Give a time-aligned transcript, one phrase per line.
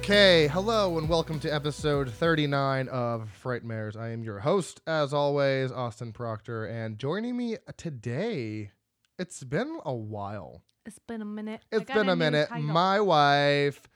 [0.00, 3.96] Okay, hello and welcome to episode 39 of Frightmares.
[3.96, 8.72] I am your host, as always, Austin Proctor, and joining me today,
[9.18, 10.62] it's been a while.
[10.86, 11.60] It's been a minute.
[11.70, 12.48] It's been a new minute.
[12.48, 12.64] title.
[12.64, 13.88] My wife,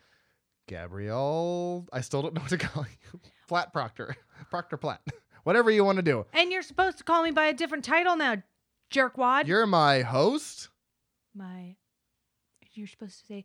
[0.69, 3.21] Gabrielle, I still don't know what to call you.
[3.49, 4.15] Platt Proctor,
[4.51, 5.01] Proctor Platt,
[5.45, 6.27] whatever you want to do.
[6.35, 8.43] and you're supposed to call me by a different title now,
[8.93, 9.47] jerkwad.
[9.49, 10.69] You're my host.
[11.35, 11.77] my.
[12.77, 13.45] You're supposed to say,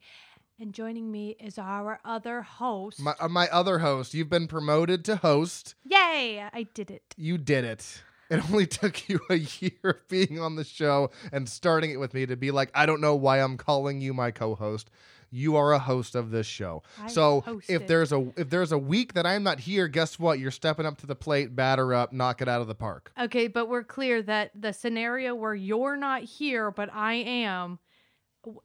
[0.60, 3.00] and joining me is our other host.
[3.00, 4.14] My, uh, my other host.
[4.14, 5.76] You've been promoted to host.
[5.86, 6.44] Yay!
[6.52, 7.16] I did it.
[7.18, 8.04] You did it.
[8.32, 12.14] It only took you a year of being on the show and starting it with
[12.14, 14.92] me to be like, I don't know why I'm calling you my co-host.
[15.32, 16.84] You are a host of this show.
[17.02, 20.20] I so host if there's a if there's a week that I'm not here, guess
[20.20, 20.38] what?
[20.38, 23.12] You're stepping up to the plate, batter up, knock it out of the park.
[23.20, 27.80] Okay, but we're clear that the scenario where you're not here, but I am.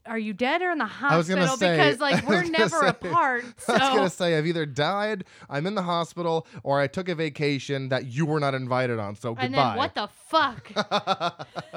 [0.06, 1.56] Are you dead or in the I was gonna hospital?
[1.56, 3.44] say- because like we're never say- apart.
[3.58, 7.08] So I was gonna say I've either died, I'm in the hospital, or I took
[7.08, 9.16] a vacation that you were not invited on.
[9.16, 9.44] So goodbye.
[9.46, 10.70] and then what the fuck?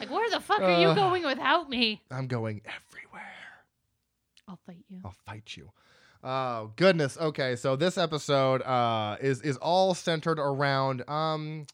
[0.00, 2.02] like where the fuck are you Uh, going without me?
[2.10, 3.22] I'm going everywhere.
[4.48, 5.00] I'll fight you.
[5.04, 5.70] I'll fight you.
[6.22, 7.16] Oh goodness.
[7.18, 11.66] Okay, so this episode uh, is is all centered around um,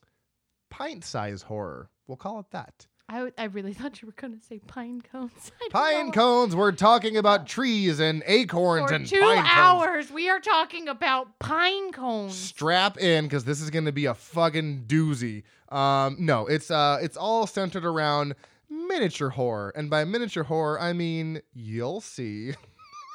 [0.71, 1.91] pint size horror.
[2.07, 2.87] We'll call it that.
[3.09, 5.53] I, w- I really thought you were going to say pine cones.
[5.71, 6.13] Pine know.
[6.13, 6.57] cones.
[6.57, 9.49] We're talking about trees and acorns For and two pine cones.
[9.53, 12.35] hours, we are talking about pine cones.
[12.37, 15.45] Strap in because this is going to be a fucking doozy.
[15.69, 18.35] Um, no, it's uh, it's all centered around
[18.69, 22.53] miniature horror, and by miniature horror, I mean you'll see.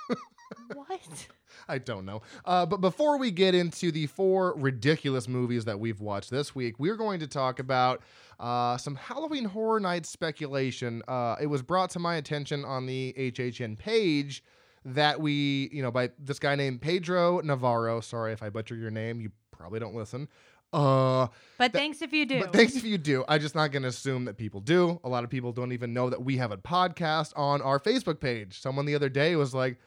[0.74, 1.28] what?
[1.72, 2.22] I don't know.
[2.46, 6.80] Uh, but before we get into the four ridiculous movies that we've watched this week,
[6.80, 8.02] we're going to talk about
[8.40, 11.02] uh, some Halloween Horror Nights speculation.
[11.08, 14.44] Uh, it was brought to my attention on the HHN page
[14.84, 18.02] that we, you know, by this guy named Pedro Navarro.
[18.02, 19.22] Sorry if I butcher your name.
[19.22, 20.28] You probably don't listen.
[20.74, 21.28] Uh,
[21.58, 22.40] But thanks if you do.
[22.40, 23.24] but thanks if you do.
[23.28, 25.00] I'm just not going to assume that people do.
[25.03, 28.20] A lot of people don't even know that we have a podcast on our Facebook
[28.20, 28.59] page.
[28.62, 29.78] Someone the other day was like,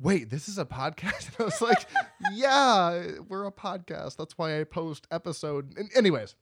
[0.00, 1.28] wait, this is a podcast?
[1.38, 1.86] And I was like,
[2.32, 4.16] yeah, we're a podcast.
[4.16, 5.76] That's why I post episode.
[5.76, 6.34] And anyways,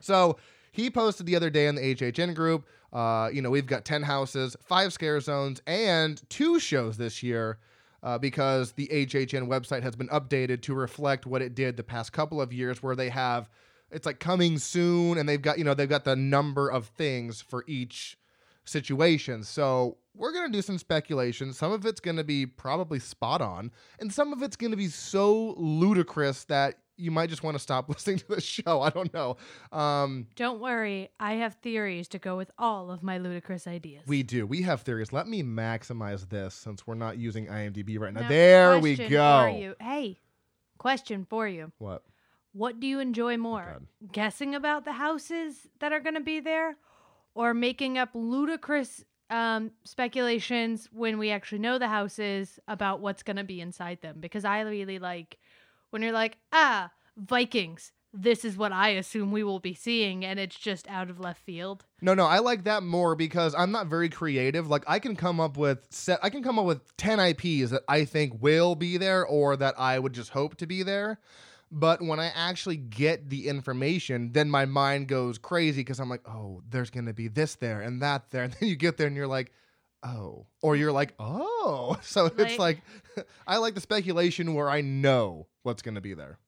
[0.00, 0.38] so
[0.72, 2.66] he posted the other day in the HHN group.
[2.92, 7.58] Uh, you know, we've got 10 houses, five scare zones, and two shows this year
[8.02, 12.12] uh, because the HHN website has been updated to reflect what it did the past
[12.12, 13.48] couple of years, where they have
[13.90, 17.40] it's like coming soon, and they've got you know they've got the number of things
[17.40, 18.18] for each
[18.64, 19.42] situation.
[19.42, 21.52] So we're gonna do some speculation.
[21.52, 25.54] Some of it's gonna be probably spot on, and some of it's gonna be so
[25.56, 28.80] ludicrous that you might just want to stop listening to the show.
[28.80, 29.36] I don't know.
[29.72, 34.04] Um, Don't worry, I have theories to go with all of my ludicrous ideas.
[34.06, 34.46] we do.
[34.46, 35.12] We have theories.
[35.12, 38.20] Let me maximize this since we're not using IMDb right now.
[38.22, 39.56] Now, there we go.
[39.58, 39.74] You.
[39.80, 40.20] Hey,
[40.78, 41.72] question for you.
[41.78, 42.04] What?
[42.52, 43.64] What do you enjoy more?
[43.64, 44.12] God.
[44.12, 46.76] Guessing about the houses that are going to be there
[47.34, 53.36] or making up ludicrous um, speculations when we actually know the houses about what's going
[53.36, 54.16] to be inside them?
[54.20, 55.38] Because I really like
[55.90, 60.38] when you're like, ah, Vikings, this is what I assume we will be seeing, and
[60.38, 61.84] it's just out of left field.
[62.00, 64.68] No, no, I like that more because I'm not very creative.
[64.68, 67.82] Like I can come up with set I can come up with 10 IPs that
[67.88, 71.18] I think will be there or that I would just hope to be there.
[71.76, 76.22] But when I actually get the information, then my mind goes crazy because I'm like,
[76.24, 78.44] oh, there's going to be this there and that there.
[78.44, 79.50] And then you get there and you're like,
[80.04, 80.46] oh.
[80.62, 81.98] Or you're like, oh.
[82.02, 82.80] So it's like,
[83.46, 86.38] I like the speculation where I know what's going to be there.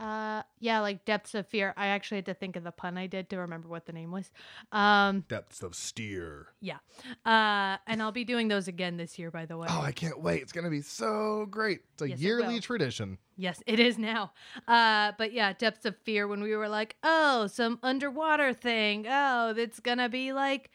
[0.00, 1.74] Uh, yeah, like Depths of Fear.
[1.76, 4.10] I actually had to think of the pun I did to remember what the name
[4.10, 4.30] was.
[4.72, 6.48] Um, Depths of steer.
[6.62, 6.78] yeah.
[7.26, 9.66] Uh, and I'll be doing those again this year, by the way.
[9.70, 10.40] Oh, I can't wait.
[10.40, 11.80] It's going to be so great.
[11.92, 12.60] It's a Yes, yearly will.
[12.62, 13.18] tradition.
[13.36, 14.32] Yes, it is now.
[14.66, 19.06] Uh, but yeah, Depths of Fear when we were like, oh, some underwater thing.
[19.06, 20.70] Oh, that's gonna be like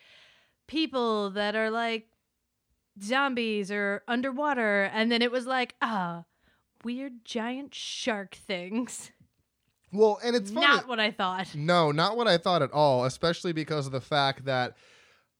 [0.67, 2.09] people that are like
[3.01, 6.23] zombies or underwater, and then it was like, ah,
[6.83, 9.11] weird giant shark things.
[9.95, 10.67] Well, and it's funny.
[10.67, 11.55] Not what I thought.
[11.55, 14.75] No, not what I thought at all, especially because of the fact that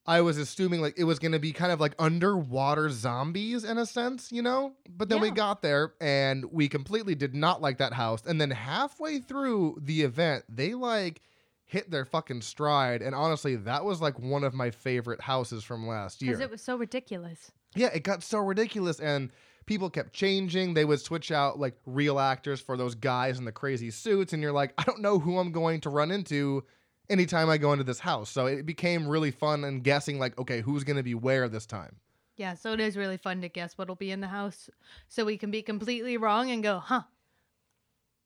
[0.07, 3.77] I was assuming like it was going to be kind of like underwater zombies in
[3.77, 4.73] a sense, you know?
[4.87, 8.21] But then we got there and we completely did not like that house.
[8.25, 11.21] And then halfway through the event, they like
[11.63, 15.87] hit their fucking stride and honestly, that was like one of my favorite houses from
[15.87, 16.33] last year.
[16.33, 17.51] Because it was so ridiculous.
[17.75, 19.31] Yeah, it got so ridiculous and
[19.65, 20.73] people kept changing.
[20.73, 24.41] They would switch out like real actors for those guys in the crazy suits and
[24.41, 26.63] you're like, I don't know who I'm going to run into
[27.09, 28.29] anytime I go into this house.
[28.29, 31.65] So it became really fun and guessing like, okay, who's going to be where this
[31.65, 31.97] time.
[32.37, 34.69] Yeah, so it is really fun to guess what'll be in the house,
[35.07, 37.03] so we can be completely wrong and go, huh?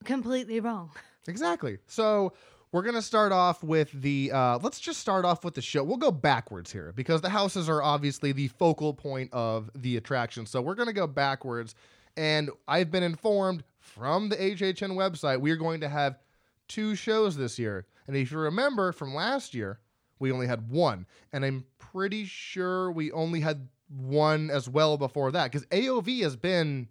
[0.03, 0.89] Completely wrong.
[1.27, 1.77] Exactly.
[1.85, 2.33] So
[2.71, 4.31] we're gonna start off with the.
[4.31, 5.83] Uh, let's just start off with the show.
[5.83, 10.45] We'll go backwards here because the houses are obviously the focal point of the attraction.
[10.45, 11.73] So we're gonna go backwards,
[12.15, 16.19] and I've been informed from the HHN website we are going to have
[16.67, 17.87] two shows this year.
[18.07, 19.79] And if you remember from last year,
[20.19, 25.31] we only had one, and I'm pretty sure we only had one as well before
[25.31, 26.87] that because AOV has been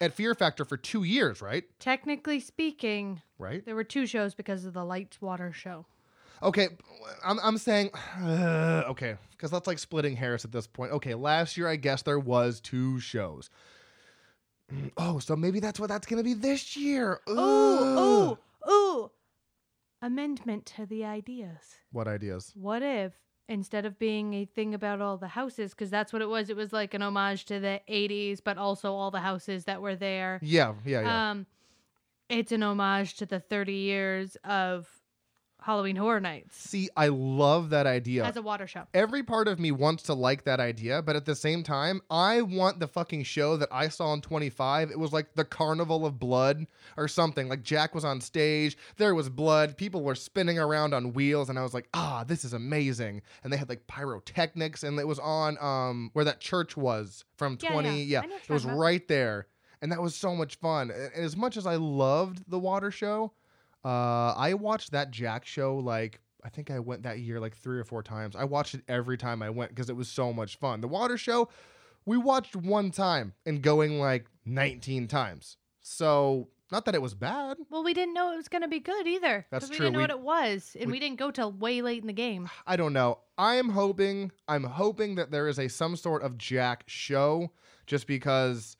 [0.00, 1.64] at Fear Factor for two years, right?
[1.78, 3.64] Technically speaking, Right.
[3.64, 5.86] there were two shows because of the Lights Water show.
[6.42, 6.68] Okay,
[7.24, 10.92] I'm, I'm saying, uh, okay, because that's like splitting hairs at this point.
[10.92, 13.50] Okay, last year I guess there was two shows.
[14.96, 17.18] Oh, so maybe that's what that's gonna be this year.
[17.28, 18.38] Ooh, ooh,
[18.70, 19.10] ooh.
[20.00, 21.58] Amendment to the ideas.
[21.90, 22.52] What ideas?
[22.54, 23.12] What if
[23.50, 26.56] instead of being a thing about all the houses, because that's what it was, it
[26.56, 30.38] was like an homage to the 80s, but also all the houses that were there.
[30.40, 31.30] Yeah, yeah, yeah.
[31.30, 31.46] Um,
[32.28, 34.88] it's an homage to the 30 years of
[35.62, 38.24] Halloween Horror Nights See, I love that idea.
[38.24, 38.84] as a water show.
[38.94, 42.42] Every part of me wants to like that idea, but at the same time, I
[42.42, 44.90] want the fucking show that I saw in 25.
[44.90, 46.66] It was like the Carnival of Blood
[46.96, 47.48] or something.
[47.48, 51.58] Like Jack was on stage, there was blood, people were spinning around on wheels, and
[51.58, 53.22] I was like, ah, this is amazing.
[53.44, 57.58] And they had like pyrotechnics, and it was on um where that church was from
[57.62, 57.88] Yeah, 20.
[57.88, 57.94] yeah.
[58.04, 58.76] Yeah, I know what it was about.
[58.78, 59.46] right there.
[59.82, 60.90] And that was so much fun.
[60.90, 63.32] And as much as I loved the water show,
[63.84, 67.78] uh, I watched that Jack show like I think I went that year like three
[67.78, 68.34] or four times.
[68.34, 70.80] I watched it every time I went because it was so much fun.
[70.80, 71.48] The water show,
[72.06, 75.58] we watched one time and going like 19 times.
[75.82, 77.58] So not that it was bad.
[77.68, 79.44] Well, we didn't know it was going to be good either.
[79.50, 79.86] That's 'cause we true.
[79.86, 82.06] didn't know We- what it was, and we- we, didn't go till way late in
[82.06, 82.48] the game.
[82.66, 83.18] I don't know.
[83.36, 87.50] I'm hoping I'm hoping that there is a some sort of Jack show
[87.86, 88.76] just because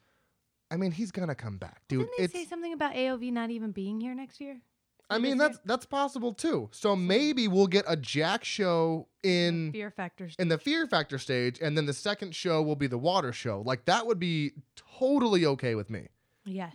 [0.70, 2.08] I mean he's gonna come back, dude.
[2.16, 4.60] Didn't they say something about AOV not even being here next year?
[5.10, 6.68] I mean that's that's possible too.
[6.72, 10.34] So maybe we'll get a Jack show in Fear factors.
[10.38, 13.62] in the Fear Factor stage, and then the second show will be the Water show.
[13.66, 16.08] Like that would be totally okay with me.
[16.44, 16.74] yes.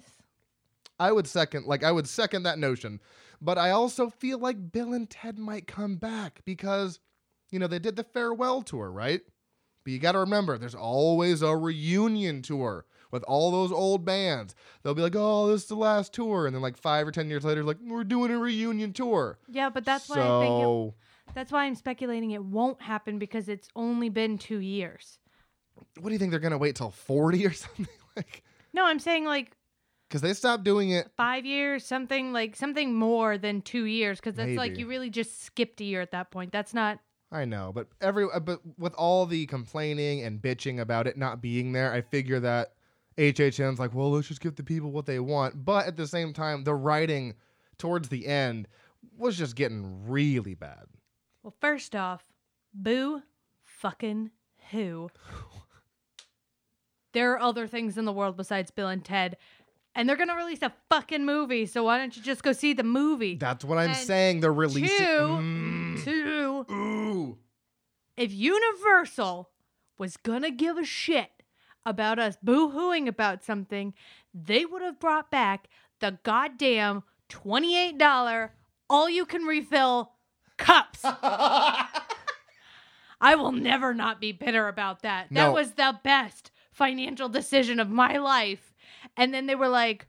[0.98, 3.02] I would second, like I would second that notion.
[3.42, 7.02] But I also feel like Bill and Ted might come back because,
[7.52, 9.20] you know, they did the farewell tour, right?
[9.84, 14.56] But you got to remember, there's always a reunion tour with all those old bands.
[14.84, 17.30] They'll be like, "Oh, this is the last tour," and then like five or ten
[17.30, 19.40] years later, like we're doing a reunion tour.
[19.48, 23.20] Yeah, but that's so, why I think it, that's why I'm speculating it won't happen
[23.20, 25.20] because it's only been two years.
[26.00, 27.88] what do you think they're gonna wait till forty or something?
[28.16, 28.44] like,
[28.74, 29.56] No, I'm saying like
[30.08, 34.36] because they stopped doing it five years, something like something more than two years, because
[34.36, 36.52] that's like you really just skipped a year at that point.
[36.52, 37.00] That's not.
[37.32, 41.42] I know, but every uh, but with all the complaining and bitching about it not
[41.42, 42.75] being there, I figure that
[43.18, 45.64] HHN's like, well, let's just give the people what they want.
[45.66, 47.34] But at the same time, the writing
[47.78, 48.68] towards the end
[49.18, 50.86] was just getting really bad.
[51.44, 52.24] Well, first off,
[52.74, 53.22] boo,
[53.64, 54.32] fucking
[54.72, 55.10] who?
[57.14, 59.38] there are other things in the world besides Bill and Ted,
[59.94, 61.66] and they're gonna release a fucking movie.
[61.66, 63.36] So why don't you just go see the movie?
[63.36, 64.40] That's what I'm And saying.
[64.42, 64.98] They're releasing.
[64.98, 66.04] two, Mm.
[66.04, 67.38] Two, Ooh.
[68.18, 69.50] if Universal
[69.98, 71.30] was gonna give a shit
[71.86, 73.94] about us boo-hooing about something,
[74.34, 75.68] they would have brought back
[76.00, 78.50] the goddamn $28
[78.90, 80.12] all you can refill
[80.58, 81.00] cups.
[81.04, 85.28] I will never not be bitter about that.
[85.32, 88.74] That was the best financial decision of my life.
[89.18, 90.08] And then they were like,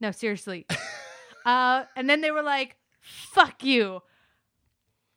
[0.00, 0.66] no, seriously.
[1.46, 4.02] uh, and then they were like, fuck you.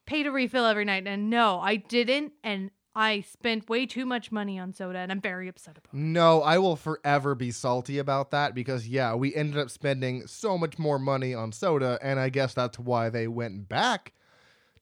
[0.06, 1.08] Pay to refill every night.
[1.08, 2.34] And no, I didn't.
[2.44, 5.00] And I spent way too much money on soda.
[5.00, 5.98] And I'm very upset about it.
[5.98, 10.58] No, I will forever be salty about that because yeah, we ended up spending so
[10.58, 14.14] much more money on soda, and I guess that's why they went back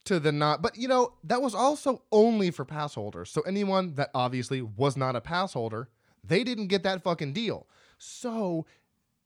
[0.06, 0.62] to the not.
[0.62, 3.30] But you know, that was also only for pass holders.
[3.30, 5.90] So anyone that obviously was not a pass holder,
[6.24, 7.68] they didn't get that fucking deal.
[7.98, 8.66] So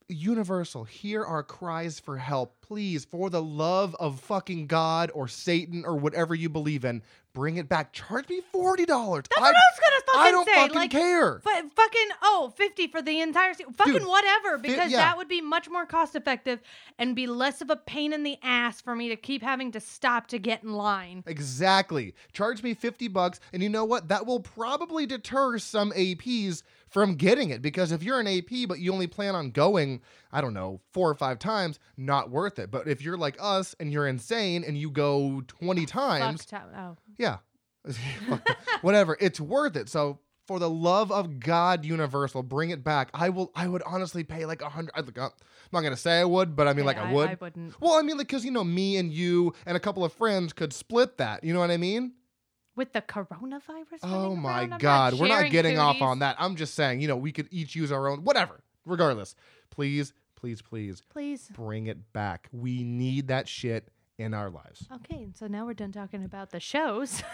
[0.08, 2.64] Universal, hear our cries for help.
[2.67, 7.57] Please, for the love of fucking God or Satan or whatever you believe in, bring
[7.57, 7.93] it back.
[7.93, 8.88] Charge me $40.
[8.88, 10.19] That's what I was gonna fucking say.
[10.19, 10.55] I don't say.
[10.55, 11.41] fucking like, care.
[11.45, 14.98] F- fucking oh 50 for the entire se- fucking Dude, whatever because yeah.
[14.98, 16.60] that would be much more cost effective
[16.98, 19.79] and be less of a pain in the ass for me to keep having to
[19.79, 21.24] stop to get in line.
[21.27, 22.15] Exactly.
[22.34, 24.07] Charge me 50 bucks and you know what?
[24.07, 28.79] That will probably deter some APs from getting it because if you're an AP but
[28.79, 30.01] you only plan on going,
[30.36, 32.70] I don't know, 4 or 5 times, not worth it.
[32.70, 36.98] But if you're like us and you're insane and you go 20 times, Fuck oh.
[37.18, 37.38] yeah.
[38.82, 39.88] Whatever, it's worth it.
[39.88, 43.10] So for the love of God, Universal, bring it back.
[43.13, 43.51] I will.
[43.56, 44.92] I would honestly pay like a hundred.
[44.96, 45.32] Uh, I'm
[45.72, 47.30] not gonna say I would, but I mean, like I, I, would.
[47.30, 47.80] I wouldn't.
[47.82, 50.54] well, I mean, like, cause you know, me and you and a couple of friends
[50.54, 51.44] could split that.
[51.44, 52.13] You know what I mean?
[52.75, 54.00] With the coronavirus.
[54.04, 56.36] Oh my around, God, we're not getting off on that.
[56.39, 58.24] I'm just saying, you know, we could each use our own.
[58.24, 58.62] Whatever.
[58.86, 59.36] Regardless,
[59.72, 61.50] please, please, please Please.
[61.54, 62.48] bring it back.
[62.51, 64.88] We need that shit in our lives.
[64.94, 67.22] Okay, so now we're done talking about the shows.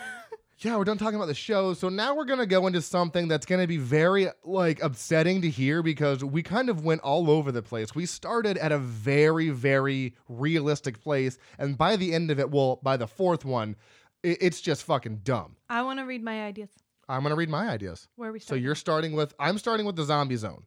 [0.64, 1.74] Yeah, we're done talking about the show.
[1.74, 5.82] So now we're gonna go into something that's gonna be very like upsetting to hear
[5.82, 7.96] because we kind of went all over the place.
[7.96, 12.80] We started at a very, very realistic place, and by the end of it, well,
[12.84, 13.76] by the fourth one,
[14.24, 15.56] i- it's just fucking dumb.
[15.68, 16.70] I want to read my ideas.
[17.10, 18.08] I'm gonna read my ideas.
[18.16, 18.62] Where are we starting?
[18.62, 20.66] So you're starting with I'm starting with the zombie zone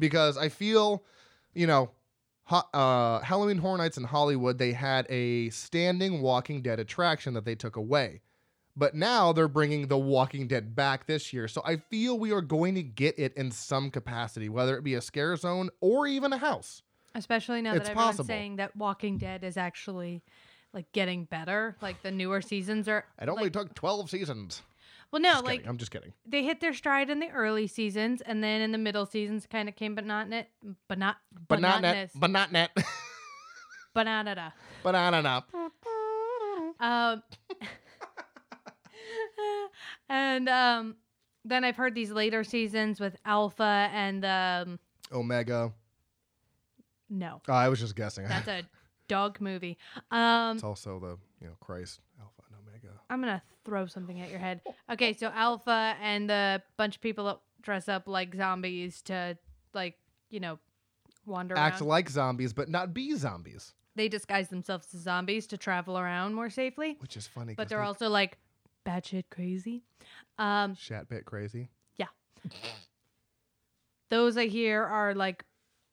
[0.00, 1.04] because I feel,
[1.54, 1.90] you know,
[2.50, 7.54] uh, Halloween Horror Nights in Hollywood they had a standing Walking Dead attraction that they
[7.54, 8.20] took away,
[8.76, 11.48] but now they're bringing the Walking Dead back this year.
[11.48, 14.94] So I feel we are going to get it in some capacity, whether it be
[14.94, 16.82] a scare zone or even a house.
[17.14, 18.24] Especially now It's that everyone's possible.
[18.26, 20.22] saying that Walking Dead is actually
[20.72, 21.76] like getting better.
[21.82, 23.04] Like the newer seasons are.
[23.20, 24.62] It only like, took 12 seasons.
[25.12, 25.68] Well, no, Just like kidding.
[25.68, 26.12] I'm just kidding.
[26.26, 29.68] they hit their stride in the early seasons, and then in the middle seasons, kind
[29.68, 30.48] of came, but not net,
[30.88, 31.16] but not,
[31.48, 32.10] But not net.
[32.14, 32.70] But not net.
[33.94, 34.54] banana.
[34.82, 35.44] but not enough.
[36.80, 37.22] Um,
[40.08, 40.96] and um,
[41.44, 44.78] then I've heard these later seasons with Alpha and um,
[45.12, 45.72] Omega.
[47.10, 48.26] no, Oh, I was just guessing.
[48.26, 48.62] that's a
[49.08, 49.78] dog movie.
[50.10, 52.98] Um, It's also the you know Christ Alpha and Omega.
[53.10, 54.60] I'm gonna throw something at your head.
[54.90, 59.36] Okay, so Alpha and the bunch of people that dress up like zombies to
[59.74, 59.96] like
[60.30, 60.58] you know
[61.26, 61.88] wander Act around.
[61.88, 66.50] like zombies, but not be zombies, they disguise themselves as zombies to travel around more
[66.50, 67.54] safely, which is funny.
[67.54, 68.38] but 'cause they're they also like
[68.86, 69.82] batshit crazy.
[70.38, 71.70] Um, shat bit crazy.
[71.96, 72.06] Yeah.
[74.10, 75.44] Those I hear are like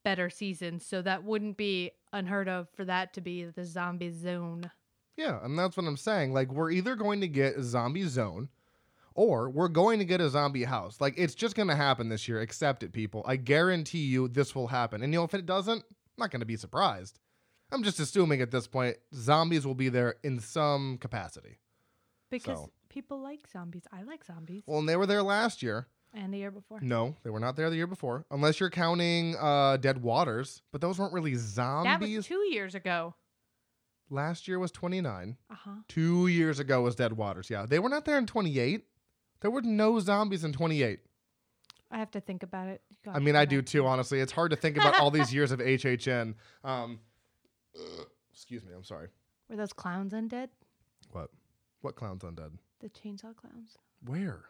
[0.03, 4.71] better seasons, so that wouldn't be unheard of for that to be the zombie zone.
[5.19, 6.33] Yeah, and that's what I'm saying.
[6.33, 8.47] Like we're either going to get a zombie zone,
[9.15, 11.01] or we're going to get a zombie house.
[11.01, 12.39] Like it's just gonna happen this year.
[12.39, 13.23] Accept it, people.
[13.27, 15.03] I guarantee you this will happen.
[15.03, 17.19] And you know if it doesn't, I'm not gonna be surprised.
[17.71, 21.59] I'm just assuming at this point zombies will be there in some capacity.
[22.31, 22.71] Because So.
[22.87, 23.83] people like zombies.
[23.91, 24.63] I like zombies.
[24.65, 25.87] Well, and they were there last year.
[26.13, 26.79] and the year before.
[26.81, 30.61] No, they were not there the year before, unless you're counting uh, Dead Waters.
[30.71, 31.91] But those weren't really zombies.
[31.91, 33.13] That was two years ago.
[34.09, 35.37] Last year was 29.
[35.49, 35.69] Uh huh.
[35.87, 37.49] Two years ago was Dead Waters.
[37.49, 38.85] Yeah, they were not there in 28.
[39.41, 40.99] There were no zombies in 28.
[41.91, 42.81] I have to think about it.
[43.07, 43.85] I mean, I do too.
[43.87, 46.35] Honestly, it's hard to think about all these years of HHN.
[46.63, 46.99] Um,
[48.33, 48.73] excuse me.
[48.75, 49.07] I'm sorry.
[49.49, 50.49] Were those clowns undead?
[51.11, 51.29] What?
[51.81, 52.51] What clowns undead?
[52.79, 53.77] The chainsaw clowns.
[54.05, 54.41] Where?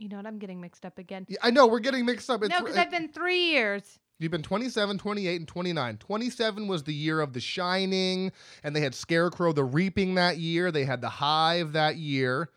[0.00, 0.26] You know what?
[0.26, 1.26] I'm getting mixed up again.
[1.28, 2.42] Yeah, I know we're getting mixed up.
[2.42, 3.98] It's, no, because I've been three years.
[4.18, 5.96] You've been 27, 28, and 29.
[5.98, 8.32] 27 was the year of The Shining,
[8.64, 10.72] and they had Scarecrow the Reaping that year.
[10.72, 12.48] They had The Hive that year.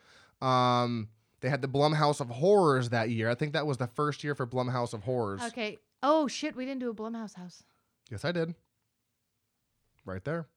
[0.42, 1.10] Um,
[1.42, 3.30] they had the Blumhouse of Horrors that year.
[3.30, 5.42] I think that was the first year for Blumhouse of Horrors.
[5.44, 5.80] Okay.
[6.02, 6.56] Oh shit!
[6.56, 7.64] We didn't do a Blumhouse house.
[8.10, 8.56] Yes, I did.
[10.06, 10.48] Right there.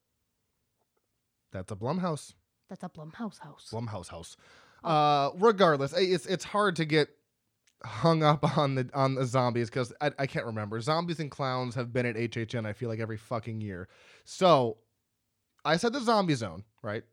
[1.51, 2.33] That's a Blumhouse.
[2.69, 3.69] That's a Blumhouse house.
[3.71, 4.37] Blumhouse house.
[4.83, 7.09] Uh, regardless, it's it's hard to get
[7.83, 10.79] hung up on the on the zombies because I, I can't remember.
[10.81, 12.65] Zombies and clowns have been at HHN.
[12.65, 13.87] I feel like every fucking year.
[14.23, 14.77] So
[15.65, 17.03] I said the zombie zone, right?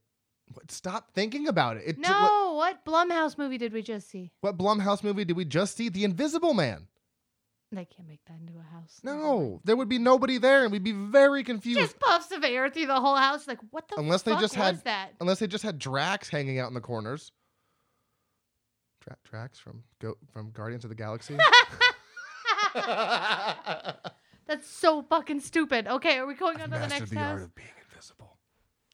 [0.68, 1.84] Stop thinking about it.
[1.86, 4.30] it ju- no, what, what Blumhouse movie did we just see?
[4.42, 5.88] what Blumhouse movie did we just see?
[5.88, 6.86] The Invisible Man.
[7.72, 9.00] They can't make that into a house.
[9.02, 11.80] No, there would be nobody there, and we'd be very confused.
[11.80, 13.48] Just puffs of air through the whole house.
[13.48, 15.08] Like what the Unless they just was had- that?
[15.20, 17.32] Unless they just had Drax hanging out in the corners.
[19.04, 21.36] Dra- Drax from Go- from Guardians of the Galaxy.
[24.46, 25.86] That's so fucking stupid.
[25.86, 27.32] Okay, are we going on to the Mastered next the house?
[27.34, 28.36] art of being invisible.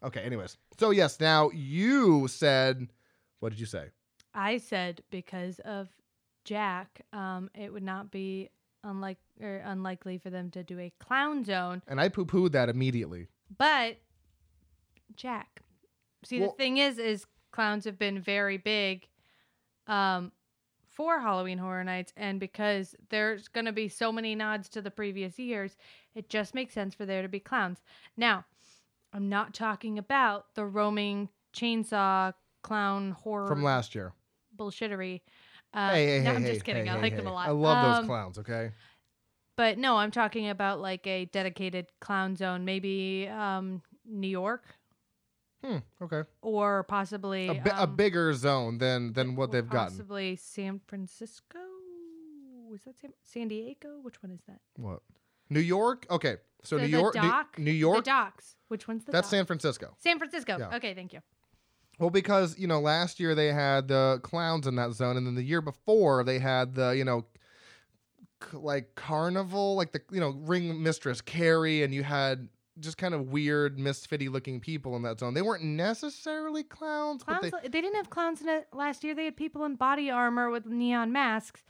[0.02, 0.56] Okay, anyways.
[0.78, 2.88] So yes, now you said
[3.40, 3.86] what did you say?
[4.34, 5.88] I said because of
[6.44, 8.50] Jack, um, it would not be
[8.84, 11.82] unlike or unlikely for them to do a clown zone.
[11.88, 13.26] And I poo-pooed that immediately.
[13.58, 13.96] But
[15.16, 15.62] Jack,
[16.24, 19.08] see, Well- the thing is, is clowns have been very big,
[19.90, 20.32] um,
[20.86, 24.90] for Halloween Horror Nights, and because there's going to be so many nods to the
[24.90, 25.76] previous years,
[26.14, 27.78] it just makes sense for there to be clowns.
[28.16, 28.44] Now,
[29.12, 32.32] I'm not talking about the roaming chainsaw
[32.62, 34.12] clown horror From last year.
[34.56, 35.20] bullshittery.
[35.72, 36.88] Uh, hey, hey, no, hey, I'm just kidding.
[36.88, 37.48] I like them a lot.
[37.48, 38.72] I love those Um, clowns, okay?
[39.56, 44.64] But no, I'm talking about like a dedicated clown zone, maybe um, New York.
[45.64, 45.76] Hmm.
[46.02, 46.22] Okay.
[46.42, 49.88] or possibly A, bi- a um, bigger zone than than what they've gotten.
[49.94, 51.58] Possibly San Francisco.
[52.70, 53.98] Was that San, San Diego?
[54.02, 54.60] Which one is that?
[54.76, 55.00] What?
[55.50, 56.06] New York?
[56.10, 56.36] Okay.
[56.62, 57.58] So The- New York, New- dock?
[57.58, 58.04] New York.
[58.04, 58.56] The docks.
[58.68, 59.30] Which one's the That's dock?
[59.30, 59.94] San Francisco.
[59.98, 60.56] San Francisco.
[60.58, 60.76] Yeah.
[60.76, 61.20] Okay, thank you.
[61.98, 65.34] Well, because you know, last year they had the clowns in that zone, and then
[65.34, 67.26] the year before they had the you know,
[68.50, 72.48] c- like carnival, like the you know ring mistress Carrie, and you had
[72.80, 75.34] just kind of weird, misfitty looking people in that zone.
[75.34, 77.50] They weren't necessarily clowns, Clowns.
[77.50, 79.14] but they they, didn't have clowns in it last year.
[79.14, 81.62] They had people in body armor with neon masks.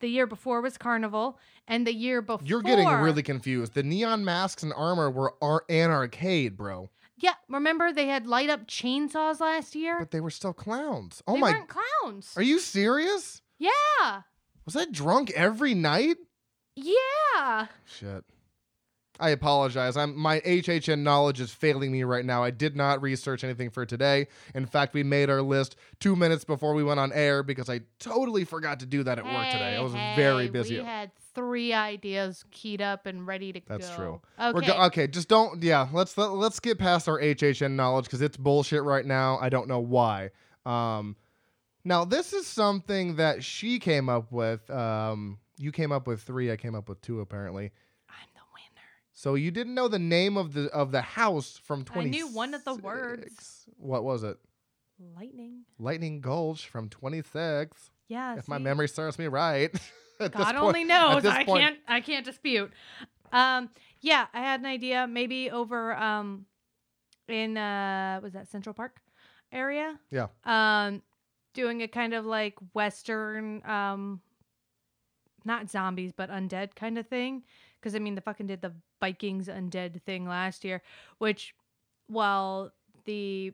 [0.00, 3.74] The year before was Carnival, and the year before you're getting really confused.
[3.74, 7.34] The neon masks and armor were ar- an arcade, bro, yeah.
[7.50, 9.98] Remember they had light up chainsaws last year.
[9.98, 11.22] but they were still clowns.
[11.28, 11.50] Oh they my!
[11.52, 12.32] weren't clowns.
[12.36, 13.42] Are you serious?
[13.58, 14.22] yeah,
[14.64, 16.16] Was I drunk every night?
[16.76, 17.66] yeah.
[17.84, 18.24] Shit.
[19.20, 19.96] I apologize.
[19.96, 22.42] I'm my HHN knowledge is failing me right now.
[22.42, 24.28] I did not research anything for today.
[24.54, 27.82] In fact, we made our list two minutes before we went on air because I
[27.98, 29.76] totally forgot to do that at work today.
[29.76, 30.78] I was Hey, very busy.
[30.78, 33.86] We had three ideas keyed up and ready to That's go.
[33.86, 34.20] That's true.
[34.38, 34.66] Okay.
[34.66, 35.62] Go- okay, just don't.
[35.62, 39.38] Yeah, let's let, let's get past our HHN knowledge because it's bullshit right now.
[39.40, 40.30] I don't know why.
[40.64, 41.16] Um,
[41.84, 44.68] now this is something that she came up with.
[44.70, 46.50] Um, you came up with three.
[46.50, 47.72] I came up with two apparently.
[49.24, 49.40] I'm the winner.
[49.40, 52.10] So you didn't know the name of the of the house from I twenty.
[52.10, 53.68] knew one of the words.
[53.76, 54.38] What was it?
[55.16, 55.64] Lightning.
[55.78, 57.90] Lightning Gulch from twenty six.
[58.08, 58.36] Yeah.
[58.36, 59.70] If my memory serves me right.
[60.18, 61.24] God point- only knows.
[61.24, 61.78] I point- can't.
[61.88, 62.72] I can't dispute.
[63.32, 63.70] Um.
[64.02, 65.06] Yeah, I had an idea.
[65.06, 66.46] Maybe over um,
[67.28, 68.98] in uh, was that Central Park
[69.52, 69.98] area?
[70.10, 70.28] Yeah.
[70.44, 71.02] Um,
[71.54, 74.20] doing a kind of like Western um,
[75.44, 77.42] not zombies but undead kind of thing.
[77.80, 80.82] Because I mean, the fucking did the Vikings undead thing last year,
[81.18, 81.54] which
[82.08, 82.72] while
[83.04, 83.52] the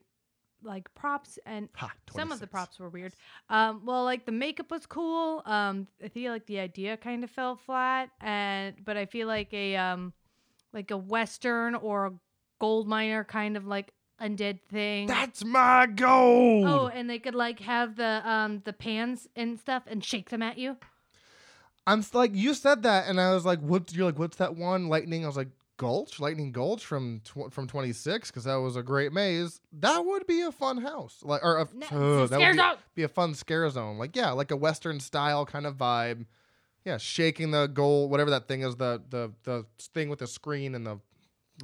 [0.62, 3.14] like props and Ha, some of the props were weird.
[3.48, 5.42] Um, well, like the makeup was cool.
[5.46, 9.52] Um, I feel like the idea kind of fell flat, and but I feel like
[9.52, 10.12] a um,
[10.72, 12.12] like a western or a
[12.58, 15.06] gold miner kind of like undead thing.
[15.06, 16.66] That's my goal.
[16.66, 20.42] oh, and they could like have the um the pans and stuff and shake them
[20.42, 20.76] at you.
[21.86, 24.88] I'm like you said that, and I was like, "What?" You're like, "What's that one?"
[24.88, 25.24] Lightning.
[25.24, 29.12] I was like, "Gulch, Lightning Gulch from tw- from 26," because that was a great
[29.12, 29.60] maze.
[29.72, 32.56] That would be a fun house, like or a, No, uh, that would be,
[32.96, 33.98] be a fun scare zone.
[33.98, 36.26] Like yeah, like a Western style kind of vibe.
[36.84, 40.74] Yeah, shaking the gold, whatever that thing is, the the the thing with the screen
[40.74, 40.98] and the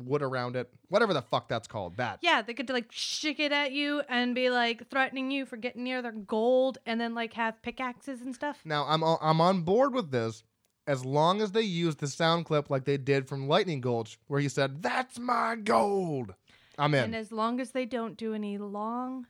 [0.00, 1.96] wood around it, whatever the fuck that's called.
[1.96, 2.18] That.
[2.22, 5.84] Yeah, they could like shake it at you and be like threatening you for getting
[5.84, 8.60] near their gold, and then like have pickaxes and stuff.
[8.64, 10.44] Now I'm o- I'm on board with this
[10.86, 14.40] as long as they use the sound clip like they did from Lightning Gulch, where
[14.40, 16.34] he said, "That's my gold."
[16.78, 17.04] I'm in.
[17.04, 19.26] And as long as they don't do any long,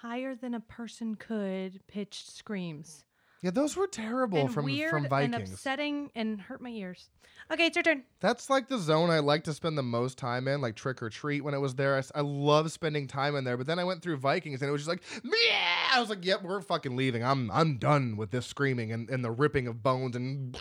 [0.00, 3.04] higher than a person could pitched screams.
[3.40, 7.08] Yeah, those were terrible and from weird from and upsetting and hurt my ears.
[7.52, 8.02] Okay, it's your turn.
[8.20, 11.08] That's like the zone I like to spend the most time in, like Trick or
[11.08, 11.42] Treat.
[11.42, 13.56] When it was there, I love spending time in there.
[13.56, 15.94] But then I went through Vikings, and it was just like, yeah.
[15.94, 17.24] I was like, yep, we're fucking leaving.
[17.24, 20.58] I'm I'm done with this screaming and, and the ripping of bones and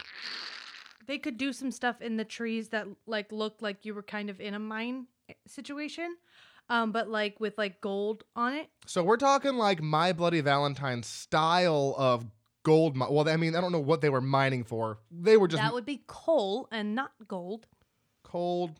[1.08, 4.30] They could do some stuff in the trees that like looked like you were kind
[4.30, 6.16] of in a mine eh, situation,
[6.70, 8.70] um, but like with like gold on it.
[8.86, 12.26] So we're talking like My Bloody Valentine style of
[12.68, 12.96] gold.
[12.98, 15.00] mi- Well, I mean, I don't know what they were mining for.
[15.10, 17.66] They were just that would be coal and not gold.
[18.24, 18.80] cold,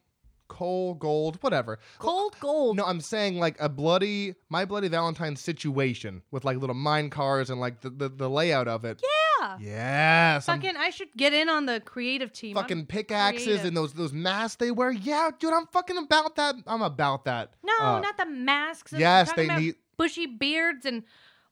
[0.50, 1.80] coal, gold, whatever.
[2.00, 2.78] Cold gold.
[2.78, 7.50] No, I'm saying like a bloody My Bloody Valentine situation with like little mine cars
[7.50, 9.02] and like the, the, the layout of it.
[9.04, 9.58] Yeah.
[9.60, 12.58] Yeah, Fucking, I should get in on the creative team.
[12.58, 13.66] I'm- fucking pickaxes creative.
[13.66, 14.92] and those those masks they wear.
[14.92, 16.56] Yeah, dude, I'm fucking about that.
[16.66, 17.54] I'm about that.
[17.64, 18.94] No, Uh, not the masks.
[18.94, 21.04] I'm yes, they need- bushy beards and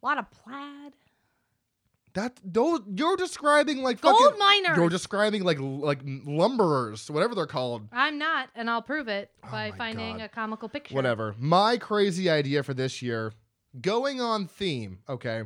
[0.01, 0.93] a lot of plaid.
[2.15, 4.78] That those you're describing like Gold fucking miners.
[4.78, 7.89] You're describing like like lumberers, whatever they're called.
[7.91, 10.23] I'm not, and I'll prove it Oh by finding God.
[10.25, 10.95] a comical picture.
[10.95, 11.36] Whatever.
[11.38, 13.34] My crazy idea for this year,
[13.82, 14.99] going on theme.
[15.10, 15.43] Okay,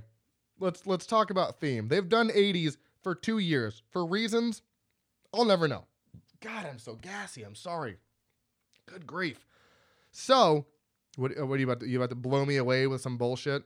[0.59, 1.87] let's let's talk about theme.
[1.87, 4.61] They've done 80s for two years for reasons
[5.33, 5.85] I'll never know.
[6.41, 7.43] God, I'm so gassy.
[7.43, 7.97] I'm sorry.
[8.85, 9.45] Good grief.
[10.11, 10.65] So,
[11.17, 11.81] what, what are you about?
[11.81, 13.63] To, you about to blow me away with some bullshit?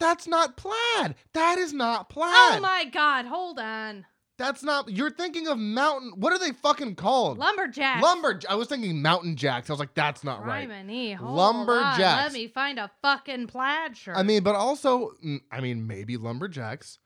[0.00, 1.14] That's not plaid.
[1.34, 2.32] That is not oh plaid.
[2.34, 4.06] Oh my god, hold on.
[4.38, 4.88] That's not.
[4.88, 6.12] You're thinking of mountain.
[6.16, 7.36] What are they fucking called?
[7.36, 8.02] Lumberjack.
[8.02, 8.40] Lumber.
[8.48, 9.68] I was thinking mountain jacks.
[9.68, 10.66] I was like, that's not right.
[10.66, 12.00] Criminy, Lumberjacks.
[12.00, 14.16] on, Let me find a fucking plaid shirt.
[14.16, 15.10] I mean, but also,
[15.52, 16.98] I mean, maybe lumberjacks.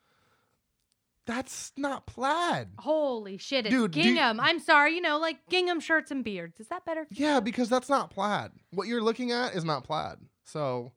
[1.27, 2.69] That's not plaid.
[2.79, 4.39] Holy shit, it's Dude, do you- gingham.
[4.39, 6.61] I'm sorry, you know, like gingham shirts and beards.
[6.61, 7.09] Is that better?
[7.11, 8.53] Yeah, because that's not plaid.
[8.71, 10.19] What you're looking at is not plaid.
[10.45, 10.93] So.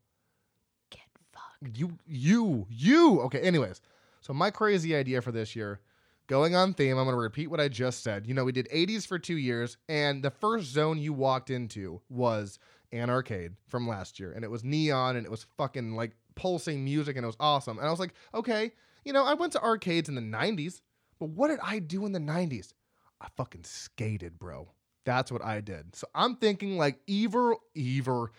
[1.73, 3.21] You you you.
[3.21, 3.81] Okay anyways.
[4.21, 5.79] So my crazy idea for this year
[6.27, 8.27] going on theme i'm going to repeat what i just said.
[8.27, 12.01] You know we did 80s for two years and the first zone you walked into
[12.09, 12.59] was
[12.91, 16.83] an arcade from last year and it was neon and it was fucking like pulsing
[16.83, 17.77] music and it was awesome.
[17.77, 18.71] And i was like okay
[19.05, 20.81] you know i went to arcades in the 90s
[21.19, 22.73] but what did i do in the 90s
[23.21, 24.69] i fucking skated bro.
[25.05, 25.95] That's what i did.
[25.95, 28.29] So i'm thinking like evil evil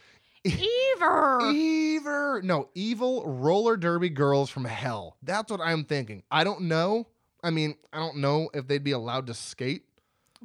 [0.52, 1.50] Ever.
[1.52, 2.40] Evil.
[2.42, 5.16] No, evil roller derby girls from hell.
[5.22, 6.22] That's what I'm thinking.
[6.30, 7.06] I don't know.
[7.42, 9.82] I mean, I don't know if they'd be allowed to skate.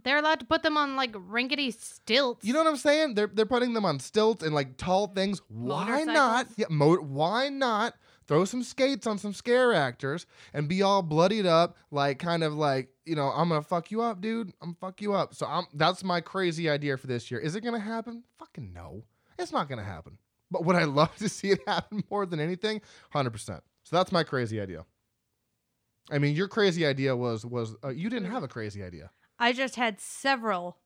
[0.03, 2.45] They're allowed to put them on like rinkety stilts.
[2.45, 3.13] You know what I'm saying?
[3.13, 5.41] They're they're putting them on stilts and like tall things.
[5.49, 6.47] Why not?
[6.57, 7.93] Yeah, mo- why not
[8.27, 12.53] throw some skates on some scare actors and be all bloodied up, like kind of
[12.55, 14.47] like you know, I'm gonna fuck you up, dude.
[14.61, 15.35] I'm gonna fuck you up.
[15.35, 17.39] So I'm that's my crazy idea for this year.
[17.39, 18.23] Is it gonna happen?
[18.39, 19.03] Fucking no,
[19.39, 20.17] it's not gonna happen.
[20.51, 22.81] But would I love to see it happen more than anything?
[23.11, 23.63] Hundred percent.
[23.83, 24.85] So that's my crazy idea.
[26.11, 29.09] I mean, your crazy idea was was uh, you didn't have a crazy idea.
[29.39, 30.77] I just had several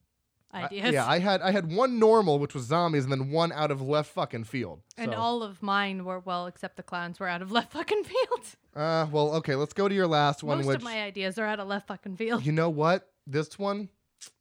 [0.51, 0.93] I- ideas.
[0.93, 3.81] yeah, I had I had one normal, which was zombies, and then one out of
[3.81, 4.81] left fucking field.
[4.97, 8.45] and all of mine were well, except the clowns were out of left fucking field.
[8.75, 10.57] uh, well, okay, let's go to your last one.
[10.59, 12.45] Most which of my ideas are out of left fucking field.
[12.45, 13.09] you know what?
[13.25, 13.89] This one,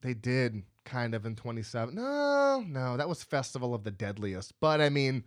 [0.02, 1.94] they did kind of in 27.
[1.94, 4.54] No, no, that was Festival of the Deadliest.
[4.60, 5.24] But I mean,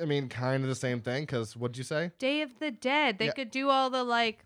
[0.00, 1.22] I mean, kind of the same thing.
[1.22, 2.10] Because what'd you say?
[2.18, 3.18] Day of the Dead.
[3.18, 3.32] They Yeah.
[3.32, 4.44] could do all the like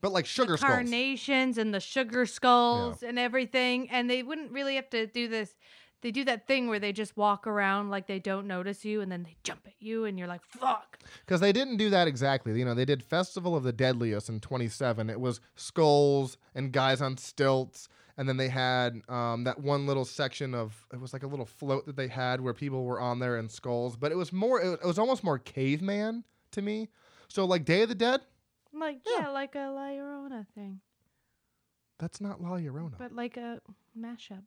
[0.00, 0.70] But like sugar skulls.
[0.70, 5.56] carnations and the sugar skulls and everything, and they wouldn't really have to do this.
[6.06, 9.10] They do that thing where they just walk around like they don't notice you, and
[9.10, 12.56] then they jump at you, and you're like, "Fuck!" Because they didn't do that exactly.
[12.56, 15.10] You know, they did Festival of the Deadliest in 27.
[15.10, 17.88] It was skulls and guys on stilts.
[18.16, 21.44] And then they had um, that one little section of, it was like a little
[21.44, 23.96] float that they had where people were on there in skulls.
[23.96, 26.88] But it was more, it was almost more caveman to me.
[27.26, 28.20] So, like Day of the Dead,
[28.72, 29.22] like, Yeah.
[29.22, 30.80] yeah, like a La Llorona thing,
[31.98, 32.96] that's not La Llorona.
[32.96, 33.60] but like a
[33.98, 34.44] mashup.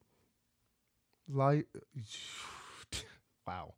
[1.31, 1.55] La...
[3.47, 3.73] wow.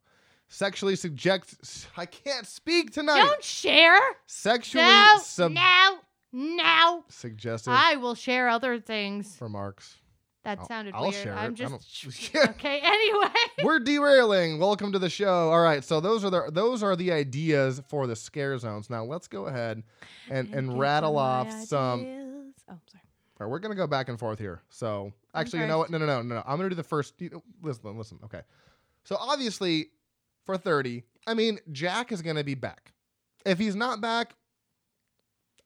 [0.48, 1.54] Sexually subject.
[1.96, 3.16] I can't speak tonight.
[3.18, 3.98] Don't share.
[4.26, 5.98] Sexually No, sub- no,
[6.32, 7.04] no.
[7.08, 9.38] suggestive I will share other things.
[9.40, 9.96] remarks.
[10.44, 11.14] That I'll- sounded I'll weird.
[11.14, 11.54] share I'm it.
[11.54, 12.80] Just don't- okay.
[12.82, 13.30] Anyway,
[13.64, 14.58] We're derailing.
[14.58, 15.50] Welcome to the show.
[15.50, 18.90] All right, so those are the those are the ideas for the scare zones.
[18.90, 19.82] Now let's go ahead
[20.28, 22.04] and Get and rattle off some.
[22.68, 23.01] Oh, sorry.
[23.42, 24.62] All right, we're gonna go back and forth here.
[24.68, 25.90] So actually, you know what?
[25.90, 26.42] No, no, no, no, no.
[26.46, 27.14] I'm gonna do the first.
[27.20, 28.20] You know, listen, listen.
[28.24, 28.42] Okay.
[29.02, 29.88] So obviously,
[30.46, 32.92] for thirty, I mean, Jack is gonna be back.
[33.44, 34.36] If he's not back,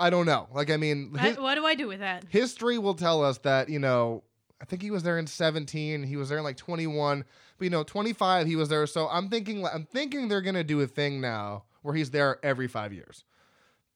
[0.00, 0.48] I don't know.
[0.54, 2.24] Like, I mean, I- what do I do with that?
[2.30, 4.22] history will tell us that you know
[4.58, 7.26] i think he was there in 17 he was there in like 21
[7.58, 10.80] but you know 25 he was there so i'm thinking i'm thinking they're gonna do
[10.80, 13.24] a thing now where he's there every five years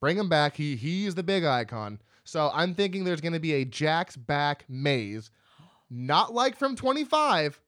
[0.01, 3.65] bring him back he he's the big icon so i'm thinking there's gonna be a
[3.65, 5.31] jack's back maze
[5.89, 7.61] not like from 25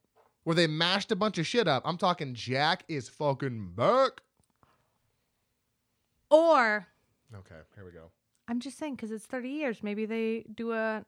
[0.45, 4.21] where they mashed a bunch of shit up i'm talking jack is fucking back
[6.31, 6.87] Or
[7.35, 8.11] okay here we go
[8.49, 9.83] I'm just saying because it's 30 years.
[9.83, 11.05] Maybe they do a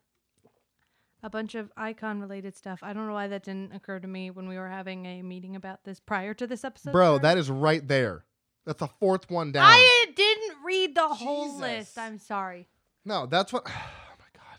[1.23, 2.79] a bunch of icon related stuff.
[2.83, 5.57] I don't know why that didn't occur to me when we were having a meeting
[5.57, 6.93] about this prior to this episode.
[6.93, 8.25] bro that is right there
[8.65, 11.99] that's the fourth one down I didn't read the whole list.
[11.99, 12.69] I'm sorry.
[13.05, 13.67] No, that's what.
[13.77, 14.59] Oh my god.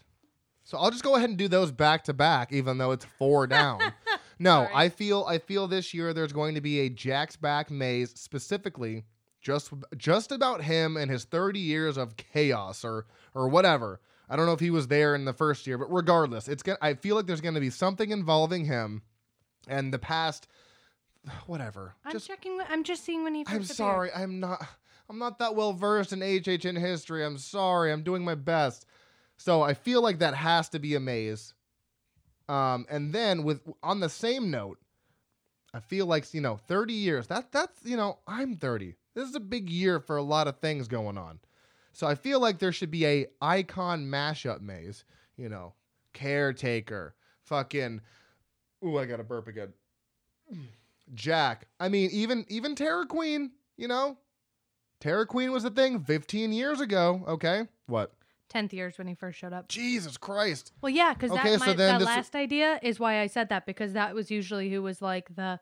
[0.64, 3.48] So I'll just go ahead and do those back to back, even though it's four
[3.48, 3.80] down.
[4.40, 4.72] no, Sorry.
[4.74, 9.06] I feel I feel this year there's going to be a Jack's back maze specifically
[9.42, 14.02] just just about him and his 30 years of chaos or or whatever.
[14.30, 16.80] I don't know if he was there in the first year, but regardless, it's gonna,
[16.82, 19.04] I feel like there's going to be something involving him
[19.68, 20.48] and the past.
[21.48, 21.96] Whatever.
[22.04, 22.60] I'm just checking.
[22.70, 23.46] I'm just seeing when he.
[23.48, 24.10] I'm sorry.
[24.16, 24.66] I'm not.
[25.10, 27.24] I'm not that well versed in HHN history.
[27.24, 27.91] I'm sorry.
[27.91, 28.86] I'm doing my best.
[29.38, 31.54] So I feel like that has to be a maze.
[32.48, 34.80] Um, and then with on the same note,
[35.74, 37.28] I feel like you know, 30 years.
[37.28, 38.96] That that's you know, I'm 30.
[39.13, 41.39] This is a big year for a lot of things going on.
[41.94, 45.06] So I feel like there should be a icon mashup maze.
[45.38, 45.74] You know,
[46.13, 48.02] caretaker, fucking.
[48.86, 49.74] Ooh, I got to burp again.
[51.13, 51.68] Jack.
[51.80, 54.18] I mean, even even Terra Queen, you know?
[55.06, 57.68] Terra Queen was a thing 15 years ago, okay?
[57.86, 58.12] What?
[58.50, 59.68] Tenth years when he first showed up.
[59.68, 60.74] Jesus Christ.
[60.82, 63.68] Well, yeah, because Okay, that, so that this- last idea is why I said that
[63.68, 65.60] because that was usually who was like the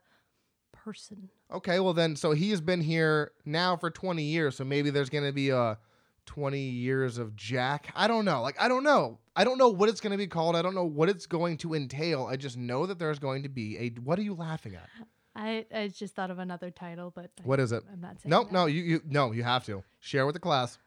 [0.72, 1.30] person.
[1.52, 5.10] Okay, well then so he has been here now for 20 years, so maybe there's
[5.10, 5.78] going to be a
[6.26, 7.92] 20 years of Jack.
[7.98, 8.42] I don't know.
[8.42, 9.20] Like I don't know.
[9.36, 10.56] I don't know what it's going to be called.
[10.56, 12.28] I don't know what it's going to entail.
[12.32, 14.88] I just know that there's going to be a What are you laughing at?
[15.36, 17.84] I, I just thought of another title, but I- What is it?
[17.92, 18.30] I'm not saying.
[18.30, 18.52] No, that.
[18.52, 19.84] no, you you no, you have to.
[20.00, 20.78] Share with the class.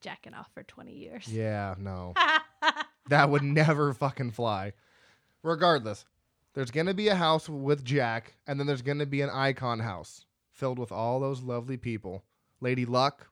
[0.00, 1.28] Jacking off for 20 years.
[1.28, 2.14] Yeah, no.
[3.08, 4.72] That would never fucking fly.
[5.42, 6.04] Regardless,
[6.54, 9.30] there's going to be a house with Jack, and then there's going to be an
[9.30, 12.22] icon house filled with all those lovely people.
[12.60, 13.26] Lady Luck,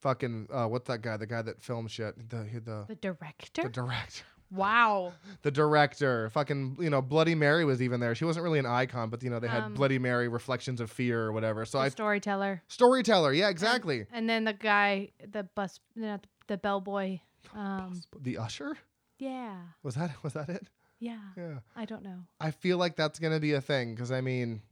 [0.00, 1.16] fucking, uh, what's that guy?
[1.16, 2.28] The guy that filmed shit.
[2.30, 3.62] The, the, the director?
[3.62, 4.24] the director.
[4.50, 5.12] Wow.
[5.42, 6.30] The director.
[6.30, 8.14] Fucking, you know, Bloody Mary was even there.
[8.14, 10.90] She wasn't really an icon, but, you know, they had Um, Bloody Mary reflections of
[10.90, 11.64] fear or whatever.
[11.64, 11.88] So the I.
[11.88, 12.62] storyteller.
[12.68, 13.32] Storyteller.
[13.32, 14.06] Yeah, exactly.
[14.12, 17.18] And then the guy, the bus, not the, the bellboy.
[17.54, 18.76] Um, the Usher?
[19.18, 19.56] yeah.
[19.82, 20.66] Was that was that it?
[20.98, 21.18] Yeah.
[21.36, 21.58] Yeah.
[21.76, 22.20] I don't know.
[22.40, 24.62] I feel like that's gonna be a thing because I mean,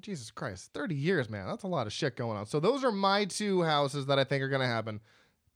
[0.00, 2.46] Jesus Christ, thirty years, man, that's a lot of shit going on.
[2.46, 5.00] So those are my two houses that I think are gonna happen: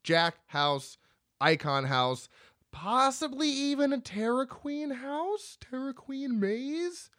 [0.02, 0.98] Jack House,
[1.40, 2.28] Icon House,
[2.72, 7.11] possibly even a Terra Queen house, Terra Queen Maze.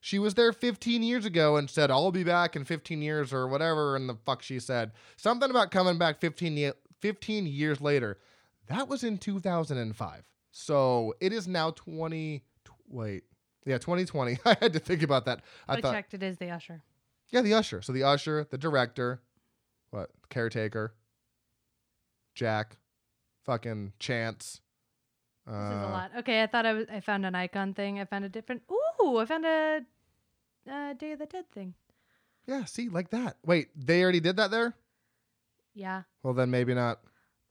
[0.00, 3.46] She was there 15 years ago and said, "I'll be back in 15 years" or
[3.46, 4.90] whatever, and the fuck she said.
[5.16, 8.18] Something about coming back 15 ye- 15 years later.
[8.66, 10.24] That was in 2005.
[10.50, 12.44] So it is now 20.
[12.64, 13.22] tw- Wait,
[13.64, 14.38] yeah, 2020.
[14.44, 15.42] I had to think about that.
[15.68, 16.14] I I, thought, checked.
[16.14, 16.82] It is the usher.
[17.30, 17.80] yeah, the usher.
[17.80, 19.22] So the usher, the director,
[19.90, 20.94] what caretaker,
[22.34, 22.76] Jack,
[23.44, 24.60] fucking Chance.
[25.46, 26.10] This is a Uh, lot.
[26.18, 26.86] Okay, I thought I was.
[26.90, 27.98] I found an icon thing.
[28.00, 28.62] I found a different.
[28.70, 29.80] Ooh, I found a,
[30.70, 31.74] uh Day of the Dead thing.
[32.46, 33.36] Yeah, see, like that.
[33.44, 34.74] Wait, they already did that there.
[35.74, 37.00] Yeah, Well, then maybe not.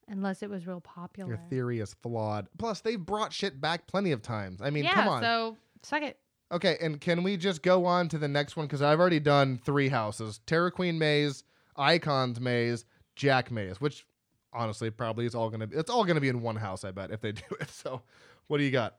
[0.07, 1.29] unless it was real popular.
[1.29, 2.47] Your theory is flawed.
[2.57, 4.61] Plus, they've brought shit back plenty of times.
[4.61, 4.93] I mean, yeah.
[4.93, 5.21] come on.
[5.23, 6.19] So suck it.
[6.51, 8.67] Okay, and can we just go on to the next one?
[8.67, 11.43] Because I've already done three houses Terra Queen Maze,
[11.77, 14.05] Icons Maze, Jack Maze, which
[14.53, 16.83] honestly probably it's all going to be, it's all going to be in one house,
[16.83, 17.69] I bet, if they do it.
[17.71, 18.01] So,
[18.47, 18.95] what do you got?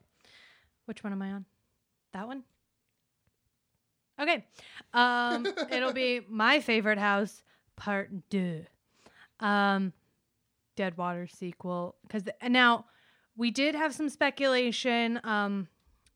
[0.87, 1.45] Which one am I on?
[2.13, 2.43] That one.
[4.21, 4.45] Okay.
[4.93, 7.43] Um, it'll be my favorite house,
[7.77, 8.65] part two,
[9.41, 9.93] Um,
[10.77, 11.97] Dead Water sequel.
[12.03, 12.87] Because now
[13.37, 15.21] we did have some speculation.
[15.25, 15.69] Um,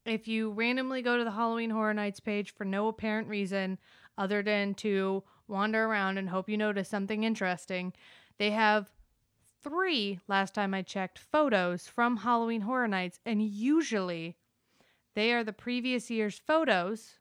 [0.04, 3.78] if you randomly go to the Halloween Horror Nights page for no apparent reason
[4.16, 7.92] other than to wander around and hope you notice something interesting,
[8.38, 8.90] they have
[9.66, 13.18] three, last time I checked, photos from Halloween Horror Nights.
[13.26, 14.36] And usually
[15.14, 17.18] they are the previous year's photos.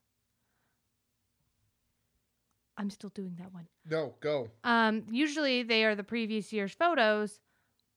[2.77, 3.67] I'm still doing that one.
[3.89, 4.49] No, go.
[4.63, 7.39] Um, usually they are the previous year's photos,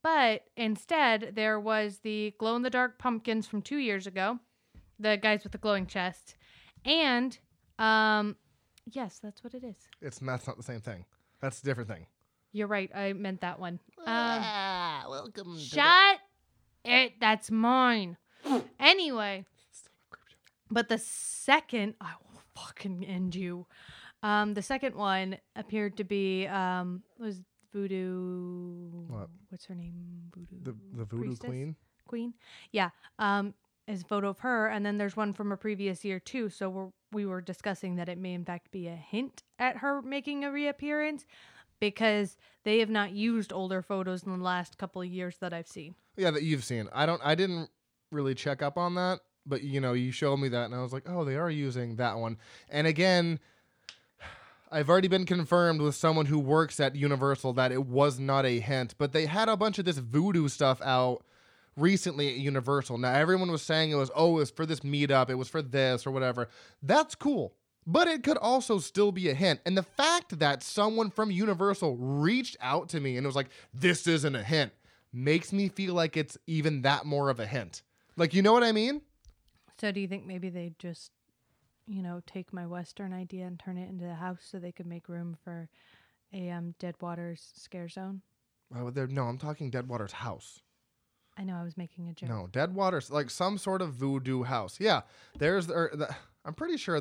[0.03, 4.39] but instead there was the glow in the dark pumpkins from two years ago,
[4.99, 6.37] the guys with the glowing chest,
[6.85, 7.39] and
[7.81, 8.37] um,
[8.89, 9.77] yes, that's what it is.
[10.01, 11.05] It's that's not the same thing.
[11.41, 12.07] That's a different thing.
[12.59, 12.91] You're right.
[12.93, 13.79] I meant that one.
[13.99, 15.57] Um, ah, welcome.
[15.61, 16.19] shut
[16.85, 17.13] it.
[17.21, 18.17] That's mine.
[18.81, 19.45] anyway,
[20.69, 23.67] but the second, I will fucking end you.
[24.25, 27.41] Um, the second one appeared to be um was
[27.73, 28.91] Voodoo.
[29.07, 29.29] What?
[29.51, 29.95] What's her name?
[30.35, 30.57] Voodoo.
[30.65, 31.49] the the Voodoo Priestess?
[31.49, 31.77] Queen.
[32.09, 32.35] Queen.
[32.73, 32.91] Yeah.
[33.21, 33.55] Um,
[33.87, 36.51] is a photo of her, and then there's one from a previous year too.
[36.51, 40.03] So we're we were discussing that it may in fact be a hint at her
[40.03, 41.25] making a reappearance
[41.81, 45.69] because they have not used older photos in the last couple of years that I've
[45.69, 45.95] seen.
[46.17, 46.89] Yeah, that you've seen.
[46.93, 47.21] I don't.
[47.25, 47.71] I didn't
[48.11, 50.93] really check up on that, but you know, you showed me that, and I was
[50.93, 52.39] like, oh, they are using that one.
[52.69, 53.39] And again,
[54.71, 58.61] I've already been confirmed with someone who works at Universal that it was not a
[58.61, 61.25] hint, but they had a bunch of this voodoo stuff out
[61.77, 62.99] recently at Universal.
[62.99, 65.63] Now everyone was saying it was oh, it was for this meetup, it was for
[65.63, 66.49] this or whatever.
[66.83, 67.55] That's cool.
[67.91, 69.61] But it could also still be a hint.
[69.65, 74.07] And the fact that someone from Universal reached out to me and was like, this
[74.07, 74.73] isn't a hint,
[75.11, 77.83] makes me feel like it's even that more of a hint.
[78.15, 79.01] Like, you know what I mean?
[79.81, 81.13] So do you think maybe they just,
[81.87, 84.87] you know, take my Western idea and turn it into a house so they could
[84.87, 85.71] make room for
[86.35, 88.21] a um, Dead Waters scare zone?
[88.93, 89.07] There?
[89.07, 90.61] No, I'm talking Deadwater's house.
[91.39, 92.29] I know I was making a joke.
[92.29, 94.77] No, Deadwater's like some sort of voodoo house.
[94.79, 95.03] Yeah,
[95.39, 97.01] there's the, the I'm pretty sure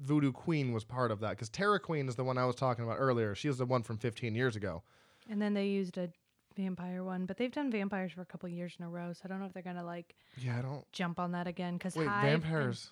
[0.00, 2.84] Voodoo Queen was part of that because Terra Queen is the one I was talking
[2.84, 3.34] about earlier.
[3.34, 4.82] She was the one from 15 years ago.
[5.28, 6.08] And then they used a
[6.56, 9.28] vampire one, but they've done vampires for a couple years in a row, so I
[9.28, 10.90] don't know if they're gonna like Yeah, I don't.
[10.92, 12.90] jump on that again because Wait, Hive, and- vampires.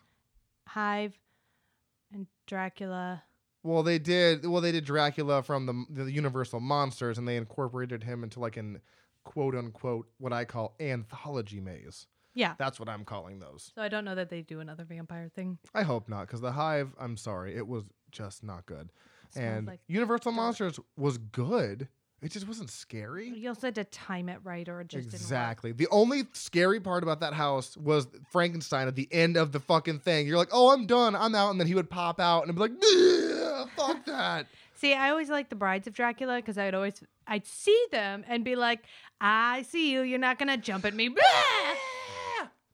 [0.69, 1.19] Hive,
[2.13, 3.23] and Dracula.
[3.63, 4.47] Well, they did.
[4.47, 8.57] Well, they did Dracula from the the Universal monsters, and they incorporated him into like
[8.57, 8.81] an
[9.25, 12.07] quote unquote what I call anthology maze.
[12.37, 12.55] Yeah.
[12.59, 13.73] That's what I'm calling those.
[13.75, 15.59] So I don't know that they do another vampire thing.
[15.75, 16.95] I hope not, because the Hive.
[17.01, 18.91] I'm sorry, it was just not good.
[19.31, 20.37] Smells and like Universal dirt.
[20.37, 21.89] Monsters was good.
[22.23, 23.29] It just wasn't scary.
[23.29, 25.73] You also had to time it right, or it just exactly.
[25.73, 30.01] The only scary part about that house was Frankenstein at the end of the fucking
[30.01, 30.27] thing.
[30.27, 32.61] You're like, oh, I'm done, I'm out, and then he would pop out and be
[32.61, 32.73] like,
[33.77, 34.47] fuck that.
[34.75, 38.45] See, I always liked the Brides of Dracula because I'd always I'd see them and
[38.45, 38.81] be like,
[39.21, 40.03] "I see you.
[40.03, 41.09] You're not gonna jump at me."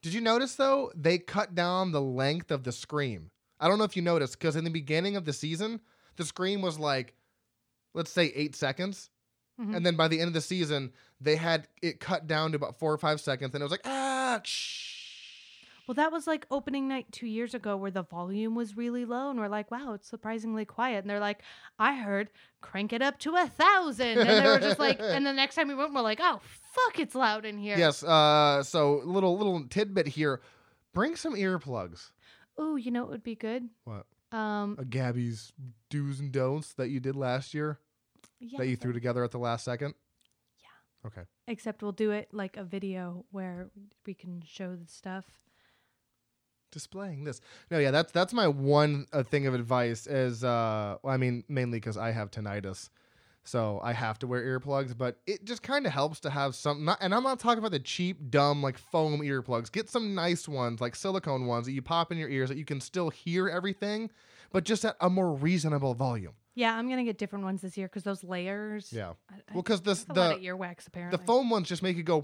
[0.03, 0.91] Did you notice though?
[0.95, 3.31] They cut down the length of the scream.
[3.61, 5.81] I don't know if you noticed because in the beginning of the season,
[6.17, 7.15] the scream was like,
[7.95, 9.11] let's say eight seconds.
[9.61, 9.77] Mhm.
[9.77, 12.79] And then by the end of the season, they had it cut down to about
[12.79, 15.02] four or five seconds, and it was like, ah, shh.
[15.87, 19.31] Well, that was like opening night two years ago where the volume was really low,
[19.31, 21.43] and we're like, "Wow, it's surprisingly quiet." And they're like,
[21.79, 24.19] "I heard crank it up to a thousand.
[24.19, 26.41] and they were just like, and the next time we went, we're like, "Oh
[26.75, 28.03] fuck, it's loud in here." Yes.
[28.03, 30.41] Uh, so little little tidbit here.
[30.95, 32.11] Bring some earplugs.
[32.61, 33.69] Ooh, you know it would be good?
[33.85, 34.07] What?
[34.31, 35.53] Um, A Gabby's
[35.91, 37.79] do's and don'ts that you did last year
[38.41, 39.95] yeah, that you threw together at the last second.
[40.59, 41.09] Yeah.
[41.09, 41.23] Okay.
[41.47, 43.71] Except we'll do it like a video where
[44.07, 45.25] we can show the stuff.
[46.73, 47.41] Displaying this.
[47.71, 51.79] No, yeah, that's that's my one uh, thing of advice is uh I mean mainly
[51.81, 52.91] cuz I have tinnitus.
[53.45, 56.85] So I have to wear earplugs, but it just kind of helps to have some
[56.85, 59.71] not, and I'm not talking about the cheap dumb like foam earplugs.
[59.71, 62.65] Get some nice ones like silicone ones that you pop in your ears that you
[62.65, 64.11] can still hear everything,
[64.53, 66.35] but just at a more reasonable volume.
[66.55, 68.93] Yeah, I'm gonna get different ones this year because those layers.
[68.93, 69.13] Yeah.
[69.31, 71.17] I, Well, cuz this that's a lot of the earwax apparently.
[71.17, 72.21] the foam ones just make it go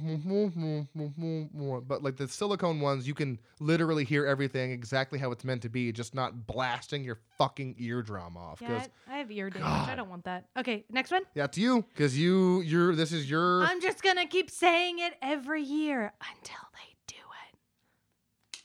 [1.87, 5.69] but like the silicone ones you can literally hear everything exactly how it's meant to
[5.69, 9.67] be, just not blasting your fucking eardrum off Yeah, I I have ear damage.
[9.67, 10.45] I don't want that.
[10.57, 11.23] Okay, next one.
[11.35, 12.95] Yeah, it's you, because you, you're.
[12.95, 13.63] This is your.
[13.63, 18.63] I'm just gonna keep saying it every year until they do it.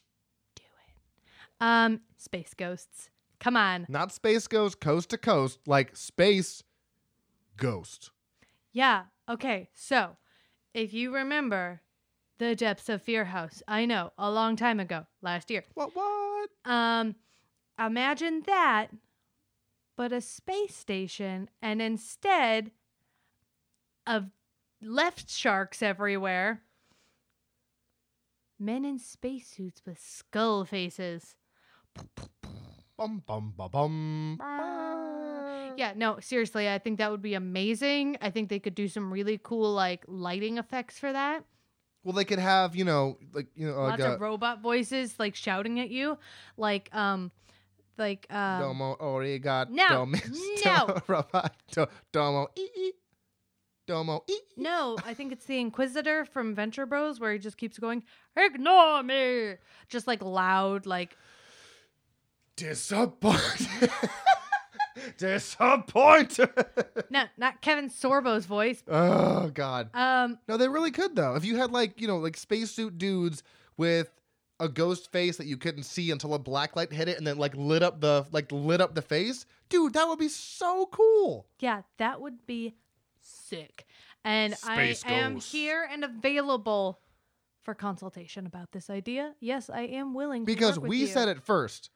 [0.56, 0.94] Do it.
[1.60, 3.10] Um, space ghosts.
[3.44, 3.86] Come on.
[3.90, 6.64] not space ghost, coast to coast, like space
[7.58, 8.10] ghost.
[8.72, 9.04] Yeah.
[9.28, 9.70] Okay.
[9.74, 10.16] So,
[10.74, 11.82] if you remember
[12.38, 15.66] the depths of Fear House, I know a long time ago, last year.
[15.74, 15.94] What?
[15.94, 16.50] What?
[16.64, 17.16] Um,
[17.78, 18.88] imagine that,
[19.98, 22.72] but a space station, and instead
[24.08, 24.32] of
[24.82, 26.62] left sharks everywhere,
[28.58, 31.36] men in spacesuits with skull faces.
[33.04, 34.40] Bum bum ba bum.
[35.76, 38.16] Yeah, no, seriously, I think that would be amazing.
[38.22, 41.44] I think they could do some really cool like lighting effects for that.
[42.06, 45.20] Well, they could have, you know, like you know, like Lots a of robot voices
[45.20, 46.18] like shouting at you,
[46.56, 47.30] like um,
[47.98, 50.66] like um, domo origato, no, Mr.
[50.66, 50.86] no.
[51.06, 52.92] Roboto, domo e e,
[53.86, 54.34] domo e.
[54.34, 54.40] e.
[54.56, 58.04] No, I think it's the Inquisitor from Venture Bros where he just keeps going,
[58.38, 59.56] ignore me.
[59.90, 61.18] Just like loud, like
[62.56, 63.90] Disappointed.
[65.18, 66.50] Disappointed.
[67.10, 68.84] no, not Kevin Sorbo's voice.
[68.88, 69.90] oh God.
[69.94, 71.36] Um, No, they really could though.
[71.36, 73.44] If you had like you know like spacesuit dudes
[73.78, 74.12] with
[74.60, 77.38] a ghost face that you couldn't see until a black light hit it and then
[77.38, 81.48] like lit up the like lit up the face, dude, that would be so cool.
[81.60, 82.76] yeah, that would be
[83.20, 83.86] sick.
[84.24, 87.00] And Space I am here and available
[87.64, 89.34] for consultation about this idea.
[89.40, 91.90] Yes, I am willing to Because we said it first.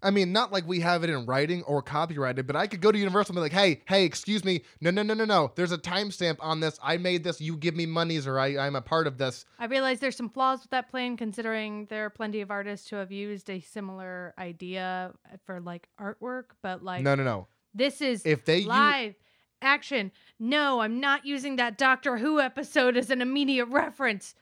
[0.00, 2.92] I mean, not like we have it in writing or copyrighted, but I could go
[2.92, 5.50] to Universal and be like, "Hey, hey, excuse me, no, no, no, no, no.
[5.56, 6.78] There's a timestamp on this.
[6.82, 7.40] I made this.
[7.40, 10.28] You give me monies, or I, I'm a part of this." I realize there's some
[10.28, 14.34] flaws with that plan, considering there are plenty of artists who have used a similar
[14.38, 15.12] idea
[15.44, 17.48] for like artwork, but like No, no, no.
[17.74, 19.14] this is If they u- live
[19.60, 20.12] action.
[20.38, 24.36] No, I'm not using that Doctor Who episode as an immediate reference.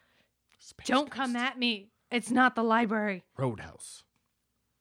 [0.58, 1.88] Space Don't come at me.
[2.10, 3.24] It's not the library.
[3.38, 4.02] Roadhouse.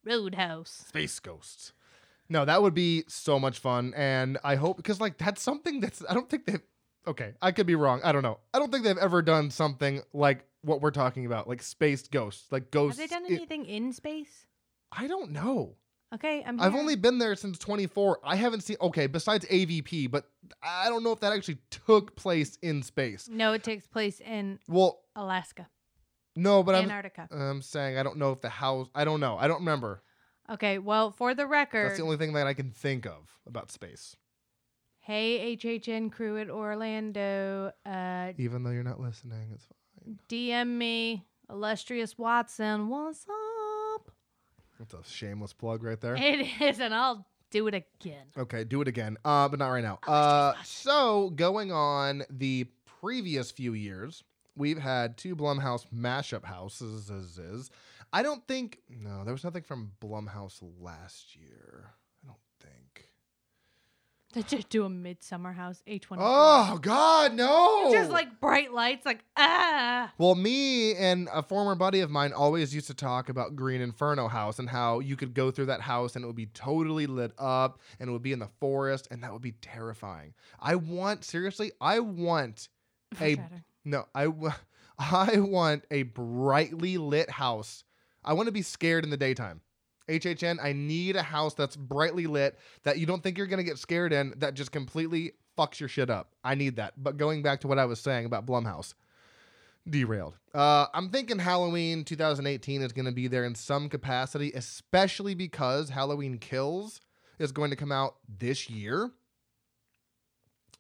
[0.06, 0.86] Roadhouse.
[0.88, 1.74] Space Ghosts.
[2.30, 6.04] No, that would be so much fun, and I hope because like that's something that's
[6.10, 6.62] I don't think they've.
[7.08, 8.02] Okay, I could be wrong.
[8.04, 8.40] I don't know.
[8.54, 12.52] I don't think they've ever done something like what we're talking about, like space ghosts,
[12.52, 13.00] like ghosts.
[13.00, 14.48] Have they done anything in space?
[14.92, 15.76] I don't know.
[16.14, 16.60] Okay, I'm.
[16.60, 18.20] I've only been there since 24.
[18.24, 18.78] I haven't seen.
[18.82, 20.26] Okay, besides AVP, but
[20.64, 23.28] I don't know if that actually took place in space.
[23.30, 25.68] No, it takes place in Well, Alaska,
[26.36, 26.92] no, but I'm
[27.32, 28.88] I'm saying I don't know if the house.
[28.94, 29.38] I don't know.
[29.38, 30.02] I don't remember.
[30.50, 33.72] Okay, well, for the record, That's the only thing that I can think of about
[33.72, 34.16] space.
[35.00, 40.20] hey HHN crew at Orlando, uh, Even though you're not listening, it's fine.
[40.30, 42.90] DM me, illustrious Watson.
[42.90, 43.26] What's
[43.96, 44.12] up?
[44.78, 46.16] That's a shameless plug right there.
[46.16, 48.26] It is, and I'll do it again.
[48.38, 49.18] Okay, do it again.
[49.26, 50.00] Uh, but not right now.
[50.06, 52.68] Uh, so going on the
[53.00, 54.24] previous few years,
[54.56, 57.70] we've had two Blumhouse mashup houses.
[58.14, 61.92] I don't think no, there was nothing from Blumhouse last year.
[62.24, 63.10] I don't think.
[64.34, 66.18] To just do a Midsommar house, A24.
[66.20, 67.90] Oh God, no!
[67.94, 70.12] Just like bright lights, like ah.
[70.18, 74.28] Well, me and a former buddy of mine always used to talk about Green Inferno
[74.28, 77.32] House and how you could go through that house and it would be totally lit
[77.38, 80.34] up and it would be in the forest and that would be terrifying.
[80.60, 82.68] I want seriously, I want
[83.22, 83.38] a.
[83.86, 84.52] no, I w-
[84.98, 87.84] I want a brightly lit house.
[88.24, 89.62] I want to be scared in the daytime.
[90.10, 93.64] HHN, I need a house that's brightly lit that you don't think you're going to
[93.64, 96.32] get scared in that just completely fucks your shit up.
[96.44, 96.94] I need that.
[96.98, 98.94] But going back to what I was saying about Blumhouse,
[99.90, 100.38] derailed.
[100.54, 105.90] Uh, I'm thinking Halloween 2018 is going to be there in some capacity, especially because
[105.90, 107.02] Halloween Kills
[107.40, 109.12] is going to come out this year.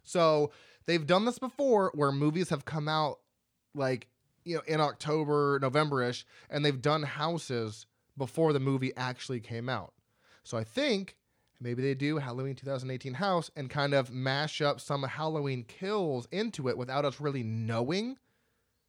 [0.03, 0.51] So
[0.85, 3.19] they've done this before where movies have come out
[3.73, 4.07] like,
[4.43, 7.85] you know, in October, November ish, and they've done houses
[8.17, 9.93] before the movie actually came out.
[10.43, 11.15] So I think
[11.59, 16.69] maybe they do Halloween 2018 house and kind of mash up some Halloween kills into
[16.69, 18.17] it without us really knowing.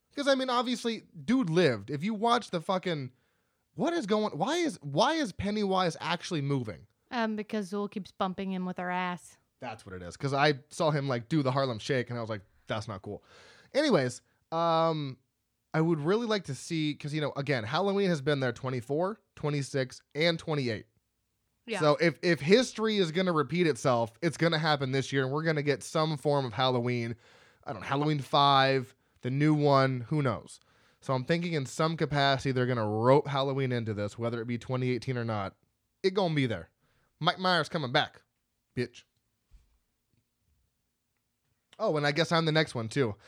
[0.09, 1.89] Because I mean, obviously, dude lived.
[1.89, 3.11] If you watch the fucking
[3.75, 6.87] what is going why is why is Pennywise actually moving?
[7.11, 9.37] Um, because Zool keeps bumping him with her ass.
[9.61, 10.15] That's what it is.
[10.15, 13.01] Because I saw him like do the Harlem Shake, and I was like, that's not
[13.01, 13.23] cool.
[13.73, 15.17] Anyways, um,
[15.73, 19.19] I would really like to see because you know, again, Halloween has been there 24,
[19.35, 20.85] 26, and 28.
[21.65, 21.79] Yeah.
[21.79, 25.43] So if if history is gonna repeat itself, it's gonna happen this year, and we're
[25.43, 27.15] gonna get some form of Halloween.
[27.65, 30.59] I don't know, Halloween five, the new one, who knows?
[31.01, 34.57] So I'm thinking in some capacity they're gonna rope Halloween into this, whether it be
[34.57, 35.55] 2018 or not.
[36.03, 36.69] It gonna be there.
[37.19, 38.21] Mike Myers coming back,
[38.75, 39.03] bitch.
[41.79, 43.15] Oh, and I guess I'm the next one too.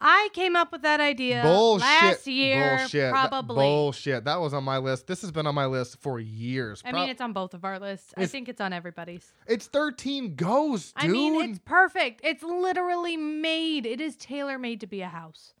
[0.00, 1.82] I came up with that idea bullshit.
[1.88, 3.12] last year, bullshit.
[3.12, 3.56] That- probably.
[3.56, 4.24] bullshit.
[4.26, 5.08] That was on my list.
[5.08, 6.82] This has been on my list for years.
[6.86, 8.14] I mean, it's on both of our lists.
[8.16, 9.32] I It's- think it's on everybody's.
[9.48, 11.10] it's 13 ghosts, dude.
[11.10, 12.20] I mean, it's perfect.
[12.22, 13.86] It's literally made.
[13.86, 15.54] It is tailor made to be a house.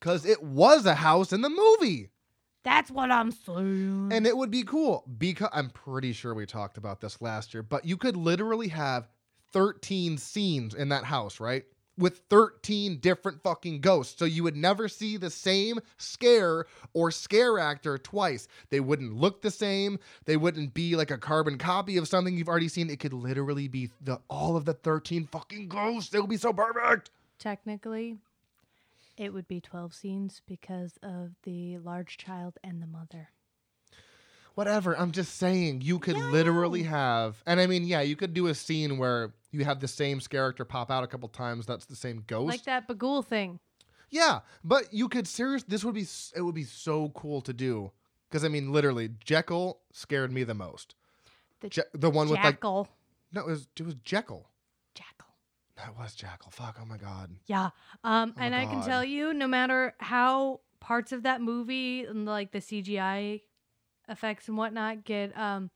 [0.00, 2.08] Because it was a house in the movie.
[2.62, 4.10] That's what I'm saying.
[4.12, 7.62] And it would be cool because I'm pretty sure we talked about this last year,
[7.62, 9.08] but you could literally have
[9.52, 11.64] 13 scenes in that house, right?
[11.98, 14.18] With 13 different fucking ghosts.
[14.18, 18.48] So you would never see the same scare or scare actor twice.
[18.70, 19.98] They wouldn't look the same.
[20.24, 22.88] They wouldn't be like a carbon copy of something you've already seen.
[22.88, 26.10] It could literally be the all of the 13 fucking ghosts.
[26.10, 27.10] They would be so perfect.
[27.38, 28.16] Technically,
[29.18, 33.28] it would be 12 scenes because of the large child and the mother.
[34.54, 34.96] Whatever.
[34.98, 38.48] I'm just saying you could Yeah, literally have, and I mean, yeah, you could do
[38.48, 41.66] a scene where you have the same character pop out a couple times.
[41.66, 42.48] That's the same ghost.
[42.48, 43.58] Like that Bagul thing.
[44.10, 45.62] Yeah, but you could serious.
[45.62, 47.92] This would be it would be so cool to do
[48.28, 50.94] because I mean, literally, Jekyll scared me the most.
[51.60, 52.88] The Je- the one with like Jackal.
[53.32, 54.48] no, it was it was Jekyll.
[54.94, 55.28] Jackal.
[55.76, 56.50] That was Jackal.
[56.50, 56.76] Fuck.
[56.80, 57.30] Oh my god.
[57.46, 57.70] Yeah.
[58.04, 62.26] Um, Oh and I can tell you, no matter how parts of that movie and
[62.26, 63.40] like the CGI
[64.12, 65.70] effects and whatnot get um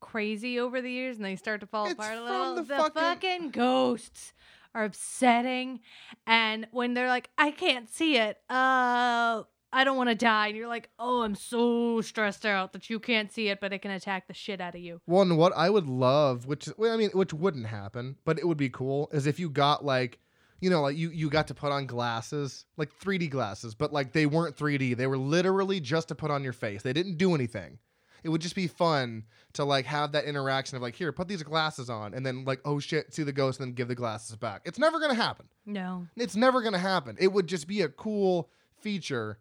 [0.00, 2.76] crazy over the years and they start to fall It's apart a little, the the,
[2.76, 3.50] fucking- fucking...
[3.50, 4.32] ghosts
[4.74, 5.80] are upsetting.
[6.26, 9.42] And when they're like, I can't see it, uh
[9.76, 10.48] I don't want to die.
[10.48, 13.80] And you're like, oh, I'm so stressed out that you can't see it, but it
[13.80, 15.00] can attack the shit out of you.
[15.06, 18.46] Well, and what I would love, which well, I mean, which wouldn't happen, but it
[18.46, 20.20] would be cool, is if you got like,
[20.60, 24.12] you know, like you you got to put on glasses, like 3D glasses, but like
[24.12, 24.96] they weren't 3D.
[24.96, 26.82] They were literally just to put on your face.
[26.82, 27.78] They didn't do anything.
[28.22, 31.42] It would just be fun to like have that interaction of like, here, put these
[31.42, 34.36] glasses on, and then like, oh shit, see the ghost, and then give the glasses
[34.36, 34.62] back.
[34.64, 35.46] It's never gonna happen.
[35.66, 36.06] No.
[36.16, 37.16] It's never gonna happen.
[37.20, 38.48] It would just be a cool
[38.80, 39.38] feature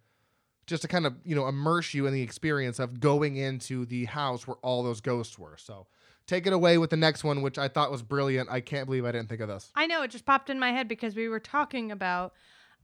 [0.66, 4.06] just to kind of you know immerse you in the experience of going into the
[4.06, 5.88] house where all those ghosts were so
[6.28, 9.06] take it away with the next one which i thought was brilliant i can't believe
[9.06, 11.28] i didn't think of this I know it just popped in my head because we
[11.28, 12.34] were talking about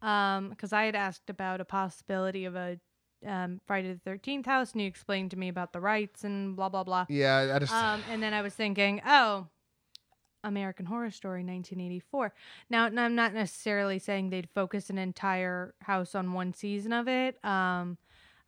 [0.01, 2.79] um because I had asked about a possibility of a
[3.27, 6.69] um Friday the Thirteenth house, and you explained to me about the rights and blah
[6.69, 7.05] blah blah.
[7.09, 9.47] yeah i just Um, and then I was thinking, oh,
[10.43, 12.33] American Horror Story 1984.
[12.69, 17.09] Now, and I'm not necessarily saying they'd focus an entire house on one season of
[17.09, 17.43] it.
[17.43, 17.97] Um,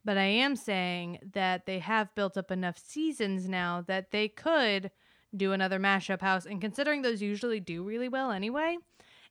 [0.03, 4.91] but I am saying that they have built up enough seasons now that they could
[5.35, 6.45] do another mashup house.
[6.45, 8.77] And considering those usually do really well anyway,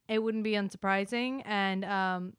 [0.09, 1.43] it wouldn't be unsurprising.
[1.45, 2.33] And um,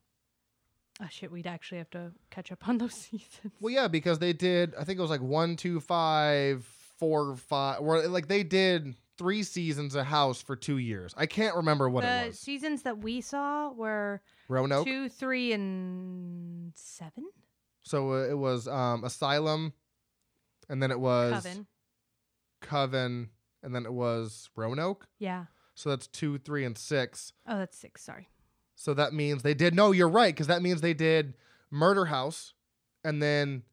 [1.01, 3.53] oh shit, we'd actually have to catch up on those seasons.
[3.59, 6.65] well yeah because they did i think it was like one two five
[6.97, 11.55] four five or like they did three seasons of house for two years i can't
[11.55, 17.25] remember what the it was seasons that we saw were roanoke two, three, and seven.
[17.84, 19.73] So uh, it was um asylum
[20.69, 21.67] and then it was Coven.
[22.61, 23.29] coven
[23.63, 25.07] and then it was Roanoke.
[25.19, 25.45] Yeah.
[25.75, 27.34] So that's two, three, and six.
[27.47, 28.03] Oh, that's six.
[28.03, 28.27] Sorry.
[28.75, 29.73] So that means they did.
[29.75, 31.36] No, you're right, because that means they did
[31.69, 32.53] Murder House,
[33.03, 33.63] and then.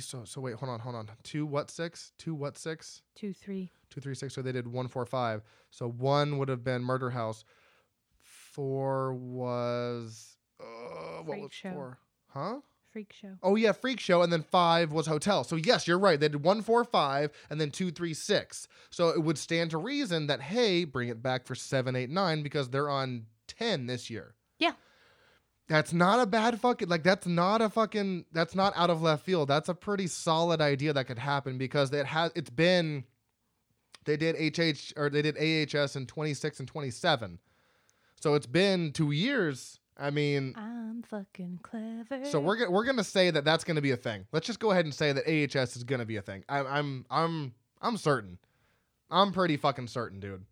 [0.00, 1.08] So so wait, hold on, hold on.
[1.22, 2.12] Two what six?
[2.18, 3.02] Two what six?
[3.14, 3.70] Two, three.
[3.88, 4.34] Two three six.
[4.34, 5.42] So they did one four five.
[5.70, 7.44] So one would have been Murder House.
[8.52, 11.72] Four was uh, what Freak was Show.
[11.72, 11.98] four?
[12.28, 12.56] Huh?
[12.92, 13.34] Freak show.
[13.42, 15.44] Oh yeah, Freak Show, and then five was Hotel.
[15.44, 16.18] So yes, you're right.
[16.18, 18.66] They did one, four, five, and then two, three, six.
[18.90, 22.42] So it would stand to reason that hey, bring it back for seven, eight, nine
[22.42, 24.34] because they're on ten this year.
[24.58, 24.72] Yeah.
[25.68, 29.24] That's not a bad fucking like that's not a fucking that's not out of left
[29.24, 29.48] field.
[29.48, 33.04] That's a pretty solid idea that could happen because it has it's been
[34.04, 37.38] they did HH or they did AHS in 26 and 27.
[38.20, 39.77] So it's been 2 years.
[39.98, 42.24] I mean, I'm fucking clever.
[42.24, 44.26] so we're gonna we're gonna say that that's gonna be a thing.
[44.32, 46.44] Let's just go ahead and say that AHS is gonna be a thing.
[46.48, 48.38] I'm I'm I'm I'm certain.
[49.10, 50.44] I'm pretty fucking certain, dude.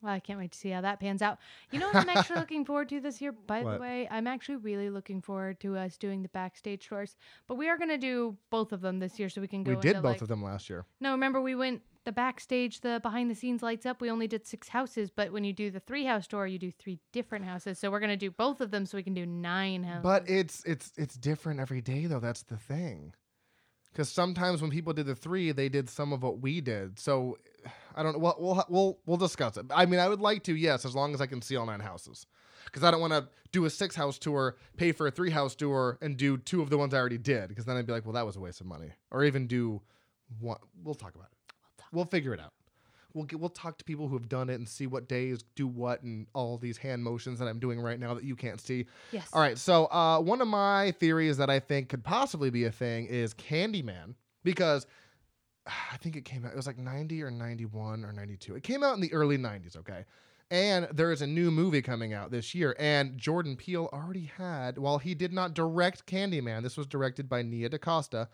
[0.00, 1.38] Well, I can't wait to see how that pans out.
[1.72, 3.32] You know what I'm actually looking forward to this year?
[3.32, 3.74] By What?
[3.74, 7.16] the way, I'm actually really looking forward to us doing the backstage tours.
[7.48, 9.70] But we are going to do both of them this year so we can go
[9.72, 10.84] we did both like- of them last year.
[11.00, 14.00] No, remember we went the backstage, the behind the scenes lights up.
[14.00, 16.70] We only did six houses, but when you do the three house tour, you do
[16.70, 17.78] three different houses.
[17.78, 20.02] So we're to do both of them so we can do nine houses.
[20.02, 22.20] But it's it's it's different every day though.
[22.20, 23.14] That's the thing.
[23.92, 26.98] Because sometimes when people did the three, they did some of what we did.
[26.98, 27.38] So
[27.94, 28.18] I don't know.
[28.18, 29.66] We'll we'll we'll, we'll discuss it.
[29.70, 31.80] I mean, I would like to, yes, as long as I can see all nine
[31.80, 32.26] houses.
[32.64, 35.54] Because I don't want to do a six house tour, pay for a three house
[35.54, 37.48] tour, and do two of the ones I already did.
[37.48, 38.90] Because then I'd be like, well, that was a waste of money.
[39.10, 39.80] Or even do
[40.40, 40.58] one.
[40.82, 41.33] We'll talk about it.
[41.94, 42.52] We'll figure it out.
[43.14, 45.68] We'll get, we'll talk to people who have done it and see what days do
[45.68, 48.86] what and all these hand motions that I'm doing right now that you can't see.
[49.12, 49.28] yes.
[49.32, 52.72] All right, so uh, one of my theories that I think could possibly be a
[52.72, 54.86] thing is Candyman because
[55.66, 56.52] I think it came out.
[56.52, 58.56] It was like ninety or ninety-one or ninety-two.
[58.56, 59.76] It came out in the early '90s.
[59.76, 60.04] Okay,
[60.50, 64.76] and there is a new movie coming out this year, and Jordan Peele already had.
[64.76, 68.28] While he did not direct Candyman, this was directed by Nia DaCosta.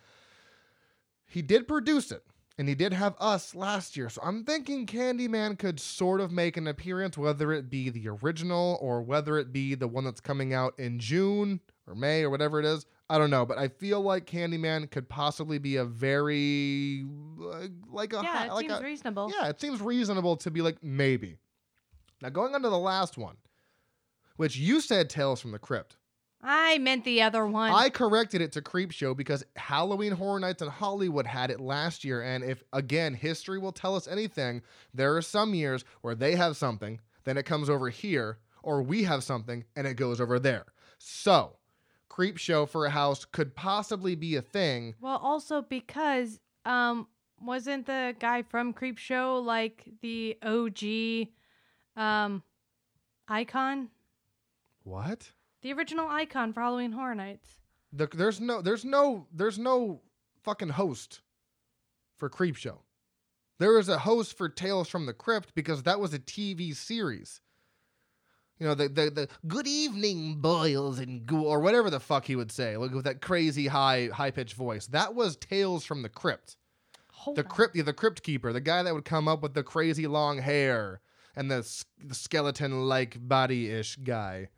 [1.26, 2.24] He did produce it.
[2.60, 4.10] And he did have us last year.
[4.10, 8.78] So I'm thinking Candyman could sort of make an appearance, whether it be the original
[8.82, 12.60] or whether it be the one that's coming out in June or May or whatever
[12.60, 12.84] it is.
[13.08, 13.46] I don't know.
[13.46, 17.06] But I feel like Candyman could possibly be a very,
[17.38, 19.32] like, like a, Yeah, it like seems a, reasonable.
[19.34, 21.38] yeah, it seems reasonable to be like, maybe.
[22.20, 23.38] Now, going on to the last one,
[24.36, 25.96] which you said Tales from the Crypt.
[26.42, 27.70] I meant the other one.
[27.72, 32.04] I corrected it to Creep Show because Halloween Horror Nights in Hollywood had it last
[32.04, 32.22] year.
[32.22, 34.62] And if, again, history will tell us anything,
[34.94, 39.02] there are some years where they have something, then it comes over here, or we
[39.04, 40.64] have something and it goes over there.
[40.98, 41.56] So,
[42.08, 44.94] Creep Show for a house could possibly be a thing.
[45.00, 47.06] well, also because um
[47.42, 51.28] wasn't the guy from Creep Show like the OG
[52.02, 52.42] um
[53.28, 53.88] icon?
[54.82, 55.30] What?
[55.62, 57.48] The original icon for Halloween Horror Nights.
[57.92, 60.00] The, there's no, there's no, there's no
[60.42, 61.20] fucking host
[62.16, 62.80] for Creep Show.
[63.58, 67.40] There is a host for Tales from the Crypt because that was a TV series.
[68.58, 72.36] You know, the the, the good evening, boils and ghoul, or whatever the fuck he
[72.36, 74.86] would say, like with that crazy high high pitched voice.
[74.86, 76.56] That was Tales from the Crypt.
[77.12, 77.48] Hold The on.
[77.48, 81.00] crypt, the crypt keeper, the guy that would come up with the crazy long hair
[81.36, 81.66] and the,
[82.02, 84.48] the skeleton like body ish guy.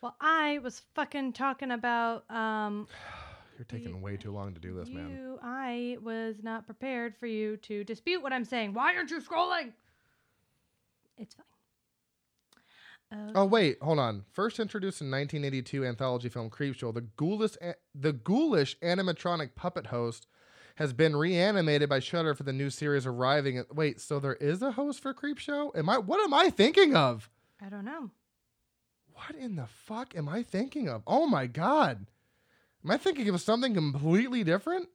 [0.00, 2.88] Well, I was fucking talking about um
[3.58, 5.38] You're taking way too long to do this, you, man.
[5.42, 8.72] I was not prepared for you to dispute what I'm saying.
[8.72, 9.72] Why aren't you scrolling?
[11.18, 11.44] It's fine.
[13.34, 14.24] Oh wait, hold on.
[14.32, 20.26] First introduced in 1982 anthology film Creepshow, the ghoulish a- the ghoulish animatronic puppet host
[20.76, 23.58] has been reanimated by Shudder for the new series arriving.
[23.58, 25.76] At, wait, so there is a host for Creepshow?
[25.76, 25.98] Am I?
[25.98, 27.28] What am I thinking of?
[27.60, 28.10] I don't know.
[29.26, 31.02] What in the fuck am I thinking of?
[31.06, 32.06] Oh my god,
[32.84, 34.88] am I thinking of something completely different?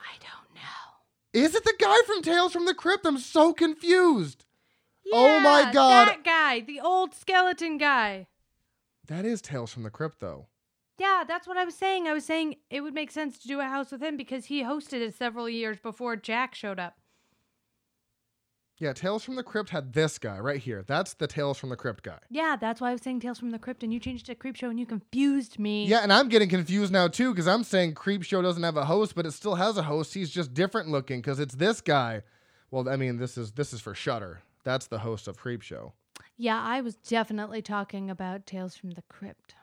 [0.00, 1.40] I don't know.
[1.46, 3.06] Is it the guy from Tales from the Crypt?
[3.06, 4.44] I'm so confused.
[5.12, 6.08] Oh my God.
[6.08, 8.26] That guy, the old skeleton guy.
[9.06, 10.46] That is Tales from the Crypt, though.
[10.98, 12.08] Yeah, that's what I was saying.
[12.08, 14.64] I was saying it would make sense to do a house with him because he
[14.64, 16.96] hosted it several years before Jack showed up.
[18.78, 20.84] Yeah, Tales from the Crypt had this guy right here.
[20.86, 22.18] That's the Tales from the Crypt guy.
[22.28, 24.34] Yeah, that's why I was saying Tales from the Crypt, and you changed it to
[24.34, 25.86] Creep Show, and you confused me.
[25.86, 28.84] Yeah, and I'm getting confused now too because I'm saying Creep Show doesn't have a
[28.84, 30.12] host, but it still has a host.
[30.12, 32.22] He's just different looking because it's this guy.
[32.70, 34.40] Well, I mean, this is this is for Shudder.
[34.62, 35.94] That's the host of Creep Show.
[36.36, 39.54] Yeah, I was definitely talking about Tales from the Crypt.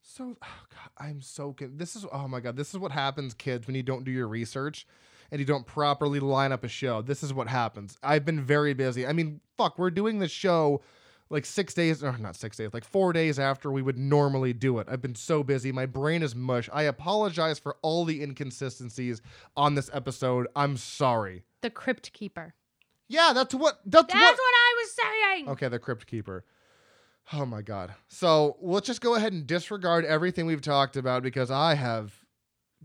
[0.00, 3.34] So, oh God, I'm so con- this is oh my God, this is what happens,
[3.34, 4.86] kids, when you don't do your research,
[5.30, 7.96] and you don't properly line up a show, this is what happens.
[8.02, 9.06] I've been very busy.
[9.06, 10.82] I mean, fuck, we're doing the show
[11.30, 14.78] like six days, or not six days, like four days after we would normally do
[14.80, 14.88] it.
[14.90, 15.70] I've been so busy.
[15.70, 16.68] My brain is mush.
[16.72, 19.22] I apologize for all the inconsistencies
[19.56, 20.48] on this episode.
[20.56, 21.44] I'm sorry.
[21.62, 22.54] The Crypt Keeper.
[23.08, 23.78] Yeah, that's what.
[23.86, 24.38] That's, That's what.
[24.38, 25.48] what I was saying.
[25.50, 26.44] Okay, the Crypt Keeper.
[27.32, 27.94] Oh my god.
[28.08, 32.12] So let's just go ahead and disregard everything we've talked about because I have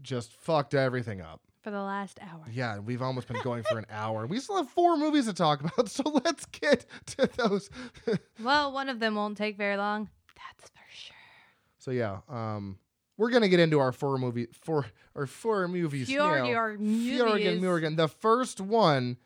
[0.01, 1.41] just fucked everything up.
[1.65, 2.43] For the last hour.
[2.53, 4.27] Yeah, we've almost been going for an hour.
[4.27, 6.85] We still have four movies to talk about, so let's get
[7.17, 7.71] to those.
[8.39, 10.07] Well, one of them won't take very long.
[10.35, 11.15] That's for sure.
[11.79, 12.77] so yeah, um,
[13.17, 14.85] we're gonna get into our four movie four
[15.15, 16.07] or four movies.
[16.07, 17.59] Fjordur Fjorgen.
[17.59, 17.95] Murgen.
[17.95, 19.17] The first one.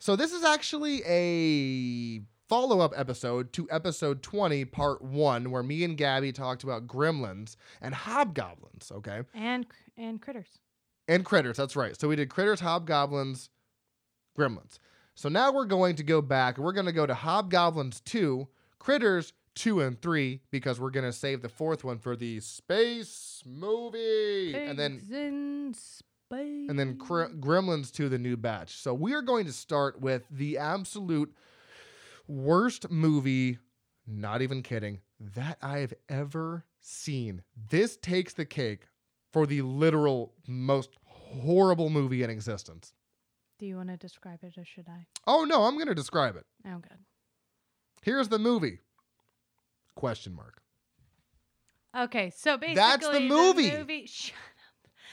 [0.00, 5.96] So this is actually a follow-up episode to episode 20, part one, where me and
[5.96, 9.20] Gabby talked about gremlins and hobgoblins, okay?
[9.32, 9.64] And
[9.96, 10.58] and critters.
[11.10, 12.00] And critters, that's right.
[12.00, 13.50] So we did critters, hobgoblins,
[14.38, 14.78] gremlins.
[15.16, 16.56] So now we're going to go back.
[16.56, 18.46] We're going to go to hobgoblins 2,
[18.78, 23.42] critters 2 and 3 because we're going to save the fourth one for the space
[23.44, 24.54] movie.
[24.54, 25.00] and then
[26.70, 28.76] and then Cre- Gremlins 2 the new batch.
[28.76, 31.34] So we are going to start with the absolute
[32.28, 33.58] worst movie,
[34.06, 37.42] not even kidding, that I've ever seen.
[37.68, 38.86] This takes the cake
[39.32, 40.99] for the literal most
[41.30, 42.92] horrible movie in existence.
[43.58, 45.06] Do you want to describe it or should I?
[45.26, 46.46] Oh no, I'm going to describe it.
[46.66, 46.98] Oh, good.
[48.02, 48.78] Here's the movie.
[49.94, 50.62] Question mark.
[51.96, 53.70] Okay, so basically, That's the movie.
[53.70, 54.36] movie Shut up.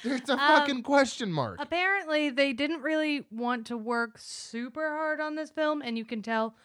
[0.03, 1.57] It's a Um, fucking question mark.
[1.59, 6.21] apparently they didn't really want to work super hard on this film and you can
[6.21, 6.55] tell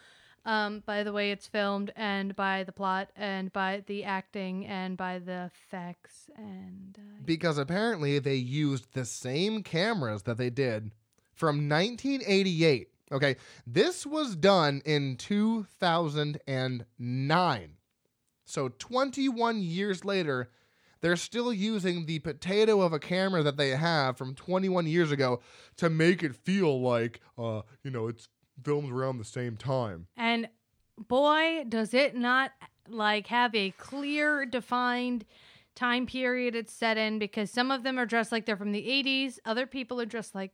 [0.45, 4.97] um, by the way it's filmed and by the plot and by the acting and
[4.97, 10.91] by the effects and uh, because apparently they used the same cameras that they did
[11.33, 12.89] from 1988.
[13.11, 13.35] Okay,
[13.67, 17.69] this was done in 2009.
[18.45, 20.49] So 21 years later,
[21.01, 25.41] they're still using the potato of a camera that they have from 21 years ago
[25.77, 28.27] to make it feel like, uh, you know, it's
[28.61, 30.07] filmed around the same time.
[30.17, 30.47] and
[31.07, 32.51] boy does it not
[32.87, 35.25] like have a clear defined
[35.75, 38.85] time period it's set in because some of them are dressed like they're from the
[38.85, 40.51] 80s other people are dressed like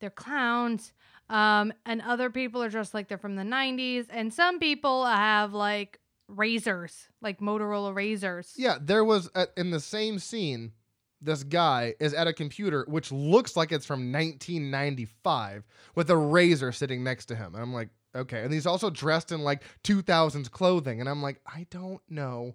[0.00, 0.92] they're clowns
[1.28, 5.52] um, and other people are dressed like they're from the 90s and some people have
[5.52, 10.72] like razors like motorola razors Yeah, there was a, in the same scene.
[11.20, 15.64] This guy is at a computer which looks like it's from 1995
[15.94, 17.54] with a razor sitting next to him.
[17.54, 18.42] And I'm like, okay.
[18.42, 21.00] And he's also dressed in like 2000s clothing.
[21.00, 22.54] And I'm like, I don't know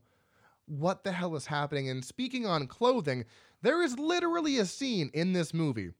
[0.66, 1.90] what the hell is happening.
[1.90, 3.26] And speaking on clothing,
[3.62, 5.92] there is literally a scene in this movie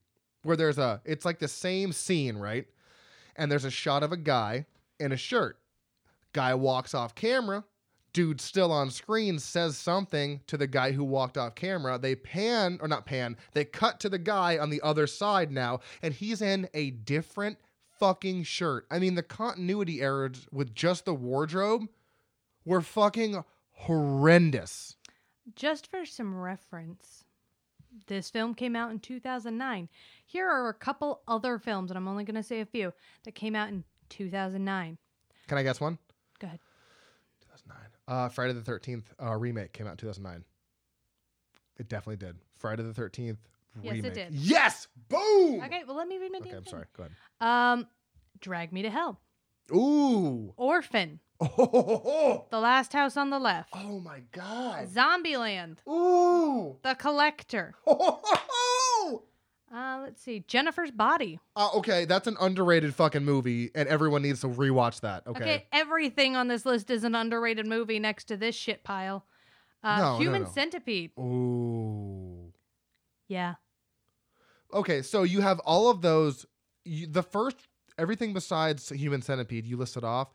[0.42, 2.66] where there's a, it's like the same scene, right?
[3.36, 4.66] And there's a shot of a guy
[4.98, 5.58] in a shirt.
[6.32, 7.64] Guy walks off camera
[8.16, 11.98] dude still on screen says something to the guy who walked off camera.
[11.98, 15.80] They pan, or not pan, they cut to the guy on the other side now,
[16.00, 17.58] and he's in a different
[18.00, 18.86] fucking shirt.
[18.90, 21.88] I mean, the continuity errors with just the wardrobe
[22.64, 24.96] were fucking horrendous.
[25.54, 27.22] just for some reference
[28.06, 29.88] this film came out in 2009
[30.24, 32.92] here are a couple other films and i'm only going to say a few
[33.24, 34.96] that came out in 2009
[35.48, 35.98] Can I guess one?
[36.38, 36.65] go ahead 2009.
[38.08, 40.44] Uh, Friday the 13th uh, remake came out in 2009.
[41.78, 42.36] It definitely did.
[42.56, 43.36] Friday the 13th
[43.82, 44.32] Yes, it did.
[44.32, 44.88] Yes!
[45.08, 45.60] Boom!
[45.62, 46.70] okay well let me read my Okay, I'm thing.
[46.70, 46.84] sorry.
[46.96, 47.12] Go ahead.
[47.40, 47.86] um
[48.40, 49.20] drag me to hell
[49.74, 50.54] Ooh.
[50.56, 54.88] orphan Oh, the last house on the left oh my god.
[54.88, 56.78] zombieland Ooh.
[56.82, 58.20] the collector Oh,
[59.74, 64.40] uh let's see jennifer's body uh, okay, that's an underrated fucking movie, and everyone needs
[64.42, 65.26] to rewatch that.
[65.26, 65.42] Okay.
[65.42, 69.24] okay, everything on this list is an underrated movie next to this shit pile
[69.82, 70.48] uh No, no, human no.
[70.48, 72.52] centipede Ooh.
[73.28, 73.54] yeah
[74.74, 76.44] Okay, so you have all of those.
[76.84, 77.56] You, the first,
[77.98, 80.34] everything besides Human Centipede, you listed off.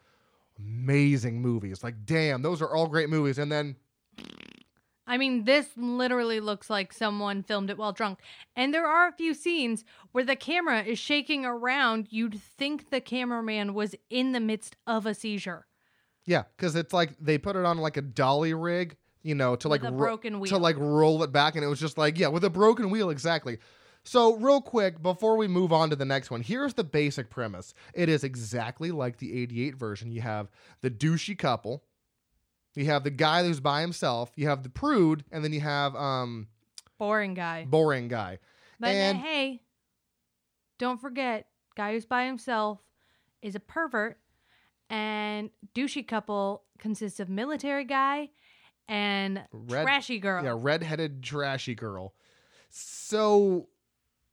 [0.58, 1.84] Amazing movies.
[1.84, 3.38] Like, damn, those are all great movies.
[3.38, 3.76] And then,
[5.12, 8.20] I mean, this literally looks like someone filmed it while drunk.
[8.56, 12.08] And there are a few scenes where the camera is shaking around.
[12.10, 15.66] You'd think the cameraman was in the midst of a seizure
[16.26, 19.68] yeah, because it's like they put it on like a dolly rig, you know, to
[19.68, 20.50] like ro- broken wheel.
[20.50, 23.10] to like roll it back, and it was just like, yeah, with a broken wheel,
[23.10, 23.58] exactly.
[24.04, 27.74] So, real quick, before we move on to the next one, here's the basic premise.
[27.94, 30.12] It is exactly like the 88 version.
[30.12, 30.50] You have
[30.82, 31.84] the douchey couple,
[32.76, 35.96] you have the guy who's by himself, you have the prude, and then you have
[35.96, 36.48] um
[36.98, 37.66] Boring guy.
[37.66, 38.40] boring guy.
[38.80, 39.62] But and- hey,
[40.78, 42.80] don't forget, guy who's by himself
[43.42, 44.20] is a pervert,
[44.90, 48.30] and douchey couple consists of military guy
[48.88, 50.44] and Red- trashy girl.
[50.44, 52.14] Yeah, redheaded trashy girl.
[52.70, 53.68] So,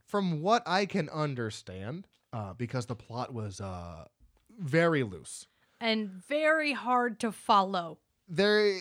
[0.07, 4.07] from what I can understand, uh, because the plot was uh,
[4.59, 5.47] very loose,
[5.80, 7.99] and very hard to follow.
[8.29, 8.81] There,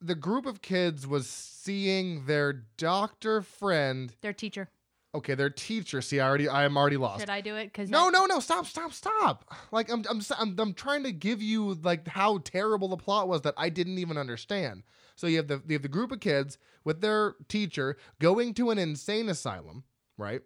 [0.00, 4.14] the group of kids was seeing their doctor friend.
[4.20, 4.68] Their teacher.
[5.14, 6.02] Okay, their teacher.
[6.02, 7.20] See, I already, I am already lost.
[7.20, 7.66] Should I do it?
[7.66, 8.40] Because No, no, no!
[8.40, 9.54] Stop, stop, stop!
[9.70, 13.42] Like I'm, I'm, I'm, I'm trying to give you like how terrible the plot was
[13.42, 14.82] that I didn't even understand.
[15.14, 18.70] So you have the, you have the group of kids with their teacher going to
[18.70, 19.84] an insane asylum,
[20.18, 20.40] right?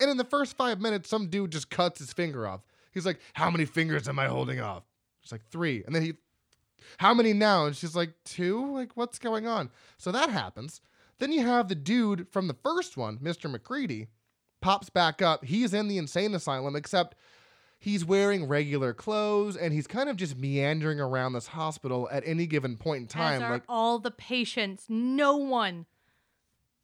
[0.00, 2.62] And in the first five minutes, some dude just cuts his finger off.
[2.92, 4.82] He's like, "How many fingers am I holding off?"
[5.22, 5.84] It's like, three.
[5.84, 6.14] And then he,
[6.98, 8.74] "How many now?" And she's like, two.
[8.74, 9.70] Like, what's going on?
[9.96, 10.80] So that happens.
[11.18, 13.50] Then you have the dude from the first one, Mr.
[13.50, 14.08] McCready,
[14.60, 15.44] pops back up.
[15.44, 17.16] He's in the insane asylum, except
[17.78, 22.46] he's wearing regular clothes and he's kind of just meandering around this hospital at any
[22.46, 23.40] given point in time.
[23.40, 25.86] Like, all the patients, no one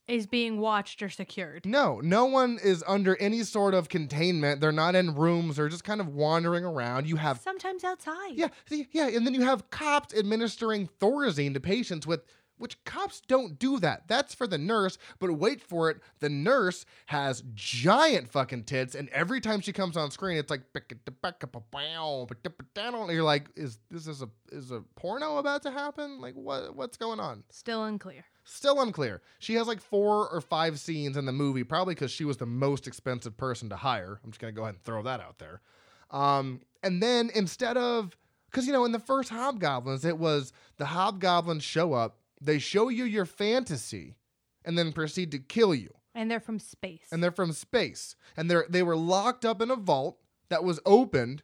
[0.07, 1.65] is being watched or secured.
[1.65, 4.61] no, no one is under any sort of containment.
[4.61, 5.57] They're not in rooms.
[5.57, 7.09] They're just kind of wandering around.
[7.09, 8.35] You have Sometimes outside.
[8.35, 12.23] Yeah, see, yeah, and then you have cops administering Thorazine to patients with
[12.59, 14.09] which cops don't do that.
[14.09, 19.09] That's for the nurse, but wait for it, the nurse has giant fucking tits, and
[19.11, 20.63] every time she comes on screen, it's like
[23.15, 26.21] you're like, is this is a is a porno about to happen?
[26.21, 27.45] Like what what's going on?
[27.51, 28.25] Still unclear.
[28.45, 29.23] Still unclear.
[29.39, 32.47] She has like four or five scenes in the movie, probably because she was the
[32.47, 34.21] most expensive person to hire.
[34.23, 35.61] I'm just gonna go ahead and throw that out there.
[36.11, 38.17] Um, and then instead of,
[38.51, 42.89] because you know, in the first Hobgoblins, it was the Hobgoblins show up, they show
[42.89, 44.17] you your fantasy,
[44.65, 45.95] and then proceed to kill you.
[46.15, 47.07] And they're from space.
[47.11, 50.19] And they're from space, and they're they were locked up in a vault
[50.49, 51.43] that was opened.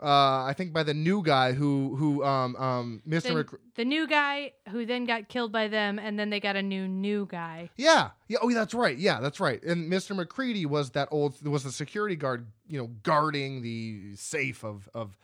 [0.00, 3.48] Uh, I think by the new guy who who um um Mr.
[3.48, 6.62] the, the new guy who then got killed by them, and then they got a
[6.62, 7.70] new new guy.
[7.76, 8.38] Yeah, yeah.
[8.42, 8.96] Oh, that's right.
[8.96, 9.62] Yeah, that's right.
[9.62, 10.16] And Mr.
[10.16, 15.16] McCready was that old was the security guard, you know, guarding the safe of of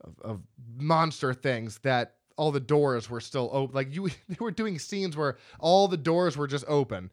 [0.00, 0.40] of, of
[0.76, 3.74] monster things that all the doors were still open.
[3.74, 7.10] Like you, they were doing scenes where all the doors were just open.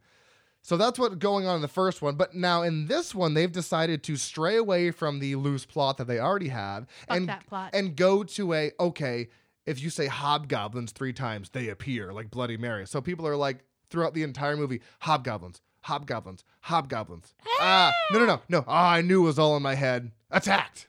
[0.64, 2.14] So that's what's going on in the first one.
[2.14, 6.06] But now in this one, they've decided to stray away from the loose plot that
[6.06, 7.70] they already have Fuck and that plot.
[7.74, 9.28] and go to a okay.
[9.66, 12.86] If you say hobgoblins three times, they appear like Bloody Mary.
[12.86, 17.34] So people are like throughout the entire movie, hobgoblins, hobgoblins, hobgoblins.
[17.60, 18.64] ah, no, no, no, no.
[18.66, 20.10] Ah, I knew it was all in my head.
[20.30, 20.88] Attacked.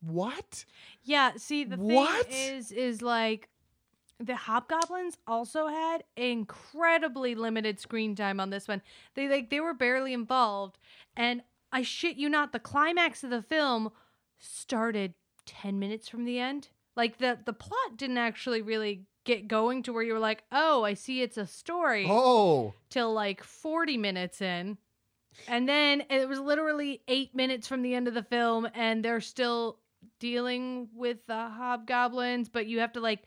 [0.00, 0.64] What?
[1.02, 2.26] Yeah, see the What?
[2.26, 3.48] thing is is like
[4.18, 8.82] the hobgoblins also had incredibly limited screen time on this one.
[9.14, 10.78] They like they were barely involved
[11.16, 11.42] and
[11.72, 13.90] I shit you not the climax of the film
[14.38, 15.14] started
[15.46, 16.68] 10 minutes from the end.
[16.96, 20.82] Like the the plot didn't actually really get going to where you were like, "Oh,
[20.84, 24.78] I see it's a story." Oh, till like 40 minutes in.
[25.46, 29.20] And then it was literally eight minutes from the end of the film, and they're
[29.20, 29.78] still
[30.20, 33.24] dealing with the hobgoblins, but you have to like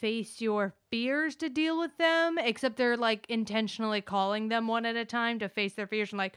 [0.00, 4.96] face your fears to deal with them, except they're like intentionally calling them one at
[4.96, 6.36] a time to face their fears and like,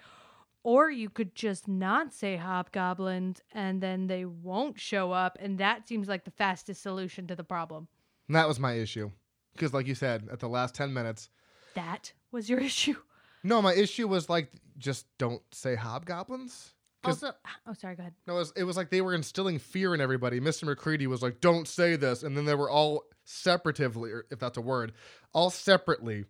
[0.64, 5.88] or you could just not say hobgoblins and then they won't show up, and that
[5.88, 7.88] seems like the fastest solution to the problem.
[8.28, 9.10] and that was my issue.
[9.54, 11.30] Because, like you said, at the last 10 minutes,
[11.74, 12.96] That was your issue.
[13.44, 16.74] no, my issue was like, just don't say hobgoblins.
[17.04, 17.32] Also,
[17.68, 18.14] oh, sorry, go ahead.
[18.28, 20.40] No, it was, it was like they were instilling fear in everybody.
[20.40, 20.66] Mr.
[20.66, 24.58] McCready was like, "Don't say this," and then they were all separatively, or if that's
[24.58, 24.94] a word,
[25.34, 26.26] all separately.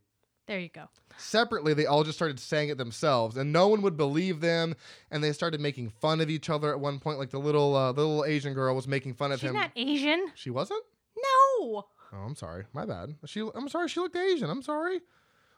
[0.48, 0.90] There you go.
[1.18, 4.76] Separately, they all just started saying it themselves, and no one would believe them.
[5.12, 7.20] And they started making fun of each other at one point.
[7.20, 9.56] Like the little, uh, the little Asian girl was making fun of She's him.
[9.56, 10.26] She's not Asian.
[10.36, 10.84] she wasn't.
[11.18, 11.86] No.
[12.14, 12.66] Oh, I'm sorry.
[12.74, 13.16] My bad.
[13.26, 13.88] She, I'm sorry.
[13.88, 14.50] She looked Asian.
[14.50, 15.02] I'm sorry.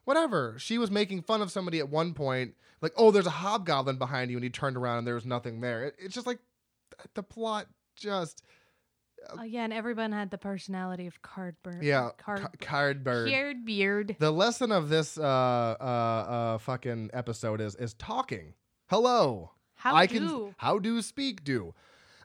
[0.05, 0.55] Whatever.
[0.57, 4.31] She was making fun of somebody at one point, like, "Oh, there's a hobgoblin behind
[4.31, 5.85] you," and he turned around and there was nothing there.
[5.85, 6.39] It, it's just like
[6.97, 8.43] th- the plot just
[9.39, 11.81] Again, everyone had the personality of Cardboard.
[11.83, 12.41] yeah, Card.
[12.41, 13.25] ca- cardboard.
[13.27, 14.15] Beard, beard.
[14.19, 15.21] The lesson of this uh
[15.79, 18.53] uh uh fucking episode is is talking.
[18.89, 19.51] Hello.
[19.75, 20.15] How I do?
[20.19, 21.73] can how do speak do.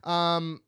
[0.05, 0.63] Um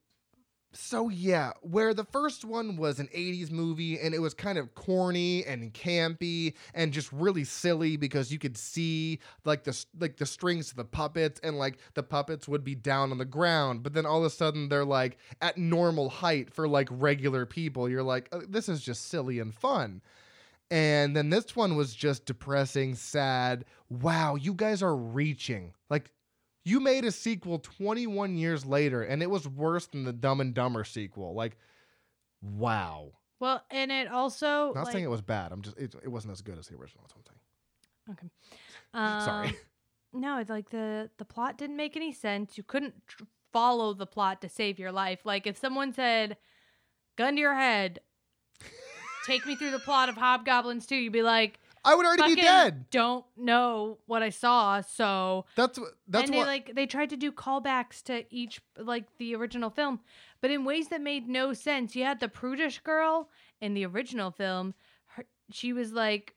[0.72, 4.74] so yeah, where the first one was an 80s movie and it was kind of
[4.74, 10.26] corny and campy and just really silly because you could see like the like the
[10.26, 13.94] strings to the puppets and like the puppets would be down on the ground but
[13.94, 17.88] then all of a sudden they're like at normal height for like regular people.
[17.88, 20.02] You're like "Uh, this is just silly and fun.
[20.70, 23.64] And then this one was just depressing, sad.
[23.88, 25.74] Wow, you guys are reaching.
[25.88, 26.12] Like
[26.64, 30.54] You made a sequel 21 years later, and it was worse than the Dumb and
[30.54, 31.34] Dumber sequel.
[31.34, 31.56] Like,
[32.42, 33.12] wow.
[33.40, 35.52] Well, and it also Not like, saying it was bad.
[35.52, 37.04] I'm just it, it wasn't as good as the original.
[37.04, 38.18] That's what I'm saying.
[38.18, 38.30] Okay.
[38.92, 39.56] Um, Sorry.
[40.12, 42.58] No, it's like the the plot didn't make any sense.
[42.58, 45.20] You couldn't tr- follow the plot to save your life.
[45.24, 46.36] Like if someone said,
[47.16, 48.00] "Gun to your head,"
[49.26, 52.42] take me through the plot of Hobgoblins 2, you'd be like, I would already be
[52.42, 52.86] dead.
[52.90, 55.92] Don't know what I saw, so That's what.
[56.08, 56.46] That's and they what.
[56.46, 60.00] like they tried to do callbacks to each like the original film,
[60.40, 61.96] but in ways that made no sense.
[61.96, 64.74] You had the prudish girl in the original film.
[65.06, 66.34] Her, she was like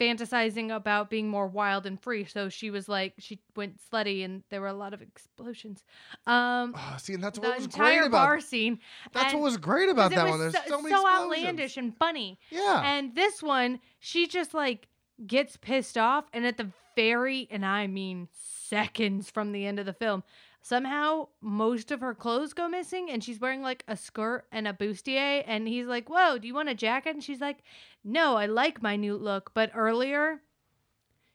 [0.00, 4.42] fantasizing about being more wild and free, so she was like she went slutty, and
[4.48, 5.84] there were a lot of explosions.
[6.26, 8.10] Um, Ah, see, and that's what was great entire about.
[8.26, 8.78] bar scene.
[9.12, 10.38] That's and- what was great about that one.
[10.40, 12.38] There's so, so, many so outlandish and funny.
[12.50, 12.82] Yeah.
[12.84, 14.88] And this one, she just like
[15.26, 19.86] gets pissed off, and at the very, and I mean seconds from the end of
[19.86, 20.22] the film,
[20.62, 24.72] somehow most of her clothes go missing, and she's wearing like a skirt and a
[24.72, 25.42] bustier.
[25.46, 27.58] And he's like, "Whoa, do you want a jacket?" And she's like,
[28.04, 30.42] "No, I like my new look." But earlier,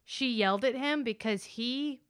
[0.03, 2.01] she yelled at him because he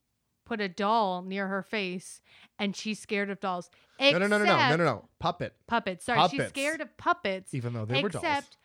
[0.46, 2.22] put a doll near her face,
[2.60, 3.70] and she's scared of dolls.
[4.00, 5.10] no, no, no, no, no, no, no, no.
[5.20, 5.56] Puppet.
[5.68, 6.06] Puppets.
[6.06, 7.54] Sorry, she's scared of puppets.
[7.54, 8.24] Even though they were dolls.
[8.24, 8.58] Except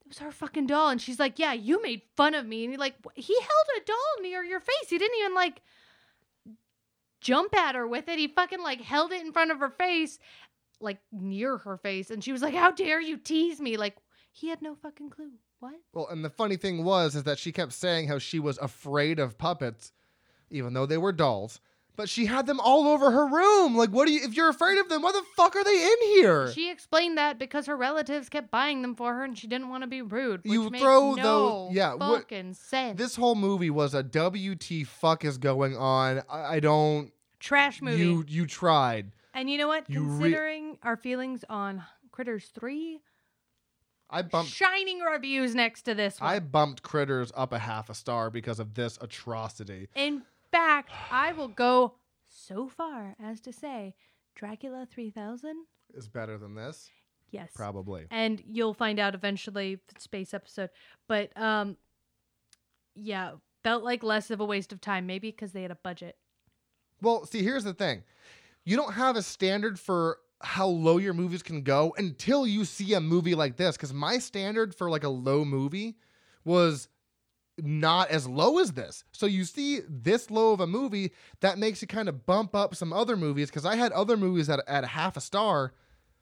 [0.00, 2.72] it was her fucking doll, and she's like, "Yeah, you made fun of me." And
[2.72, 4.88] you're like, "He held a doll near your face.
[4.88, 5.62] He didn't even like
[7.20, 8.18] jump at her with it.
[8.18, 10.18] He fucking like held it in front of her face,
[10.80, 13.96] like near her face." And she was like, "How dare you tease me?" Like
[14.32, 15.32] he had no fucking clue.
[15.60, 15.74] What?
[15.92, 19.18] Well, and the funny thing was is that she kept saying how she was afraid
[19.18, 19.92] of puppets,
[20.50, 21.60] even though they were dolls.
[22.00, 23.76] But she had them all over her room.
[23.76, 24.24] Like, what do you?
[24.24, 26.50] If you're afraid of them, why the fuck are they in here?
[26.50, 29.82] She explained that because her relatives kept buying them for her, and she didn't want
[29.82, 30.40] to be rude.
[30.42, 32.96] Which You throw no those- yeah, fucking sense.
[32.96, 36.22] this whole movie was a WT fuck is going on.
[36.30, 37.12] I, I don't.
[37.38, 37.98] trash movie.
[38.02, 39.12] You you tried.
[39.34, 39.84] And you know what?
[39.90, 42.98] You re- Considering our feelings on Critters 3,
[44.08, 44.50] I bumped.
[44.50, 46.30] shining reviews next to this one.
[46.30, 49.88] I bumped Critters up a half a star because of this atrocity.
[49.94, 50.22] In
[50.52, 51.94] fact, I will go
[52.28, 53.94] so far as to say
[54.34, 55.54] Dracula 3000,
[55.94, 56.90] Is better than this,
[57.30, 57.50] yes.
[57.54, 58.06] probably.
[58.10, 60.70] And you'll find out eventually space episode.
[61.08, 61.76] But um
[62.94, 63.32] yeah,
[63.62, 66.16] felt like less of a waste of time maybe because they had a budget.
[67.02, 68.02] Well, see, here's the thing.
[68.64, 72.94] You don't have a standard for how low your movies can go until you see
[72.94, 73.76] a movie like this.
[73.76, 75.96] Because my standard for like a low movie
[76.44, 76.88] was
[77.64, 79.04] not as low as this.
[79.12, 82.74] So you see this low of a movie, that makes you kind of bump up
[82.74, 83.48] some other movies.
[83.48, 85.72] Because I had other movies at, at half a star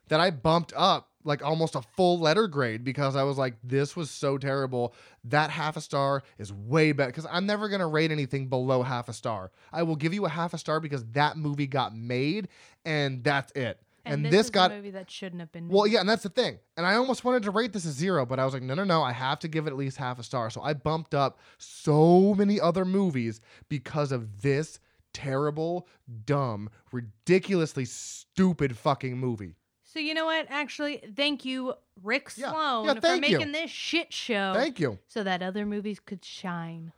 [0.08, 3.94] that I bumped up like almost a full letter grade because I was like, this
[3.94, 4.94] was so terrible.
[5.24, 8.82] That half a star is way better because I'm never going to rate anything below
[8.82, 9.50] half a star.
[9.72, 12.48] I will give you a half a star because that movie got made
[12.84, 13.80] and that's it.
[14.12, 15.68] And, this, this is got a movie that shouldn't have been.
[15.68, 16.58] well, yeah, and that's the thing.
[16.76, 18.84] And I almost wanted to rate this a zero, but I was like, no, no,
[18.84, 20.50] no, I have to give it at least half a star.
[20.50, 24.78] So I bumped up so many other movies because of this
[25.14, 25.88] terrible,
[26.26, 29.54] dumb, ridiculously stupid fucking movie.
[29.84, 30.46] So you know what?
[30.50, 32.50] Actually, thank you, Rick Yeah.
[32.52, 33.38] Sloane, Yeah, for thank you.
[33.38, 34.98] making this shit show Thank you.
[35.08, 36.92] so that other movies could shine.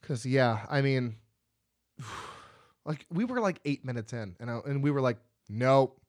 [0.00, 1.16] Because, yeah, I mean,
[2.84, 5.16] like, we were like eight minutes in, and, I, and we were like,
[5.48, 6.00] nope,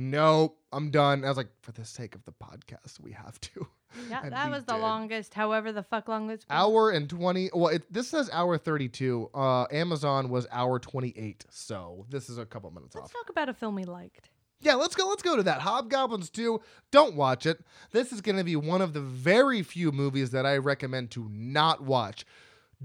[0.00, 1.24] nope, I'm done.
[1.24, 3.66] I was like, for the sake of the podcast, we have to.
[4.08, 4.80] Yeah, And that was the did.
[4.82, 9.30] longest, however the fuck long this hour and 20 well it, this says hour 32
[9.34, 13.02] uh amazon was hour 28 so this is a couple minutes off.
[13.02, 14.30] Let's off talk about a film we liked.
[14.60, 16.60] yeah let's go let's go to that hobgoblins 2
[16.92, 17.58] don't watch it
[17.90, 21.28] this is going to be one of the very few movies that i recommend to
[21.32, 22.24] not watch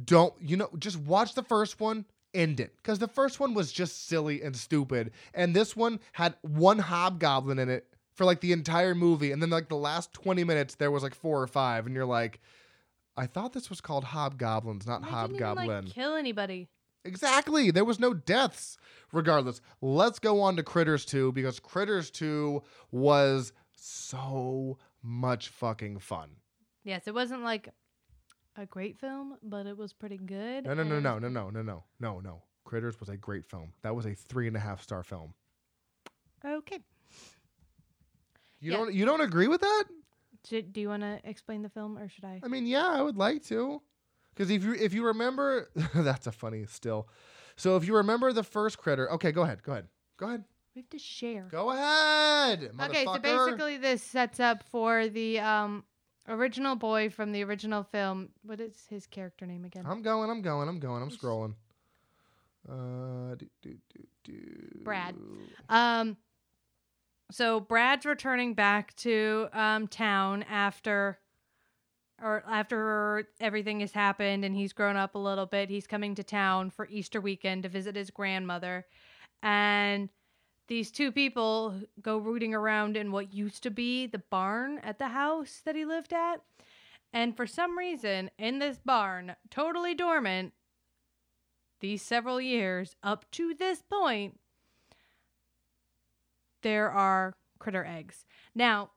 [0.05, 2.05] don't you know just watch the first one
[2.35, 6.35] end it because the first one was just silly and stupid and this one had
[6.41, 10.43] one hobgoblin in it for like the entire movie and then like the last 20
[10.43, 12.39] minutes there was like four or five and you're like
[13.17, 16.69] i thought this was called hobgoblins not They didn't even, like, kill anybody.
[17.05, 17.71] Exactly.
[17.71, 18.77] There was no deaths.
[19.13, 22.61] Regardless, let's go on to Critters 2 because Critters 2
[22.91, 26.29] was so much fucking fun.
[26.83, 27.69] Yes, it wasn't like
[28.55, 30.65] a great film, but it was pretty good.
[30.65, 32.41] No, no, no, no, no, no, no, no, no, no.
[32.63, 33.73] Critters was a great film.
[33.83, 35.33] That was a three and a half star film.
[36.43, 36.79] Okay.
[38.59, 38.77] You Yeah.
[38.77, 39.85] don't you don't agree with that?
[40.47, 42.39] Should, do you want to explain the film, or should I?
[42.43, 43.81] I mean, yeah, I would like to.
[44.33, 47.07] Because if you if you remember, that's a funny still.
[47.55, 49.87] So if you remember the first Critter, okay, go ahead, go ahead,
[50.17, 50.43] go ahead,
[50.75, 51.47] We have to share.
[51.49, 52.71] go ahead.
[52.81, 55.83] Okay, so basically, this sets up for the um
[56.27, 58.29] original boy from the original film.
[58.43, 59.85] What is his character name again?
[59.87, 61.53] I'm going, I'm going, I'm going, I'm scrolling.
[62.67, 64.81] Uh, do, do, do, do.
[64.83, 65.15] Brad.
[65.69, 66.17] Um,
[67.31, 71.19] so Brad's returning back to um town after,
[72.21, 75.69] or after everything has happened and he's grown up a little bit.
[75.69, 78.85] He's coming to town for Easter weekend to visit his grandmother,
[79.43, 80.09] and
[80.67, 85.09] these two people go rooting around in what used to be the barn at the
[85.09, 86.41] house that he lived at.
[87.13, 90.53] And for some reason, in this barn, totally dormant,
[91.79, 94.39] these several years up to this point,
[96.61, 98.25] there are critter eggs.
[98.55, 98.89] Now,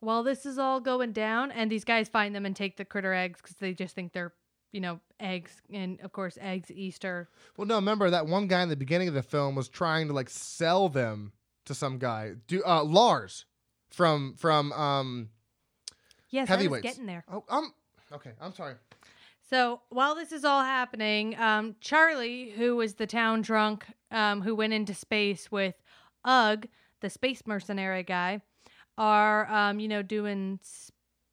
[0.00, 3.14] while this is all going down, and these guys find them and take the critter
[3.14, 4.34] eggs because they just think they're,
[4.74, 7.28] you know, eggs, and of course, eggs Easter.
[7.56, 10.12] Well, no, remember that one guy in the beginning of the film was trying to
[10.12, 11.32] like sell them
[11.66, 12.32] to some guy.
[12.48, 13.46] Do uh, Lars
[13.88, 15.28] from from um.
[16.30, 17.24] Yes, I was getting there.
[17.32, 17.72] Oh, um.
[18.12, 18.74] Okay, I'm sorry.
[19.48, 24.56] So while this is all happening, um, Charlie, who was the town drunk, um, who
[24.56, 25.74] went into space with
[26.24, 26.66] Ug,
[27.00, 28.40] the space mercenary guy,
[28.98, 30.58] are um, you know doing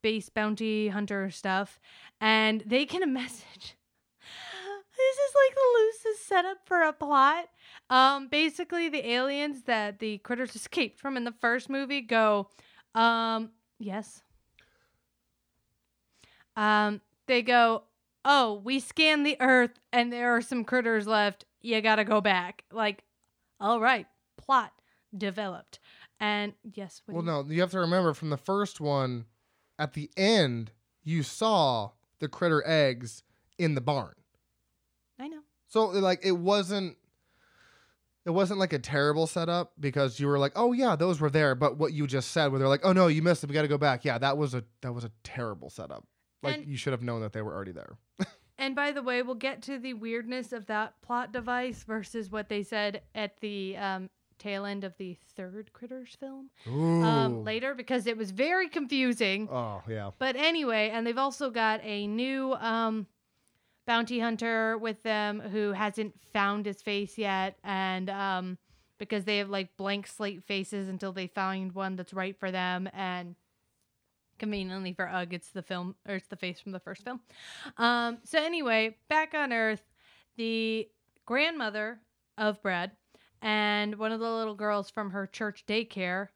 [0.02, 1.78] space bounty hunter stuff,
[2.20, 3.76] and they get a message.
[4.96, 7.44] This is like the loosest setup for a plot.
[7.88, 12.48] Um, basically, the aliens that the critters escaped from in the first movie go,
[12.96, 14.22] um, yes.
[16.56, 17.84] Um, they go,
[18.24, 21.44] oh, we scanned the earth and there are some critters left.
[21.60, 22.64] You gotta go back.
[22.72, 23.04] Like,
[23.60, 24.72] all right, plot
[25.16, 25.78] developed.
[26.20, 29.24] And yes, Well, you- no, you have to remember from the first one,
[29.78, 33.22] at the end, you saw the critter eggs
[33.58, 34.14] in the barn.
[35.18, 35.40] I know.
[35.68, 36.96] So like it wasn't
[38.24, 41.54] it wasn't like a terrible setup because you were like, "Oh yeah, those were there."
[41.54, 43.48] But what you just said where they're like, "Oh no, you missed it.
[43.50, 46.06] We got to go back." Yeah, that was a that was a terrible setup.
[46.42, 47.96] Like And- you should have known that they were already there.
[48.58, 52.48] And by the way, we'll get to the weirdness of that plot device versus what
[52.48, 54.08] they said at the um,
[54.42, 59.48] tail end of the third Critters film um, later because it was very confusing.
[59.50, 60.10] Oh, yeah.
[60.18, 63.06] But anyway, and they've also got a new um,
[63.86, 68.58] bounty hunter with them who hasn't found his face yet, and um,
[68.98, 72.88] because they have like blank slate faces until they find one that's right for them,
[72.92, 73.36] and
[74.38, 77.20] conveniently for Ug, it's the film or it's the face from the first film.
[77.76, 79.82] Um, so anyway, back on Earth,
[80.36, 80.88] the
[81.26, 82.00] grandmother
[82.36, 82.90] of Brad
[83.42, 86.28] and one of the little girls from her church daycare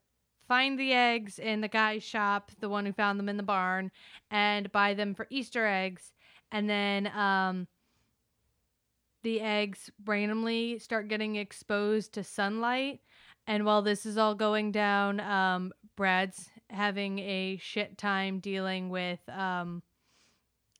[0.48, 3.90] find the eggs in the guy's shop, the one who found them in the barn,
[4.30, 6.12] and buy them for Easter eggs.
[6.52, 7.66] And then um,
[9.22, 13.00] the eggs randomly start getting exposed to sunlight.
[13.46, 19.20] And while this is all going down, um, Brad's having a shit time dealing with
[19.28, 19.82] um,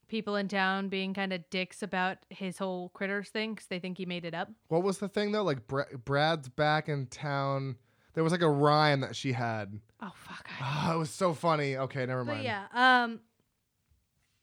[0.07, 3.97] people in town being kind of dicks about his whole critters thing because they think
[3.97, 4.49] he made it up.
[4.69, 5.43] What was the thing though?
[5.43, 7.75] Like Bra- Brad's back in town.
[8.13, 9.79] There was like a rhyme that she had.
[10.01, 10.47] Oh fuck!
[10.59, 11.75] I Oh, it was so funny.
[11.77, 12.43] Okay, never But mind.
[12.45, 13.19] yeah, um,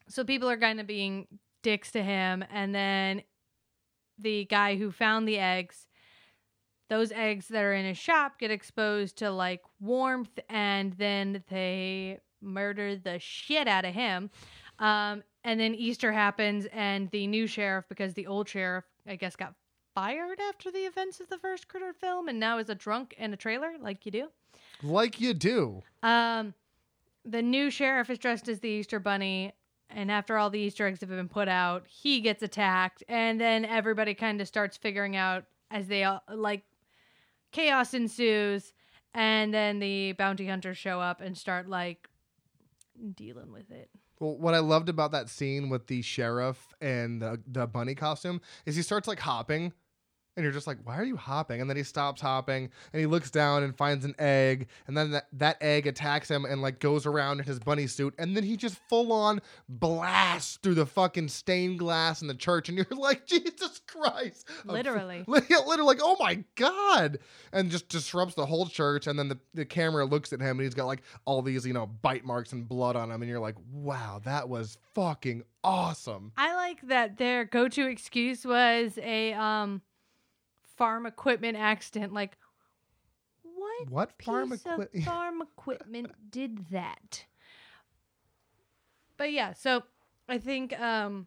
[0.08, 1.26] so people are kind of being
[1.62, 3.22] dicks to him, and then
[4.18, 5.86] the guy who found the eggs,
[6.88, 12.20] those eggs that are in his shop get exposed to like warmth, and then they
[12.40, 14.30] murder the shit out of him.
[14.78, 19.36] Um, and then Easter happens, and the new sheriff, because the old sheriff, I guess,
[19.36, 19.55] got
[19.95, 23.32] fired after the events of the first Critter film, and now is a drunk in
[23.32, 24.28] a trailer, like you do.
[24.82, 25.82] Like you do.
[26.03, 26.55] Um,
[27.24, 29.53] the new sheriff is dressed as the Easter Bunny,
[29.90, 33.64] and after all the Easter eggs have been put out, he gets attacked, and then
[33.64, 36.62] everybody kind of starts figuring out as they all like
[37.53, 38.72] chaos ensues,
[39.12, 42.09] and then the bounty hunters show up and start like
[43.14, 43.90] dealing with it.
[44.20, 48.40] Well, what I loved about that scene with the sheriff and the, the bunny costume
[48.64, 49.72] is he starts like hopping,
[50.37, 51.61] and you're just like, why are you hopping?
[51.61, 55.12] And then he stops hopping, and he looks down and finds an egg, and then
[55.12, 58.43] that, that egg attacks him and like goes around in his bunny suit, and then
[58.45, 62.87] he just full on blasts through the fucking stained glass in the church, and you're
[62.97, 65.24] like, Jesus Christ, Literally.
[65.26, 67.18] Literally like, oh my god,
[67.53, 69.07] and just disrupts the whole church.
[69.07, 71.72] And then the, the camera looks at him, and he's got like all these, you
[71.72, 76.32] know, bite marks and blood on him, and you're like, wow, that was fucking awesome.
[76.37, 79.82] I like that their go-to excuse was a um
[80.77, 82.12] farm equipment accident.
[82.12, 82.37] Like,
[83.43, 84.91] what What farm equipment?
[85.05, 87.25] farm equipment did that?
[89.16, 89.83] But yeah, so
[90.29, 91.27] I think um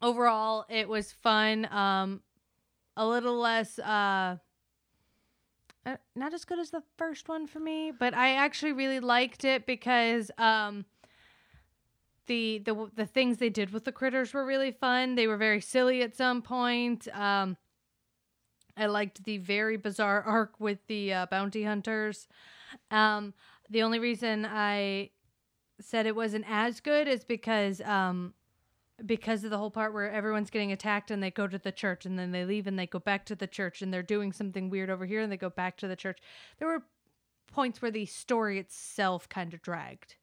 [0.00, 1.66] overall it was fun.
[1.72, 2.22] Um
[2.96, 4.36] a little less uh
[5.84, 9.44] uh, not as good as the first one for me, but I actually really liked
[9.44, 10.84] it because um
[12.26, 15.14] the the the things they did with the critters were really fun.
[15.14, 17.08] They were very silly at some point.
[17.16, 17.56] Um
[18.76, 22.28] I liked the very bizarre arc with the uh, bounty hunters.
[22.90, 23.34] Um,
[23.70, 25.10] the only reason I
[25.80, 28.34] said it wasn't as good is because um,
[29.04, 32.06] because of the whole part where everyone's getting attacked and they go to the church
[32.06, 34.70] and then they leave and they go back to the church and they're doing something
[34.70, 36.18] weird over here and they go back to the church.
[36.58, 36.84] There were
[37.52, 40.16] points where the story itself kind of dragged.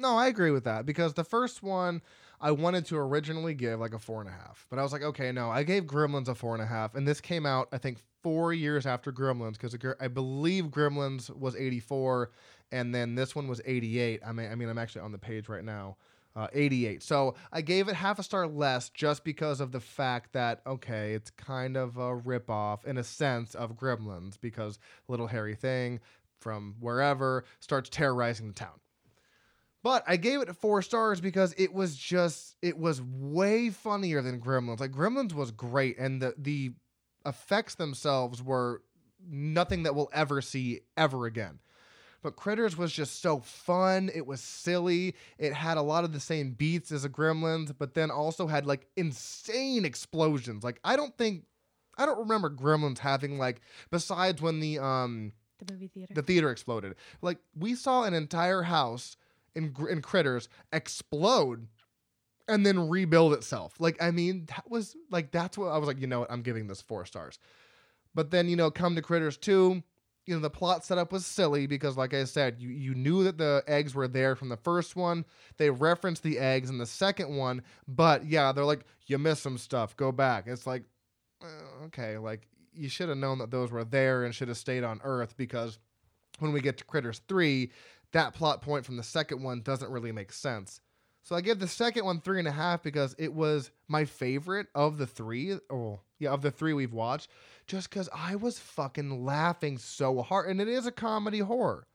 [0.00, 2.00] No, I agree with that because the first one
[2.40, 5.02] I wanted to originally give like a four and a half, but I was like,
[5.02, 7.76] okay, no, I gave Gremlins a four and a half, and this came out I
[7.76, 12.30] think four years after Gremlins because I believe Gremlins was eighty four,
[12.72, 14.20] and then this one was eighty eight.
[14.26, 15.98] I mean, I mean, I'm actually on the page right now.
[16.36, 17.02] Uh, 88.
[17.02, 21.14] So I gave it half a star less just because of the fact that, okay,
[21.14, 24.78] it's kind of a ripoff in a sense of Gremlins because
[25.08, 25.98] little hairy thing
[26.38, 28.78] from wherever starts terrorizing the town.
[29.82, 34.40] But I gave it four stars because it was just it was way funnier than
[34.40, 34.80] Gremlins.
[34.80, 36.72] Like Gremlins was great, and the the
[37.24, 38.82] effects themselves were
[39.26, 41.60] nothing that we'll ever see ever again.
[42.22, 44.10] But Critters was just so fun.
[44.14, 45.14] It was silly.
[45.38, 48.66] It had a lot of the same beats as a Gremlins, but then also had
[48.66, 50.62] like insane explosions.
[50.62, 51.44] Like I don't think
[51.96, 56.50] I don't remember Gremlins having like besides when the um the movie theater the theater
[56.50, 56.94] exploded.
[57.22, 59.16] Like we saw an entire house
[59.54, 61.66] in in Critters explode
[62.48, 63.74] and then rebuild itself.
[63.78, 66.00] Like I mean, that was like that's what I was like.
[66.00, 66.32] You know what?
[66.32, 67.38] I'm giving this four stars.
[68.14, 69.82] But then you know, come to Critters two.
[70.26, 73.38] You know, the plot setup was silly because, like I said, you you knew that
[73.38, 75.24] the eggs were there from the first one.
[75.56, 79.58] They referenced the eggs in the second one, but yeah, they're like, you missed some
[79.58, 79.96] stuff.
[79.96, 80.44] Go back.
[80.46, 80.84] It's like,
[81.42, 84.84] uh, okay, like you should have known that those were there and should have stayed
[84.84, 85.78] on Earth because
[86.38, 87.70] when we get to Critters three,
[88.12, 90.80] that plot point from the second one doesn't really make sense.
[91.22, 94.68] So I give the second one three and a half because it was my favorite
[94.74, 95.54] of the three.
[95.70, 97.28] Oh, yeah, of the three we've watched,
[97.66, 100.48] just because I was fucking laughing so hard.
[100.48, 101.86] And it is a comedy horror.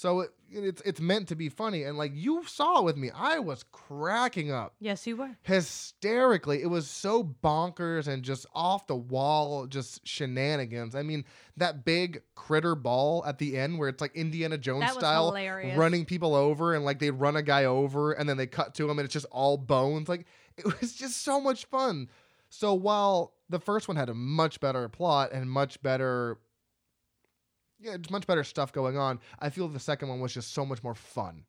[0.00, 3.38] So it, it's it's meant to be funny, and like you saw with me, I
[3.38, 4.74] was cracking up.
[4.80, 6.62] Yes, you were hysterically.
[6.62, 10.94] It was so bonkers and just off the wall, just shenanigans.
[10.94, 11.26] I mean,
[11.58, 15.76] that big critter ball at the end, where it's like Indiana Jones style, hilarious.
[15.76, 18.88] running people over, and like they run a guy over, and then they cut to
[18.88, 20.08] him, and it's just all bones.
[20.08, 20.24] Like
[20.56, 22.08] it was just so much fun.
[22.48, 26.38] So while the first one had a much better plot and much better
[27.80, 29.18] yeah, it's much better stuff going on.
[29.38, 31.44] I feel the second one was just so much more fun.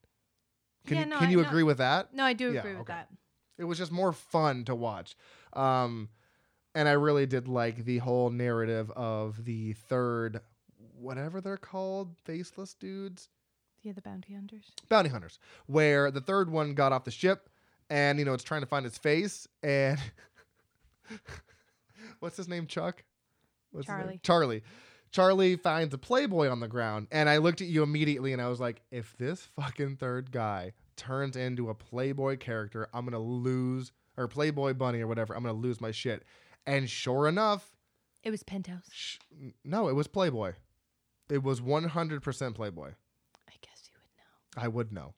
[0.87, 1.47] Can Yeah, you, no, can I- you no.
[1.47, 2.13] agree with that?
[2.13, 2.93] No, I do Yeah, agree with okay.
[2.93, 3.09] that.
[3.57, 5.15] It was just more fun to watch.
[5.53, 6.09] Um,
[6.73, 10.39] and I really did like the whole narrative of the third,
[10.97, 13.29] whatever they're called, faceless dudes,
[13.83, 14.71] Yeah, the bounty hunters.
[14.89, 17.49] bounty hunters, where the third one got off the ship
[17.89, 19.47] and, you know, it's trying to find its face.
[19.61, 19.99] And
[22.19, 22.67] what's his name?
[22.67, 23.03] Chuck?
[23.71, 24.19] What's his name?
[24.23, 24.63] Charlie.
[25.11, 25.55] Charlie.
[25.57, 27.07] Finds a Playboy on the ground.
[27.11, 30.73] And I looked at you immediately and I was like, if this fucking third guy
[30.97, 35.53] turns into a Playboy character, I'm to lose, or Playboy bunny or whatever, I'm to
[35.53, 36.23] lose my shit.
[36.65, 37.75] And sure enough,
[38.23, 38.87] It was Penthouse.
[38.91, 39.17] sh-
[39.63, 40.53] no, it was Playboy.
[41.29, 42.89] It was 100% Playboy.
[43.47, 44.63] I guess you would know.
[44.63, 45.13] I would know.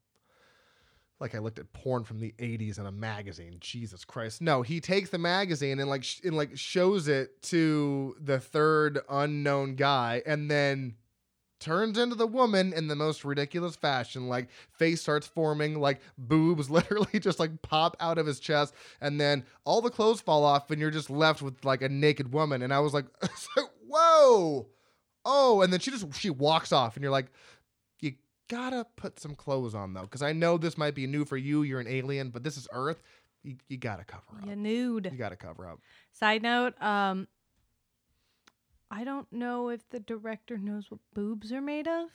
[1.23, 3.55] Like I looked at porn from the 80s in a magazine.
[3.61, 4.41] Jesus Christ.
[4.41, 8.99] No, he takes the magazine and like sh- and like shows it to the third
[9.09, 10.95] unknown guy and then
[11.61, 14.27] turns into the woman in the most ridiculous fashion.
[14.27, 19.17] Like face starts forming, like boobs literally just like pop out of his chest and
[19.17, 22.61] then all the clothes fall off and you're just left with like a naked woman
[22.61, 23.05] and I was like,
[23.87, 24.67] "Whoa!"
[25.23, 27.31] Oh, and then she just she walks off and you're like,
[28.49, 31.63] gotta put some clothes on though, because I know this might be new for you.
[31.63, 33.01] You're an alien, but this is Earth.
[33.43, 34.47] You, you gotta cover up.
[34.47, 35.09] You nude.
[35.11, 35.79] You gotta cover up.
[36.11, 37.27] Side note, um,
[38.89, 42.09] I don't know if the director knows what boobs are made of,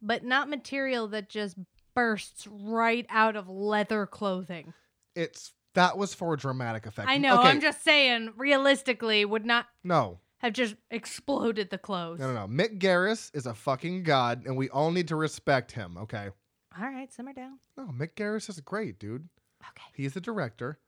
[0.00, 1.56] but not material that just
[1.94, 4.72] bursts right out of leather clothing.
[5.14, 7.08] It's that was for dramatic effect.
[7.08, 7.38] I know.
[7.40, 12.20] Okay, I'm just saying, realistically, would not no, have just exploded the clothes.
[12.20, 12.52] no, no, no.
[12.52, 15.96] Mick Garris is a fucking god, and we all need to respect him.
[15.98, 16.28] Okay.
[16.78, 17.58] All right, simmer down.
[17.76, 19.28] No, Mick Garris is great, dude.
[19.62, 19.88] Okay.
[19.94, 20.78] He's the director.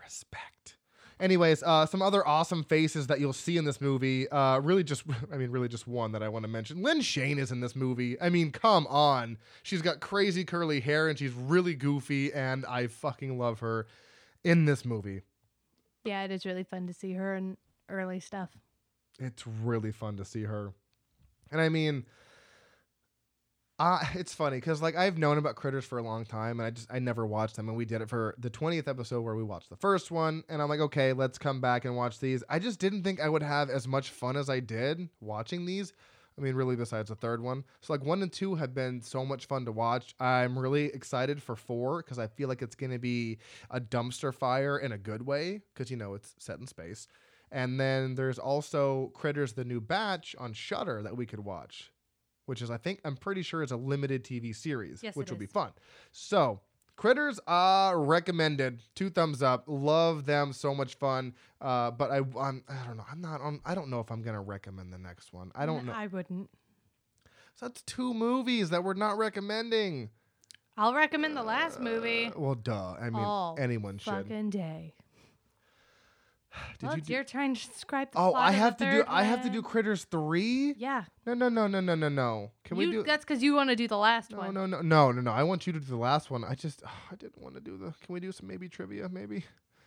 [0.00, 0.76] Respect.
[1.20, 4.28] Anyways, uh, some other awesome faces that you'll see in this movie.
[4.28, 6.82] Uh, really, just I mean, really, just one that I want to mention.
[6.82, 8.20] Lin Shaye is in this movie.
[8.20, 9.38] I mean, come on.
[9.62, 13.86] She's got crazy curly hair and she's really goofy, and I fucking love her
[14.42, 15.22] in this movie.
[16.04, 17.56] Yeah, it is really fun to see her in
[17.88, 18.50] early stuff.
[19.18, 20.72] It's really fun to see her.
[21.50, 22.04] And I mean,
[23.78, 26.70] Uh, it's funny because like I've known about critters for a long time, and I
[26.70, 29.42] just I never watched them, and we did it for the twentieth episode where we
[29.42, 32.44] watched the first one, and I'm like, okay, let's come back and watch these.
[32.48, 35.92] I just didn't think I would have as much fun as I did watching these.
[36.36, 37.64] I mean, really, besides the third one.
[37.80, 40.14] So like one and two have been so much fun to watch.
[40.18, 43.38] I'm really excited for four because I feel like it's gonna be
[43.70, 47.06] a dumpster fire in a good way because you know it's set in space.
[47.54, 51.90] And then there's also Critters: The New Batch on Shudder that we could watch
[52.46, 55.38] which is I think I'm pretty sure is a limited TV series, Yes, which will
[55.38, 55.72] be fun.
[56.12, 56.60] So
[56.96, 58.80] Critters are recommended.
[58.94, 59.64] Two thumbs up.
[59.66, 60.52] Love them.
[60.52, 61.34] So much fun.
[61.60, 63.04] Uh, but I I'm, I don't know.
[63.10, 63.60] I'm not on.
[63.64, 65.50] I don't know if I'm gonna recommend the next one.
[65.54, 65.92] I don't N- know.
[65.92, 66.50] I wouldn't.
[67.56, 70.10] So that's two movies that we're not recommending.
[70.76, 72.94] I'll recommend the last movie Uh, well, duh.
[73.00, 74.12] I mean, all anyone should.
[74.12, 74.94] fucking day.
[76.78, 77.12] Did well, you do?
[77.12, 78.90] your turn to describe the Oh, plot I of the have to do.
[78.98, 79.70] third I have to do one.
[79.70, 80.74] Critters three.
[80.76, 81.04] Yeah.
[81.26, 82.50] No, no, no, no, no, no, no.
[82.64, 83.02] Can we You- do?
[83.02, 84.54] That's because you want to do the last No, one.
[84.54, 85.30] no, no, no, no, no.
[85.32, 86.44] I want you to do the last one.
[86.44, 87.92] I just, I didn't want to do the.
[88.04, 89.08] Can we do some maybe trivia?
[89.08, 89.44] Maybe.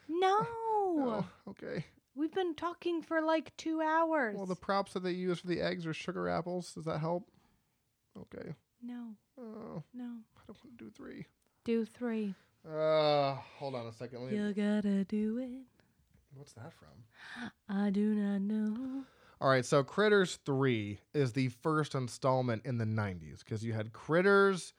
[0.07, 0.45] No.
[0.97, 1.25] No.
[1.49, 1.85] Okay.
[2.15, 4.35] We've been talking for like two hours.
[4.35, 6.73] Well, the props that they use for the eggs are sugar apples.
[6.73, 7.29] Does that help?
[8.19, 8.55] Okay.
[8.81, 10.03] no, Oh, no.
[10.37, 11.25] I don't want to do three.
[11.65, 12.33] Do three.
[12.67, 14.23] Uh, hold on a second.
[14.23, 15.76] Let me, You gotta do it.
[16.37, 17.51] What's that from?
[17.67, 19.03] I do not know.
[19.41, 23.91] All right, so Critters 3 is the first installment in the 90s because you had
[23.91, 24.73] Critters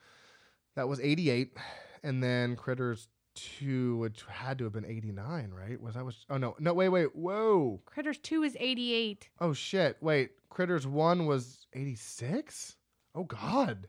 [0.77, 1.57] that was 88
[2.05, 5.81] and then Critters 2 which had to have been 89, right?
[5.81, 6.55] Was that was Oh no.
[6.61, 7.15] No, wait, wait.
[7.17, 7.81] Whoa.
[7.87, 9.29] Critters 2 is 88.
[9.41, 9.97] Oh shit.
[10.01, 10.31] Wait.
[10.51, 12.77] Critters 1 was 86?
[13.15, 13.89] Oh god.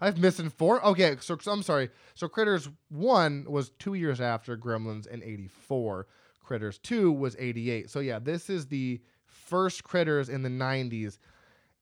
[0.00, 0.82] I've misinformed.
[0.84, 1.90] Okay, so, so I'm sorry.
[2.14, 6.06] So Critters 1 was 2 years after Gremlins in 84.
[6.46, 7.90] Critters 2 was 88.
[7.90, 11.18] So yeah, this is the first Critters in the 90s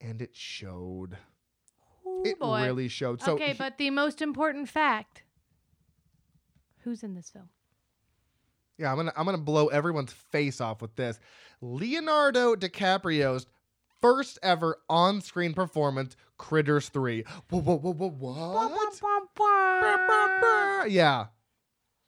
[0.01, 1.19] and it showed.
[2.07, 2.65] Ooh, it boy.
[2.65, 3.21] really showed.
[3.21, 5.23] So okay, he- but the most important fact
[6.81, 7.49] who's in this film?
[8.79, 11.21] Yeah, I'm gonna I'm gonna blow everyone's face off with this.
[11.61, 13.47] Leonardo DiCaprio's
[14.01, 17.25] first ever on-screen performance, Critters 3.
[17.51, 18.91] Whoa, whoa, whoa, whoa, what?
[20.91, 21.27] Yeah.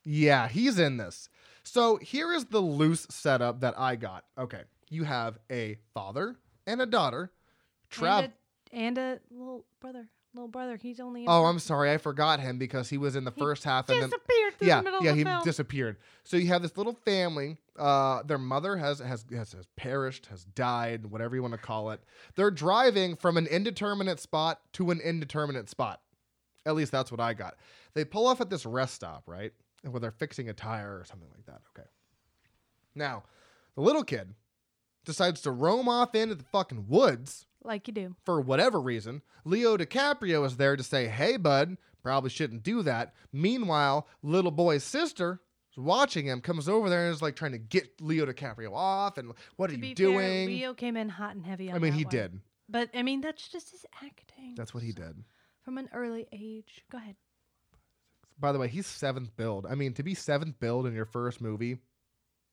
[0.05, 1.29] Yeah, he's in this.
[1.77, 4.25] So here is the loose setup that I got.
[4.39, 4.63] Okay.
[4.89, 6.37] You have a father
[6.67, 7.31] and a daughter.
[7.91, 8.31] Travel.
[8.73, 10.09] And, a, and a little brother.
[10.33, 10.77] Little brother.
[10.77, 11.93] He's only in Oh, the- I'm sorry.
[11.93, 14.11] I forgot him because he was in the He first half and then
[14.63, 15.45] yeah, the middle yeah, of the he film.
[15.45, 15.97] disappeared.
[16.25, 17.59] So you have this little family.
[17.79, 21.91] Uh, their mother has, has has has perished, has died, whatever you want to call
[21.91, 22.01] it.
[22.37, 26.01] They're driving from an indeterminate spot to an indeterminate spot.
[26.65, 27.57] At least that's what I got.
[27.93, 29.53] They pull off at this rest stop, right?
[29.83, 31.61] Where they're fixing a tire or something like that.
[31.77, 31.87] Okay.
[32.95, 33.25] Now,
[33.75, 34.35] the little kid
[35.05, 38.17] decides to roam off into the fucking woods like you do.
[38.25, 43.15] for whatever reason, Leo DiCaprio is there to say, "Hey, bud, probably shouldn't do that."
[43.33, 45.41] Meanwhile, little boy's sister
[45.71, 49.19] is watching him, comes over there and is like trying to get Leo DiCaprio off.
[49.19, 50.47] And what are you be fair, doing?
[50.47, 52.11] Leo came in hot and heavy on I mean, he one.
[52.11, 52.41] did.
[52.69, 54.55] But I mean, that's just his acting.
[54.57, 55.23] That's what he did.
[55.63, 56.83] From an early age.
[56.91, 57.17] Go ahead.
[58.39, 59.67] By the way, he's seventh billed.
[59.67, 61.79] I mean, to be seventh billed in your first movie,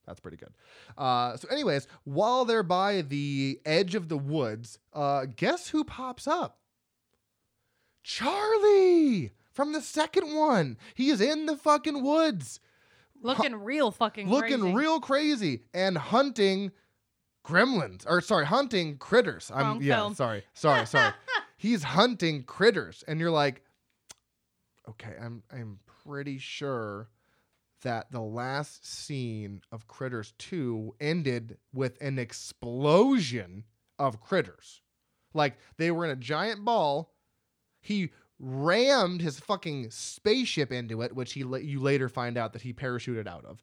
[0.06, 0.52] that's pretty good.
[0.96, 6.26] Uh, so, anyways, while they're by the edge of the woods, uh, guess who pops
[6.26, 6.58] up?
[8.02, 10.76] Charlie from the second one.
[10.94, 12.60] He is in the fucking woods,
[13.22, 14.74] Looking real fucking looking crazy.
[14.76, 16.72] real crazy and hunting
[17.42, 19.50] gremlins or sorry, hunting critters.
[19.54, 20.14] I'm Wrong yeah, film.
[20.14, 20.44] sorry.
[20.52, 21.12] Sorry, sorry.
[21.56, 23.62] He's hunting critters and you're like
[24.88, 27.08] okay, I'm I'm pretty sure
[27.82, 33.64] that the last scene of Critters 2 ended with an explosion
[33.98, 34.80] of critters.
[35.34, 37.12] Like they were in a giant ball.
[37.80, 42.72] He rammed his fucking spaceship into it, which he you later find out that he
[42.72, 43.62] parachuted out of.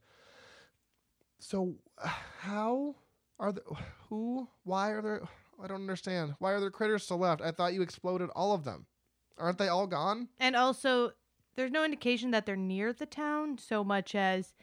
[1.39, 1.76] So
[2.39, 2.95] how
[3.39, 3.64] are the
[4.10, 5.22] who why are there
[5.61, 6.35] I don't understand.
[6.39, 7.41] Why are there critters still left?
[7.41, 8.88] I thought you exploded all of them.
[9.38, 10.28] Aren't they all gone?
[10.40, 11.12] And also,
[11.56, 14.53] there's no indication that they're near the town so much as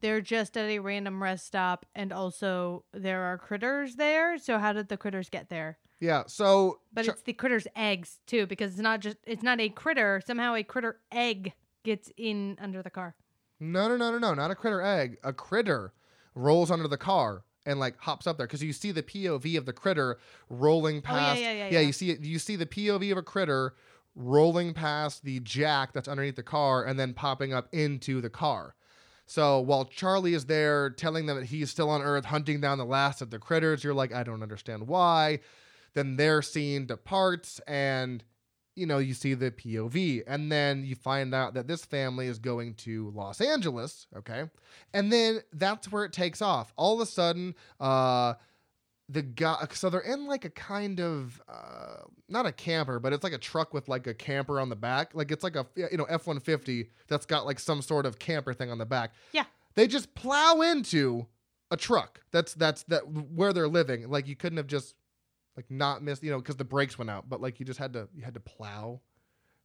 [0.00, 4.38] they're just at a random rest stop, and also there are critters there.
[4.38, 5.78] So how did the critters get there?
[6.00, 6.24] Yeah.
[6.26, 10.20] So But it's the critters' eggs too, because it's not just it's not a critter.
[10.26, 11.52] Somehow a critter egg
[11.84, 13.14] gets in under the car.
[13.60, 15.18] No, no, no, no, no, not a critter egg.
[15.22, 15.92] A critter
[16.34, 19.66] rolls under the car and like hops up there because you see the POV of
[19.66, 20.18] the critter
[20.48, 21.40] rolling Oh, yeah, past.
[21.40, 21.80] yeah, yeah, yeah.
[21.80, 22.20] you see it.
[22.22, 23.74] You see the POV of a critter
[24.14, 28.74] rolling past the jack that's underneath the car and then popping up into the car.
[29.26, 32.84] So while Charlie is there telling them that he's still on Earth hunting down the
[32.84, 35.40] last of the critters, you're like, I don't understand why.
[35.94, 38.24] Then their scene departs and
[38.74, 42.38] you know, you see the POV, and then you find out that this family is
[42.38, 44.44] going to Los Angeles, okay?
[44.94, 46.72] And then that's where it takes off.
[46.76, 48.34] All of a sudden, uh,
[49.12, 53.24] the guy, so they're in like a kind of, uh, not a camper, but it's
[53.24, 55.14] like a truck with like a camper on the back.
[55.14, 58.54] Like it's like a, you know, F 150 that's got like some sort of camper
[58.54, 59.12] thing on the back.
[59.32, 59.44] Yeah.
[59.74, 61.26] They just plow into
[61.70, 64.08] a truck that's, that's, that where they're living.
[64.08, 64.94] Like you couldn't have just,
[65.56, 67.92] like not missed, you know, because the brakes went out, but like you just had
[67.92, 69.00] to you had to plow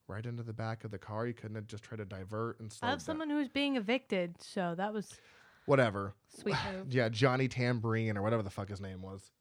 [0.07, 1.26] right into the back of the car.
[1.26, 3.78] You couldn't have just try to divert and slow I have someone who was being
[3.78, 5.14] evicted, so that was
[5.65, 6.14] Whatever.
[6.28, 6.88] sweet move.
[6.94, 9.32] Yeah, Johnny Tambourine or whatever the fuck his name was.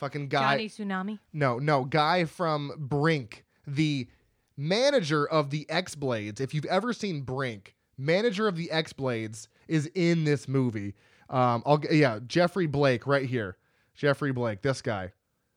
[0.00, 0.56] Fucking guy.
[0.56, 1.18] Johnny Tsunami.
[1.34, 4.08] No, no, guy from Brink, the
[4.56, 6.40] manager of the X Blades.
[6.40, 10.94] If you've ever seen Brink, manager of the X Blades is in this movie.
[11.28, 13.58] Um, I'll yeah, Geoffrey Blake right here.
[13.94, 15.12] Geoffrey Blake, this guy.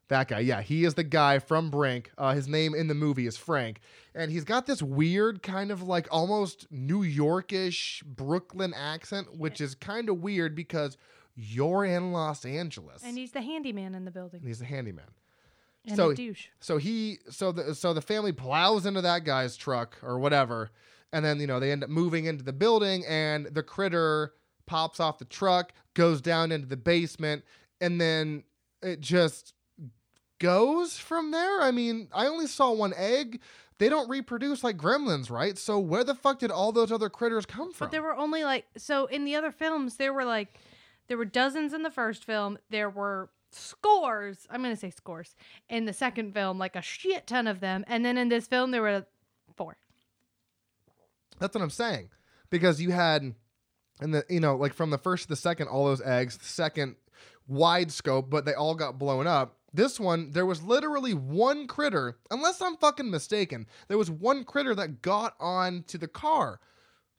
[0.08, 2.10] That guy, yeah, he is the guy from Brink.
[2.18, 3.80] Uh, his name in the movie is Frank,
[4.14, 9.74] and he's got this weird kind of like almost New Yorkish Brooklyn accent, which is
[9.74, 10.98] kind of weird because
[11.36, 14.40] you're in Los Angeles, And he's the handyman in the and building.
[14.44, 15.06] he's the handyman.
[15.86, 16.46] And so- a douche.
[16.60, 20.70] So he so the so the family plows into that guy's truck or whatever,
[21.12, 24.32] and then you know they end up moving into the building, and the critter
[24.66, 27.44] pops off the truck, goes down into the basement,
[27.82, 28.44] and then
[28.82, 29.52] it just
[30.38, 31.60] goes from there.
[31.60, 33.40] I mean, I only saw one egg.
[33.78, 35.58] They don't reproduce like gremlins, right?
[35.58, 37.86] So where the fuck did all those other critters come from?
[37.86, 40.58] But there were only like so in the other films there were like
[41.08, 42.58] there were dozens in the first film.
[42.70, 44.46] There were scores.
[44.50, 45.34] I'm gonna say scores
[45.68, 47.84] in the second film, like a shit ton of them.
[47.86, 49.06] And then in this film there were
[49.56, 49.76] four.
[51.38, 52.10] That's what I'm saying.
[52.50, 53.34] Because you had
[54.00, 56.44] and the you know, like from the first to the second, all those eggs, the
[56.44, 56.96] second
[57.46, 59.56] wide scope, but they all got blown up.
[59.72, 64.74] This one, there was literally one critter, unless I'm fucking mistaken, there was one critter
[64.76, 66.60] that got on to the car.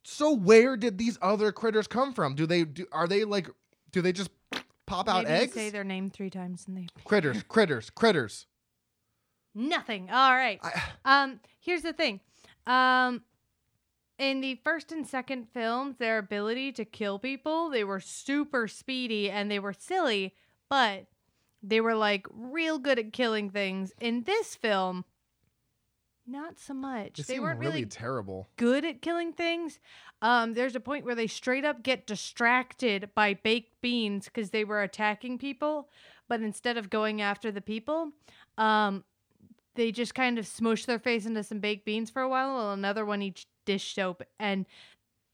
[0.04, 2.36] So where did these other critters come from?
[2.36, 3.50] Do they do are they like
[3.96, 4.30] do they just
[4.86, 5.54] pop out Maybe eggs?
[5.54, 8.46] say their name three times and they critters, critters, critters.
[9.56, 10.10] nothing.
[10.12, 10.60] All right.
[10.62, 10.82] I,
[11.24, 12.20] Um, here's the thing.
[12.68, 13.22] Um,
[14.20, 19.32] in the first and second films, their ability to kill people, they were super speedy
[19.32, 20.34] and they were silly,
[20.70, 21.06] but
[21.64, 23.94] they were like real good at killing things.
[24.02, 25.06] In this film,
[26.28, 27.18] not so much.
[27.18, 28.50] they they weren't really, really terrible.
[28.58, 29.80] good at killing things.
[30.22, 34.64] Um, there's a point where they straight up get distracted by baked beans because they
[34.64, 35.90] were attacking people,
[36.28, 38.12] but instead of going after the people,
[38.58, 39.04] um,
[39.76, 42.72] they just kind of smush their face into some baked beans for a while, while
[42.72, 44.66] another one each dish soap, and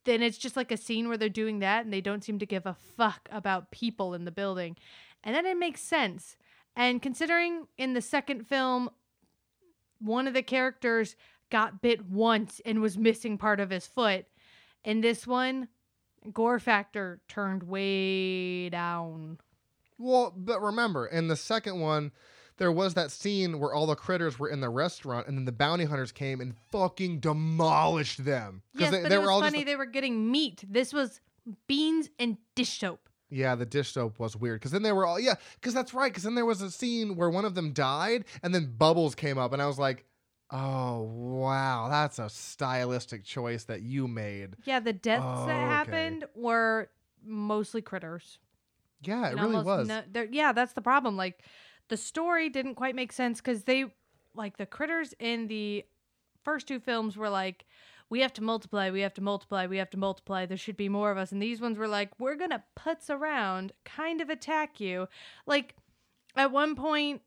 [0.04, 2.46] then it's just like a scene where they're doing that, and they don't seem to
[2.46, 4.76] give a fuck about people in the building,
[5.24, 6.38] and then it makes sense.
[6.76, 8.90] And considering in the second film,
[10.02, 11.16] one of the characters
[11.50, 14.26] got bit once and was missing part of his foot.
[14.84, 15.68] In this one,
[16.34, 19.38] gore factor turned way down.
[19.98, 22.12] Well, but remember, in the second one,
[22.58, 25.52] there was that scene where all the critters were in the restaurant, and then the
[25.52, 28.64] bounty hunters came and fucking demolished them.
[28.74, 29.66] Yes, they, but they it were was all funny just.
[29.68, 30.64] they were getting meat.
[30.68, 31.22] This was
[31.68, 33.10] beans and dish soap.
[33.32, 36.12] Yeah, the dish soap was weird because then they were all yeah, because that's right.
[36.12, 39.38] Because then there was a scene where one of them died, and then bubbles came
[39.38, 40.06] up, and I was like,
[40.52, 44.58] oh wow, that's a stylistic choice that you made.
[44.66, 45.70] Yeah, the deaths Oh, that okay.
[45.70, 46.90] happened were
[47.24, 48.38] mostly critters.
[49.02, 49.88] Yeah, it And really was.
[49.88, 51.16] no- yeah, that's the problem.
[51.18, 51.40] Like
[51.88, 53.86] the story didn't quite make sense because they,
[54.36, 55.86] like the critters in the
[56.44, 57.66] first two films were like,
[58.12, 60.46] we have to multiply, we have to multiply, we have to multiply.
[60.46, 61.32] There should be more of us.
[61.32, 65.08] And these ones were like, we're gonna putz around, kind of attack you.
[65.48, 65.76] Like
[66.36, 67.22] at one point,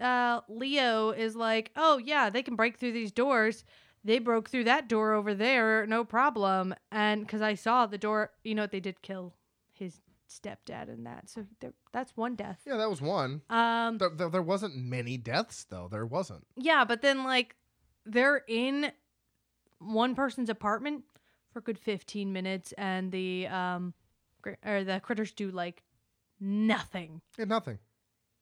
[0.00, 3.64] uh, Leo is like, oh yeah, they can break through these doors.
[4.02, 6.74] They broke through that door over there, no problem.
[6.92, 9.34] And because I saw the door, you know, what they did kill
[9.72, 11.30] his stepdad in that.
[11.30, 12.58] So there, that's one death.
[12.66, 13.40] yeah, that was one.
[13.48, 15.88] Um, There, there, there wasn't many deaths though.
[15.90, 16.44] There wasn't.
[16.56, 17.54] yeah, but then like
[18.04, 18.90] they're in
[19.86, 21.04] one person's apartment
[21.52, 23.94] for a good 15 minutes and the um
[24.42, 25.82] gr- or the critters do like
[26.40, 27.20] nothing.
[27.38, 27.78] Yeah, nothing.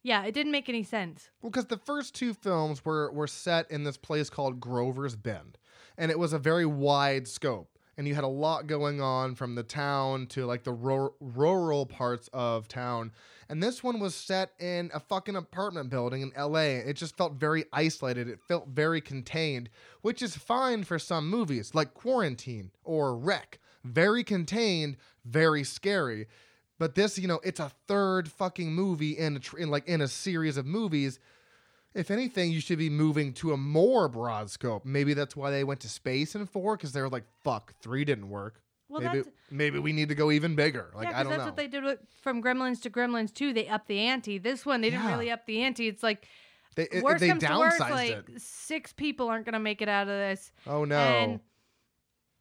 [0.02, 1.30] Yeah, it didn't make any sense.
[1.40, 5.58] Well, because the first two films were were set in this place called Grover's Bend,
[5.96, 9.54] and it was a very wide scope, and you had a lot going on from
[9.54, 13.12] the town to like the ru- rural parts of town.
[13.48, 16.76] And this one was set in a fucking apartment building in L.A.
[16.78, 18.28] It just felt very isolated.
[18.28, 19.68] It felt very contained,
[20.00, 23.58] which is fine for some movies like Quarantine or REC.
[23.84, 26.28] Very contained, very scary.
[26.78, 30.08] But this, you know, it's a third fucking movie in tr- in like in a
[30.08, 31.18] series of movies.
[31.94, 34.84] If anything, you should be moving to a more broad scope.
[34.86, 38.04] Maybe that's why they went to space in four because they were like, "Fuck, three
[38.04, 38.62] didn't work.
[38.88, 41.30] Well, maybe that's maybe we need to go even bigger." Like yeah, I because don't
[41.32, 41.44] that's know.
[41.46, 43.52] what they did with, from Gremlins to Gremlins two.
[43.52, 44.38] They upped the ante.
[44.38, 45.86] This one, they didn't really up the ante.
[45.88, 46.26] It's like
[46.76, 48.40] They, it- worst they comes to worst, like it.
[48.40, 50.50] six people aren't gonna make it out of this.
[50.66, 50.96] Oh no.
[50.96, 51.40] And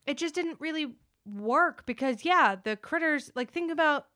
[0.06, 0.96] it just didn't really
[1.26, 4.08] work because yeah, the critters like think about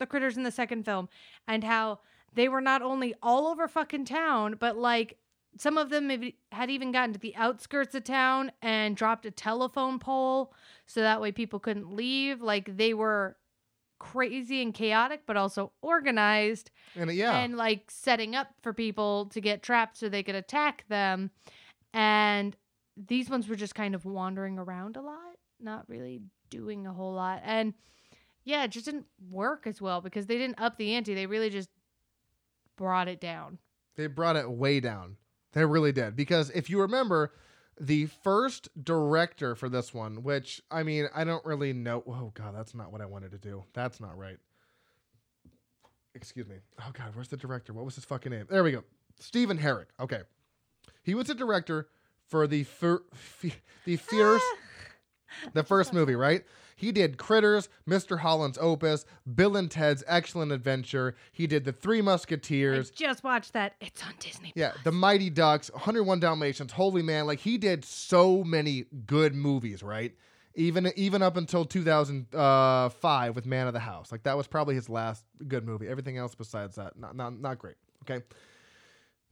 [0.00, 1.08] the critters in the second film
[1.46, 2.00] and how
[2.34, 5.18] they were not only all over fucking town, but like
[5.58, 6.10] some of them
[6.50, 10.54] had even gotten to the outskirts of town and dropped a telephone pole
[10.86, 12.40] so that way people couldn't leave.
[12.40, 13.36] Like they were
[13.98, 17.36] crazy and chaotic, but also organized and uh, yeah.
[17.36, 21.30] and like setting up for people to get trapped so they could attack them.
[21.92, 22.56] And
[22.96, 27.12] these ones were just kind of wandering around a lot, not really doing a whole
[27.12, 27.42] lot.
[27.44, 27.74] And
[28.44, 31.14] yeah, it just didn't work as well because they didn't up the ante.
[31.14, 31.68] They really just
[32.76, 33.58] brought it down.
[33.96, 35.16] They brought it way down.
[35.52, 36.16] They really did.
[36.16, 37.32] Because if you remember,
[37.80, 42.02] the first director for this one, which I mean, I don't really know.
[42.06, 43.64] Oh god, that's not what I wanted to do.
[43.72, 44.38] That's not right.
[46.14, 46.56] Excuse me.
[46.80, 47.72] Oh god, where's the director?
[47.72, 48.46] What was his fucking name?
[48.48, 48.84] There we go.
[49.18, 49.86] Stephen Herek.
[50.00, 50.20] Okay,
[51.02, 51.88] he was a director
[52.28, 54.56] for the fir- f- the fierce ah.
[55.52, 56.44] the first movie, right?
[56.76, 58.18] He did Critters, Mr.
[58.18, 59.04] Holland's Opus,
[59.34, 61.14] Bill and Ted's Excellent Adventure.
[61.30, 62.90] He did The Three I Musketeers.
[62.90, 63.74] just watched that.
[63.80, 64.52] It's on Disney.
[64.56, 67.26] Yeah, The Mighty Ducks, 101 Dalmatians, Holy Man.
[67.26, 70.14] Like he did so many good movies, right?
[70.54, 74.12] Even even up until 2005 with Man of the House.
[74.12, 75.88] Like that was probably his last good movie.
[75.88, 77.76] Everything else besides that, not not not great.
[78.02, 78.24] Okay.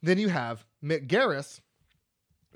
[0.02, 1.60] Then you have Mick Garris,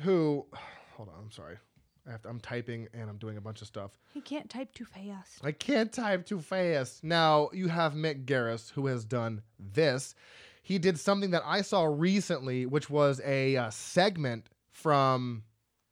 [0.01, 0.47] who,
[0.97, 1.57] hold on, I'm sorry.
[2.07, 3.99] I have to, I'm typing and I'm doing a bunch of stuff.
[4.13, 5.41] He can't type too fast.
[5.43, 7.03] I can't type too fast.
[7.03, 10.15] Now you have Mick Garris, who has done this.
[10.63, 15.45] He did something that I saw recently, which was a uh, segment from.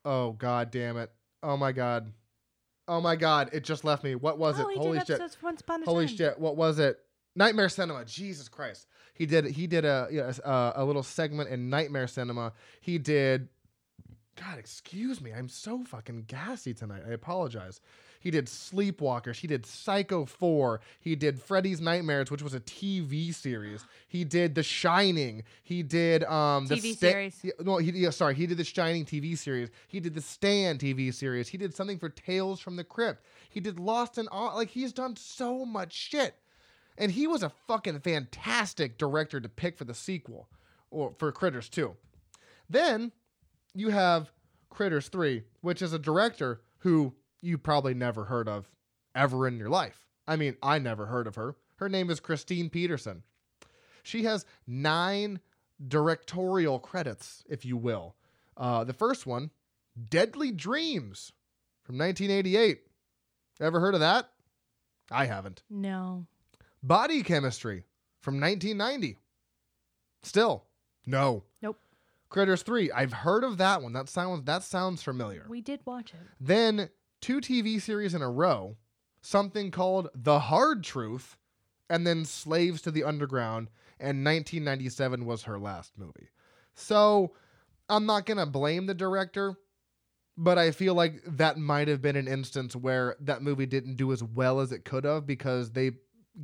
[0.04, 1.10] Oh god damn it!
[1.42, 2.12] Oh my god!
[2.88, 3.50] Oh my god!
[3.52, 4.14] It just left me.
[4.14, 4.76] What was oh, it?
[4.76, 5.20] Holy shit!
[5.84, 6.16] Holy time.
[6.16, 6.38] shit!
[6.38, 6.98] What was it?
[7.36, 8.04] Nightmare Cinema.
[8.04, 8.86] Jesus Christ!
[9.14, 9.46] He did.
[9.46, 12.52] He did a yes, uh, a little segment in Nightmare Cinema.
[12.80, 13.48] He did.
[14.36, 15.32] God, excuse me.
[15.32, 17.02] I'm so fucking gassy tonight.
[17.06, 17.80] I apologize.
[18.18, 19.36] He did Sleepwalkers.
[19.36, 20.80] He did Psycho 4.
[21.00, 23.84] He did Freddy's Nightmares, which was a TV series.
[24.08, 25.42] He did The Shining.
[25.62, 27.44] He did um the TV Sta- series.
[27.60, 28.34] No, he yeah, sorry.
[28.34, 29.70] He did the Shining TV series.
[29.88, 31.48] He did the Stand TV series.
[31.48, 33.24] He did something for Tales from the Crypt.
[33.50, 34.54] He did Lost in Awe.
[34.54, 36.36] Like he's done so much shit.
[36.96, 40.48] And he was a fucking fantastic director to pick for the sequel
[40.90, 41.96] or for Critters 2.
[42.70, 43.12] Then
[43.74, 44.30] you have
[44.70, 48.70] Critters 3, which is a director who you probably never heard of
[49.14, 50.06] ever in your life.
[50.26, 51.56] I mean, I never heard of her.
[51.76, 53.22] Her name is Kristine Peterson.
[54.02, 55.40] She has nine
[55.86, 58.14] directorial credits, if you will.
[58.56, 59.50] Uh, the first one,
[60.08, 61.32] Deadly Dreams
[61.82, 62.82] from 1988.
[63.60, 64.30] Ever heard of that?
[65.10, 65.62] I haven't.
[65.68, 66.26] No.
[66.82, 67.84] Body Chemistry
[68.20, 69.18] from 1990.
[70.22, 70.64] Still,
[71.06, 71.44] no.
[71.60, 71.78] Nope.
[72.32, 72.90] Critters 3.
[72.92, 73.92] I've heard of that one.
[73.92, 75.44] That sounds that sounds familiar.
[75.48, 76.20] We did watch it.
[76.40, 76.88] Then
[77.20, 78.78] two TV series in a row,
[79.20, 81.36] something called The Hard Truth,
[81.90, 83.68] and then Slaves to the Underground,
[84.00, 86.30] and 1997 was her last movie.
[86.74, 87.34] So
[87.90, 89.54] I'm not going to blame the director,
[90.38, 94.10] but I feel like that might have been an instance where that movie didn't do
[94.10, 95.90] as well as it could have because they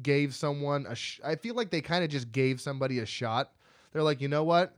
[0.02, 3.52] gave someone a sh- I feel like they kind of just gave somebody a shot.
[3.90, 4.76] They're like, "You know what?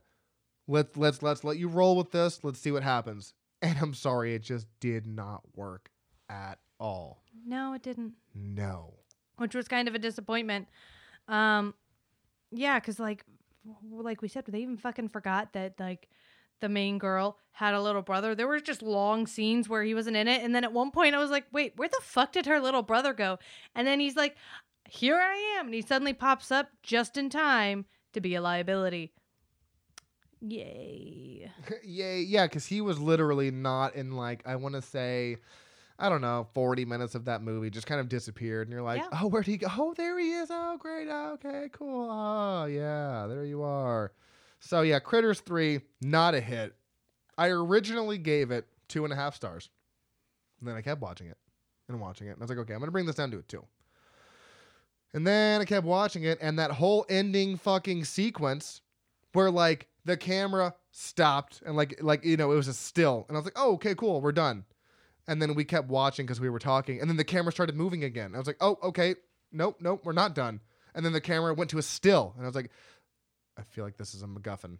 [0.67, 2.43] Let's let's let's let you roll with this.
[2.43, 3.33] Let's see what happens."
[3.63, 5.91] And I'm sorry, it just did not work
[6.27, 7.21] at all.
[7.45, 8.13] No, it didn't.
[8.33, 8.95] No.
[9.37, 10.67] which was kind of a disappointment.
[11.27, 11.75] Um,
[12.51, 13.23] yeah, because like,
[13.91, 16.09] like we said, they even fucking forgot that like
[16.59, 18.33] the main girl had a little brother.
[18.33, 21.13] There were just long scenes where he wasn't in it, and then at one point
[21.13, 23.37] I was like, wait, where the fuck did her little brother go?
[23.75, 24.35] And then he's like,
[24.89, 29.13] here I am, and he suddenly pops up just in time to be a liability.
[30.41, 31.51] Yay!
[31.83, 35.37] Yay, yeah, because he was literally not in like I want to say,
[35.99, 37.69] I don't know, forty minutes of that movie.
[37.69, 39.19] Just kind of disappeared, and you're like, Yeah.
[39.21, 39.67] oh, where'd he go?
[39.77, 40.49] Oh, there he is.
[40.51, 41.07] Oh, great.
[41.09, 42.09] Oh, okay, cool.
[42.09, 44.11] Oh, yeah, there you are.
[44.59, 46.75] So yeah, Critters three, not a hit.
[47.37, 49.69] I originally gave it two and a half stars,
[50.59, 51.37] and then I kept watching it
[51.87, 53.41] and watching it, and I was like, okay, I'm gonna bring this down to a
[53.43, 53.65] two.
[55.13, 58.81] And then I kept watching it, and that whole ending fucking sequence
[59.33, 63.37] where like the camera stopped and like like you know it was a still and
[63.37, 64.65] i was like oh okay cool we're done
[65.27, 68.03] and then we kept watching because we were talking and then the camera started moving
[68.03, 69.15] again i was like oh okay
[69.51, 70.59] nope nope we're not done
[70.95, 72.71] and then the camera went to a still and i was like
[73.57, 74.77] i feel like this is a macguffin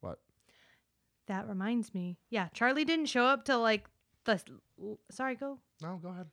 [0.00, 0.18] What?
[1.26, 2.18] That reminds me.
[2.28, 3.86] Yeah, Charlie didn't show up till like
[4.26, 4.38] the.
[5.10, 5.58] Sorry, go.
[5.80, 6.26] No, go ahead.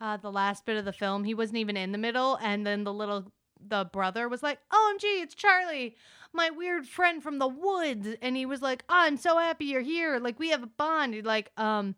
[0.00, 2.84] Uh, the last bit of the film, he wasn't even in the middle, and then
[2.84, 5.96] the little the brother was like, "OMG, it's Charlie,
[6.32, 10.18] my weird friend from the woods," and he was like, "I'm so happy you're here.
[10.18, 11.94] Like we have a bond." He's like, um,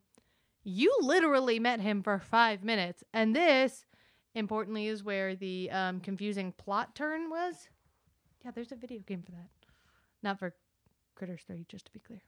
[0.63, 3.85] you literally met him for five minutes, and this,
[4.35, 7.69] importantly, is where the um confusing plot turn was.
[8.45, 9.51] Yeah, there's a video game for that,
[10.23, 10.55] not for
[11.15, 12.23] Critters Three, just to be clear.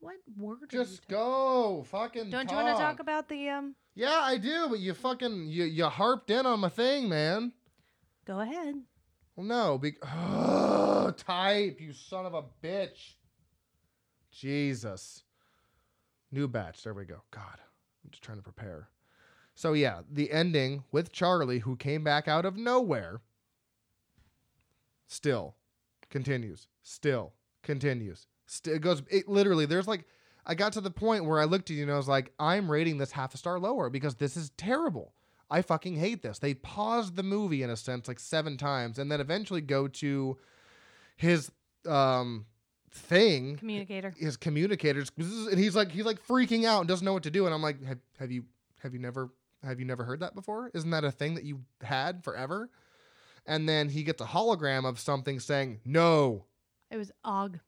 [0.00, 0.58] What word?
[0.62, 1.84] are you Just go.
[1.88, 3.74] Fucking Don't you want to talk about the um?
[3.94, 7.52] Yeah, I do, but you fucking you you harped in on my thing, man.
[8.24, 8.76] Go ahead.
[9.38, 13.12] Well, no, be- Ugh, type, you son of a bitch.
[14.32, 15.22] Jesus.
[16.32, 16.82] New batch.
[16.82, 17.22] There we go.
[17.30, 17.60] God,
[18.04, 18.88] I'm just trying to prepare.
[19.54, 23.20] So yeah, the ending with Charlie, who came back out of nowhere,
[25.06, 25.54] still
[26.10, 26.66] continues.
[26.82, 27.32] Still
[27.62, 28.26] continues.
[28.46, 29.04] Still, it goes.
[29.08, 29.66] It literally.
[29.66, 30.04] There's like,
[30.46, 32.68] I got to the point where I looked at you and I was like, I'm
[32.68, 35.12] rating this half a star lower because this is terrible.
[35.50, 36.38] I fucking hate this.
[36.38, 40.36] They paused the movie in a sense like seven times and then eventually go to
[41.16, 41.50] his
[41.86, 42.46] um
[42.90, 44.14] thing Communicator.
[44.18, 47.44] his communicators and he's like he's like freaking out and doesn't know what to do
[47.44, 48.44] and I'm like have, have you
[48.80, 49.30] have you never
[49.62, 52.70] have you never heard that before isn't that a thing that you had forever
[53.46, 56.44] and then he gets a hologram of something saying no
[56.90, 57.58] It was Og.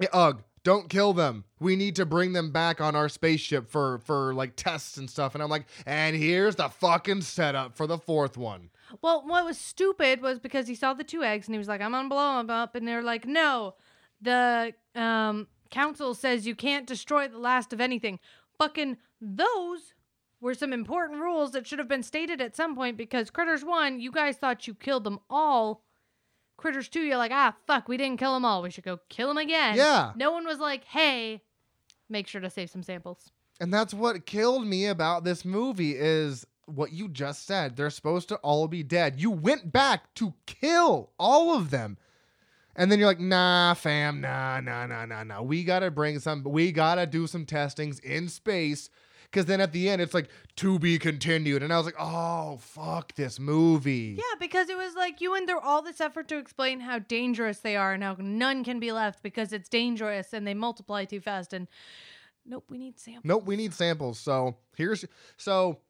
[0.00, 3.98] Eh, ugh don't kill them we need to bring them back on our spaceship for
[3.98, 7.98] for like tests and stuff and I'm like and here's the fucking setup for the
[7.98, 8.70] fourth one
[9.02, 11.80] Well, what was stupid was because he saw the two eggs and he was like,
[11.80, 13.74] "I'm gonna blow them up," and they're like, "No,
[14.20, 18.18] the um, council says you can't destroy the last of anything."
[18.58, 19.94] Fucking those
[20.40, 24.00] were some important rules that should have been stated at some point because Critters one,
[24.00, 25.82] you guys thought you killed them all.
[26.56, 28.62] Critters two, you're like, ah, fuck, we didn't kill them all.
[28.62, 29.76] We should go kill them again.
[29.76, 30.12] Yeah.
[30.16, 31.42] No one was like, hey,
[32.08, 33.30] make sure to save some samples.
[33.60, 37.76] And that's what killed me about this movie is what you just said.
[37.76, 39.20] They're supposed to all be dead.
[39.20, 41.98] You went back to kill all of them.
[42.76, 45.42] And then you're like, nah, fam, nah, nah, nah, nah, nah.
[45.42, 48.90] We gotta bring some, we gotta do some testings in space.
[49.34, 51.64] Cause then at the end it's like to be continued.
[51.64, 54.16] And I was like, oh fuck this movie.
[54.16, 57.58] Yeah, because it was like you went through all this effort to explain how dangerous
[57.58, 61.20] they are and how none can be left because it's dangerous and they multiply too
[61.20, 61.52] fast.
[61.52, 61.66] And
[62.46, 63.24] nope, we need samples.
[63.24, 64.20] Nope, we need samples.
[64.20, 65.04] So here's
[65.36, 65.80] so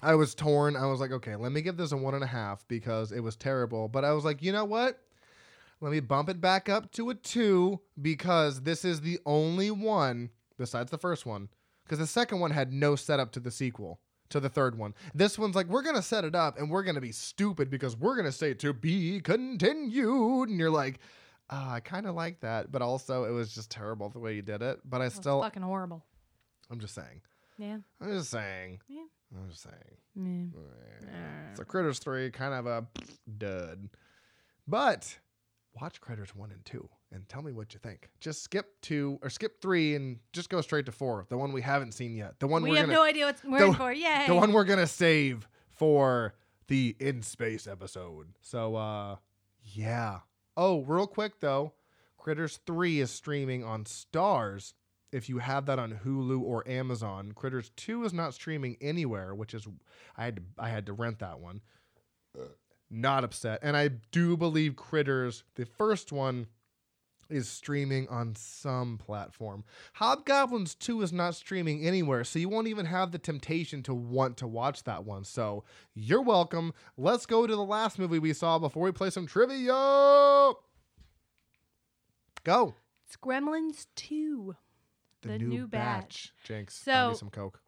[0.00, 0.76] I was torn.
[0.76, 3.20] I was like, okay, let me give this a one and a half because it
[3.20, 3.88] was terrible.
[3.88, 5.00] But I was like, you know what?
[5.80, 10.30] Let me bump it back up to a two because this is the only one
[10.56, 11.48] besides the first one.
[11.86, 14.00] Because the second one had no setup to the sequel,
[14.30, 14.92] to the third one.
[15.14, 17.70] This one's like, we're going to set it up and we're going to be stupid
[17.70, 20.48] because we're going to say to be continued.
[20.48, 20.98] And you're like,
[21.48, 22.72] ah, I kind of like that.
[22.72, 24.80] But also, it was just terrible the way you did it.
[24.84, 26.04] But I still, fucking horrible.
[26.70, 27.20] I'm just saying.
[27.56, 27.78] Yeah.
[28.00, 28.80] I'm just saying.
[28.88, 29.04] Yeah.
[29.32, 30.52] I'm just saying.
[30.52, 31.08] Yeah.
[31.08, 31.54] Eh.
[31.54, 32.86] So Critters 3, kind of a
[33.38, 33.88] dud.
[34.66, 35.18] But
[35.80, 38.08] watch Critters 1 and 2 and tell me what you think.
[38.20, 41.62] Just skip 2 or skip 3 and just go straight to 4, the one we
[41.62, 42.38] haven't seen yet.
[42.38, 43.92] The one we have gonna no idea what we're the- in for.
[43.92, 44.24] Yay.
[44.28, 46.34] the one we're going to save for
[46.68, 48.28] the in space episode.
[48.42, 49.16] So uh
[49.62, 50.20] yeah.
[50.56, 51.72] Oh, real quick though,
[52.16, 54.74] Critters 3 is streaming on Starz.
[55.12, 59.54] If you have that on Hulu or Amazon, Critters 2 is not streaming anywhere, which
[59.54, 59.66] is
[60.16, 61.60] I had to I had to rent that one.
[62.88, 63.58] Not upset.
[63.62, 66.46] And I do believe Critters, the first one
[67.28, 69.64] is streaming on some platform.
[69.94, 74.36] Hobgoblins 2 is not streaming anywhere, so you won't even have the temptation to want
[74.38, 75.24] to watch that one.
[75.24, 76.72] So you're welcome.
[76.96, 79.72] Let's go to the last movie we saw before we play some trivia.
[82.44, 82.74] Go.
[83.06, 84.54] It's Gremlins 2.
[85.22, 86.32] The new batch.
[86.44, 87.60] Jinx, buy me So- some Coke.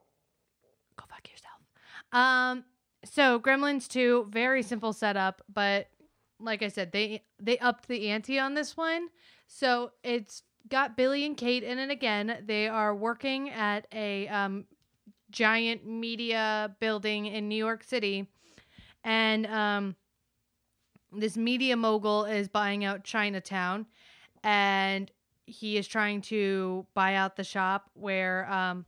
[0.96, 1.54] Go fuck yourself.
[2.12, 2.64] Um,
[3.04, 5.88] so Gremlins 2, very simple setup, but
[6.40, 9.08] like I said, they they upped the ante on this one.
[9.48, 12.44] So it's got Billy and Kate in it again.
[12.46, 14.66] They are working at a um,
[15.30, 18.28] giant media building in New York City,
[19.02, 19.96] and um,
[21.12, 23.86] this media mogul is buying out Chinatown,
[24.44, 25.10] and
[25.46, 28.84] he is trying to buy out the shop where um,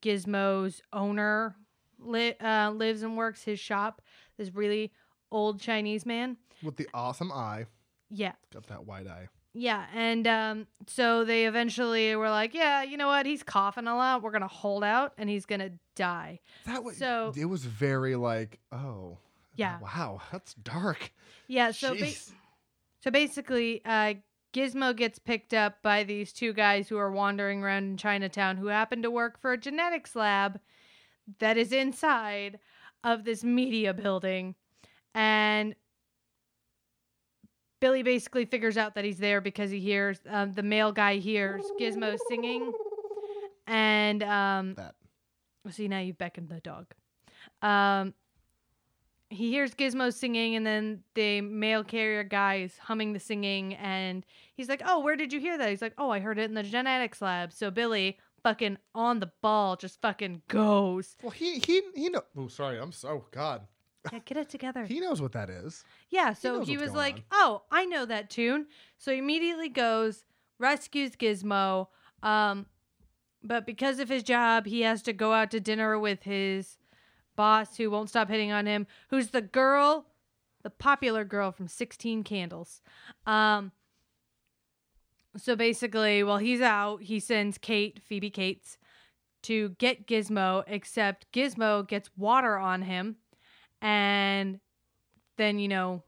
[0.00, 1.56] Gizmo's owner
[1.98, 4.00] li- uh, lives and works his shop.
[4.38, 4.92] This really
[5.32, 6.36] old Chinese man.
[6.62, 7.66] With the awesome eye.
[8.10, 8.32] Yeah.
[8.52, 9.28] Got that wide eye.
[9.54, 9.84] Yeah.
[9.94, 13.26] And um, so they eventually were like, yeah, you know what?
[13.26, 14.22] He's coughing a lot.
[14.22, 16.40] We're going to hold out and he's going to die.
[16.66, 19.18] That was So- it was very like, oh.
[19.54, 19.78] Yeah.
[19.80, 21.12] Wow, that's dark.
[21.46, 21.72] Yeah.
[21.72, 22.08] So, ba-
[23.00, 24.14] so basically, uh,
[24.54, 28.68] Gizmo gets picked up by these two guys who are wandering around in Chinatown who
[28.68, 30.58] happen to work for a genetics lab
[31.38, 32.58] that is inside
[33.04, 34.54] of this media building.
[35.14, 35.74] And
[37.82, 41.64] Billy basically figures out that he's there because he hears um, the mail guy hears
[41.80, 42.72] Gizmo singing.
[43.66, 44.94] And um, That.
[45.70, 46.86] see, now you beckoned the dog.
[47.60, 48.14] Um,
[49.30, 54.24] he hears Gizmo singing, and then the mail carrier guy is humming the singing, and
[54.54, 56.54] he's like, "Oh, where did you hear that?" He's like, "Oh, I heard it in
[56.54, 61.16] the genetics lab." So Billy, fucking on the ball, just fucking goes.
[61.20, 62.22] Well, he he he know.
[62.36, 62.78] Oh, sorry.
[62.78, 63.66] I'm so God.
[64.10, 64.84] Yeah, get it together.
[64.84, 65.84] He knows what that is.
[66.08, 67.22] Yeah, so knows he, what's was going like, on.
[67.32, 68.66] "Oh, I know that tune."
[68.98, 70.24] So he immediately goes,
[70.58, 71.88] rescues Gizmo.
[72.22, 72.66] Um,
[73.44, 76.78] but because of his job, he has to go out to dinner with his
[77.36, 80.06] boss, who won't stop hitting on him, who's the girl,
[80.62, 82.82] the popular girl from Sixteen Candles.
[83.26, 83.72] Um,
[85.36, 88.78] so basically, while he's out, he sends Kate, Phoebe Cates,
[89.42, 90.64] to get Gizmo.
[90.66, 93.16] Except Gizmo gets water on him,
[93.82, 94.58] and
[95.36, 96.02] then you know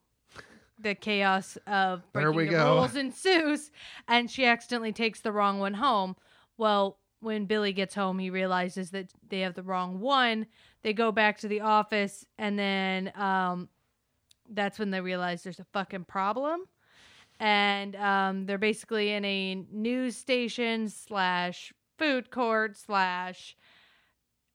[0.79, 2.75] the chaos of There breaking we the go.
[2.77, 3.71] rules ensues,
[4.09, 6.17] and she accidentally takes the wrong one home.
[6.57, 10.47] Well, when Billy gets home, he realizes that they have the wrong one.
[10.83, 13.69] They go back to the office, and then um,
[14.49, 16.65] that's when they realize there's a fucking problem.
[17.41, 23.57] And um, they're basically in a news station slash food court slash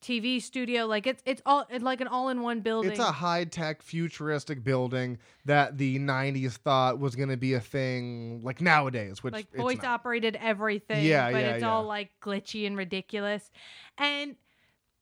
[0.01, 0.85] TV studio.
[0.85, 2.91] Like it's it's all it's like an all in one building.
[2.91, 7.59] It's a high tech, futuristic building that the '90s thought was going to be a
[7.59, 11.05] thing like nowadays, which like voice operated everything.
[11.05, 13.51] Yeah, but yeah, it's all like glitchy and ridiculous.
[13.97, 14.35] And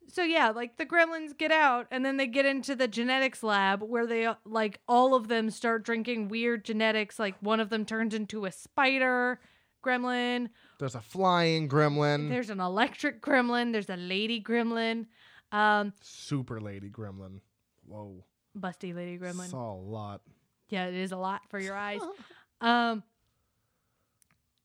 [0.08, 3.84] so yeah, like the gremlins get out and then they get into the genetics lab
[3.84, 7.20] where they like all of them start drinking weird genetics.
[7.20, 9.40] Like one of them turns into a spider
[9.84, 10.50] gremlin.
[10.80, 13.72] There's a flying gremlin, There's an electric gremlin.
[13.72, 15.06] There's a lady gremlin.
[15.52, 17.40] Um, super lady gremlin.
[17.86, 18.24] Whoa,
[18.58, 19.50] busty lady gremlin.
[19.50, 20.22] saw a lot.
[20.70, 22.02] Yeah, it is a lot for your eyes.
[22.60, 23.04] Um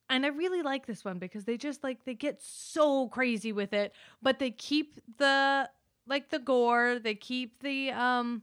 [0.09, 3.73] and I really like this one because they just like they get so crazy with
[3.73, 5.69] it, but they keep the
[6.07, 8.43] like the gore, they keep the um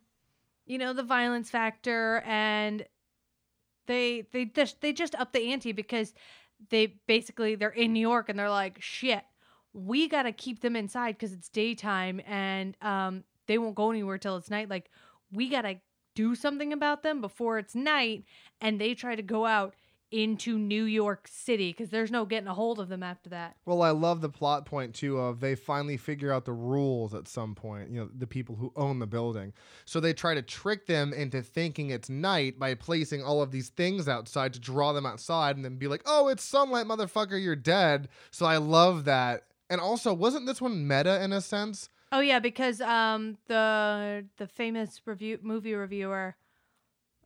[0.65, 2.85] you know, the violence factor and
[3.87, 6.13] they they just they just up the ante because
[6.69, 9.23] they basically they're in New York and they're like, "Shit,
[9.73, 14.17] we got to keep them inside cuz it's daytime and um they won't go anywhere
[14.17, 14.69] till it's night.
[14.69, 14.89] Like
[15.31, 15.75] we got to
[16.15, 18.25] do something about them before it's night
[18.61, 19.75] and they try to go out
[20.11, 23.55] into New York City because there's no getting a hold of them after that.
[23.65, 27.27] Well, I love the plot point too of they finally figure out the rules at
[27.27, 29.53] some point, you know, the people who own the building.
[29.85, 33.69] So they try to trick them into thinking it's night by placing all of these
[33.69, 37.55] things outside to draw them outside and then be like, "Oh, it's sunlight, motherfucker, you're
[37.55, 39.43] dead." So I love that.
[39.69, 41.89] And also, wasn't this one meta in a sense?
[42.11, 46.35] Oh yeah, because um the the famous review movie reviewer,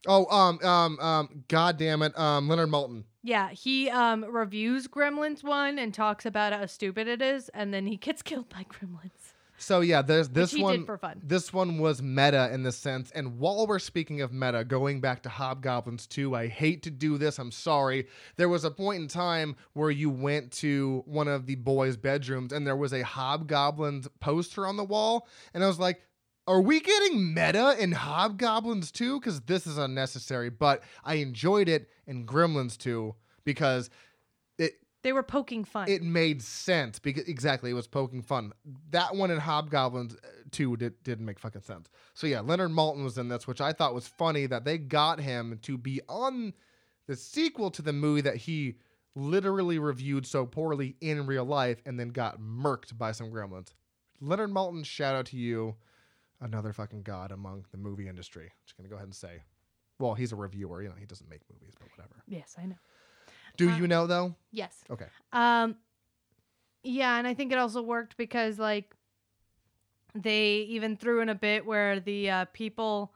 [0.08, 3.04] Oh, um um um god damn it, um Leonard Maltin.
[3.24, 7.86] yeah, he um reviews Gremlins one and talks about how stupid it is, and then
[7.88, 9.12] he gets killed by Gremlins.
[9.56, 11.22] So yeah, there's this one did for fun.
[11.24, 15.24] This one was meta in the sense, and while we're speaking of meta, going back
[15.24, 18.08] to Hobgoblins 2, I hate to do this, I'm sorry.
[18.36, 22.52] There was a point in time where you went to one of the boys' bedrooms
[22.52, 26.02] and there was a Hobgoblins poster on the wall, and I was like,
[26.48, 29.20] are we getting meta in Hobgoblins 2?
[29.20, 33.16] Because this is unnecessary, but I enjoyed it in Gremlins 2
[33.46, 33.90] because
[34.58, 35.88] it They were poking fun.
[35.90, 38.52] it made sense because exactly it was poking fun.
[38.92, 41.90] That one in Hobgoblins uh, two did, didn't make fucking sense.
[42.14, 45.20] So yeah, Leonard Maltin was in this, which I thought was funny that they got
[45.20, 46.54] him to be on
[47.08, 48.76] the sequel to the movie that he
[49.16, 53.74] literally reviewed so poorly in real life and then got murked by some gremlins.
[54.22, 55.76] Leonard Maltin, shout out to you,
[56.44, 58.52] another fucking god among the movie industry.
[58.66, 59.42] Just gonna go ahead and say,
[60.00, 60.82] well, he's a reviewer.
[60.82, 62.24] You know, he doesn't make movies, but whatever.
[62.28, 62.76] yes, I know.
[63.58, 64.36] Do Uh, you know though?
[64.52, 64.84] Yes.
[64.90, 65.08] Okay.
[65.32, 65.76] Um
[66.84, 68.94] yeah, and I think it also worked because like
[70.16, 73.14] they even threw in a bit where the uh, people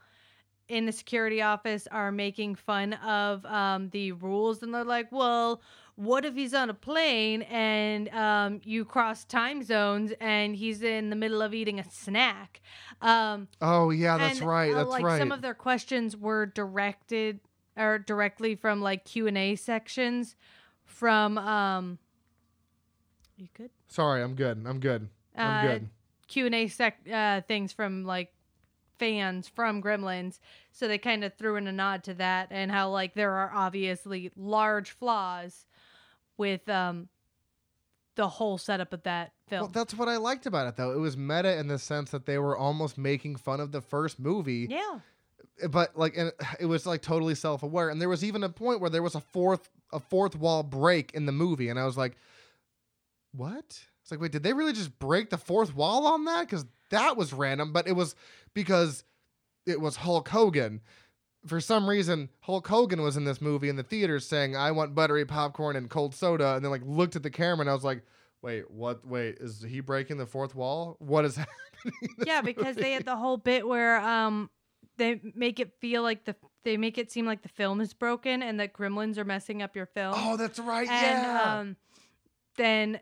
[0.69, 5.61] in the security office are making fun of um, the rules and they're like, "Well,
[5.97, 11.09] what if he's on a plane and um, you cross time zones and he's in
[11.09, 12.61] the middle of eating a snack?"
[13.01, 14.71] Um, Oh yeah, that's and, right.
[14.71, 15.19] uh, That's like right.
[15.19, 17.41] some of their questions were directed
[17.75, 20.35] or directly from like Q and A sections
[20.85, 21.97] from um.
[23.35, 23.69] You good?
[23.87, 24.63] Sorry, I'm good.
[24.65, 25.09] I'm good.
[25.35, 25.89] I'm Uh, good.
[26.27, 28.33] Q and A sec uh, things from like
[28.97, 30.39] fans from Gremlins,
[30.71, 33.51] so they kind of threw in a nod to that and how like there are
[33.53, 35.66] obviously large flaws
[36.38, 37.09] with um
[38.15, 39.61] the whole setup of that film.
[39.61, 40.91] Well, that's what I liked about it, though.
[40.91, 44.19] It was meta in the sense that they were almost making fun of the first
[44.19, 44.99] movie, yeah.
[45.69, 47.89] but like, and it was like totally self-aware.
[47.89, 51.11] And there was even a point where there was a fourth, a fourth wall break
[51.14, 52.18] in the movie, and I was like,
[53.31, 56.47] "What?" It's like, wait, did they really just break the fourth wall on that?
[56.47, 58.15] Because that was random, but it was
[58.53, 59.03] because
[59.65, 60.81] it was Hulk Hogan.
[61.47, 64.93] For some reason, Hulk Hogan was in this movie in the theaters saying, "I want
[64.95, 67.83] buttery popcorn and cold soda," and then like looked at the camera, and I was
[67.83, 68.03] like,
[68.41, 69.05] "Wait, what?
[69.05, 70.97] Wait, is he breaking the fourth wall?
[70.99, 71.35] What is
[71.83, 74.49] happening?" yeah, because they had the whole bit where um
[74.97, 78.43] they make it feel like the they make it seem like the film is broken
[78.43, 80.13] and that gremlins are messing up your film.
[80.17, 80.87] Oh, that's right.
[80.89, 81.59] and yeah.
[81.59, 81.75] um
[82.57, 82.99] then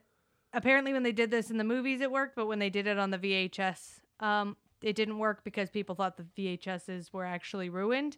[0.53, 2.99] apparently when they did this in the movies it worked, but when they did it
[2.99, 8.17] on the VHS um it didn't work because people thought the VHSs were actually ruined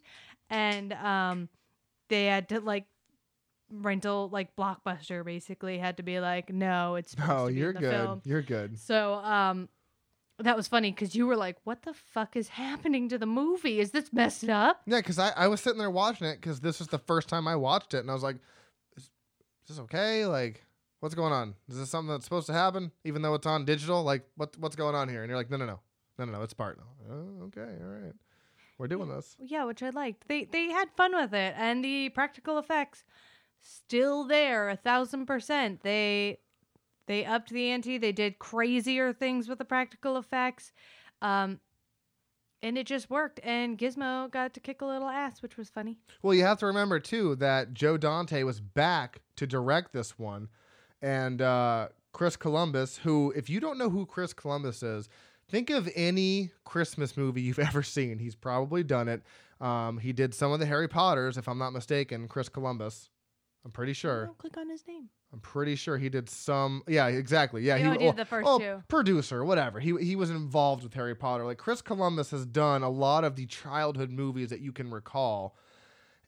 [0.50, 1.50] and um
[2.10, 2.86] they had to like
[3.70, 7.82] rental like blockbuster basically had to be like no it's no, you're good.
[7.82, 8.22] film.
[8.24, 8.80] You're good.
[8.80, 9.70] So, um,
[10.40, 13.80] that was funny because you were like, "What the fuck is happening to the movie?
[13.80, 16.80] Is this messed up?" Yeah, because I, I was sitting there watching it because this
[16.80, 18.38] was the first time I watched it, and I was like,
[18.96, 19.10] is, is
[19.70, 20.28] this okay?
[20.28, 20.64] Like,
[21.00, 21.56] what's going on?
[21.68, 24.04] Is this something that's supposed to happen, even though it's on digital?
[24.04, 25.24] Like, what what's going on here?
[25.24, 25.80] And you're like, no, no, no,
[26.18, 26.80] no, no, no, it's part.
[27.10, 28.14] Oh, okay, all right,
[28.78, 29.36] we're doing this.
[29.40, 30.28] Yeah, which I liked.
[30.28, 33.06] They they had fun with it, and the practical effects
[33.62, 35.82] still there, a thousand percent.
[35.84, 36.40] They
[37.08, 37.98] they upped the ante.
[37.98, 40.74] They did crazier things with the practical effects,
[41.22, 41.60] um,
[42.62, 43.40] and it just worked.
[43.44, 45.98] And Gizmo got to kick a little ass, which was funny.
[46.22, 50.50] Well, you have to remember too that Joe Dante was back to direct this one,
[51.02, 55.08] and uh, Chris Columbus, who, if you don't know who Chris Columbus is,
[55.50, 58.20] think of any Christmas movie you've ever seen.
[58.20, 59.24] He's probably done it.
[59.60, 62.28] Um, he did some of the Harry Potters, if I'm not mistaken.
[62.28, 63.10] Chris Columbus,
[63.66, 64.30] I'm pretty sure.
[64.32, 65.10] Oh, click on his name.
[65.34, 66.84] I'm pretty sure he did some.
[66.88, 67.62] Yeah, exactly.
[67.62, 68.84] Yeah, He he only did the first oh, two.
[68.88, 69.80] Producer, whatever.
[69.80, 71.46] He he was involved with Harry Potter.
[71.46, 75.58] Like Chris Columbus has done a lot of the childhood movies that you can recall,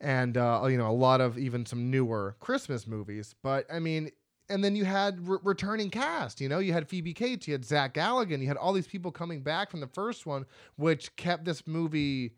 [0.00, 3.34] and uh, you know a lot of even some newer Christmas movies.
[3.42, 4.10] But I mean,
[4.50, 6.40] and then you had re- returning cast.
[6.40, 9.10] You know, you had Phoebe Cates, you had Zach Galligan, you had all these people
[9.12, 10.44] coming back from the first one,
[10.76, 12.32] which kept this movie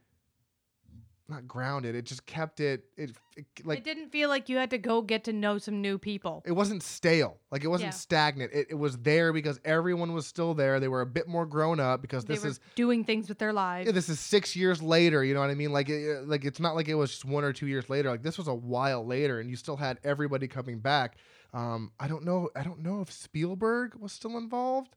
[1.29, 1.95] not grounded.
[1.95, 2.85] It just kept it.
[2.97, 5.81] It, it like it didn't feel like you had to go get to know some
[5.81, 6.43] new people.
[6.45, 7.39] it wasn't stale.
[7.51, 7.97] Like it wasn't Yeah.
[7.97, 8.53] stagnant.
[8.53, 10.79] It, it was there because everyone was still there.
[10.79, 13.39] They were a bit more grown up because They this were is doing things with
[13.39, 13.87] their lives.
[13.87, 15.25] yeah, this is six years later.
[15.25, 15.73] You know what I mean?
[15.73, 18.11] Like it, like it's not like it was just one or two years later.
[18.11, 21.17] Like this was a while later, and you still had everybody coming back.
[21.53, 22.49] Um, I don't know.
[22.57, 24.97] I don't know if Spielberg was still involved.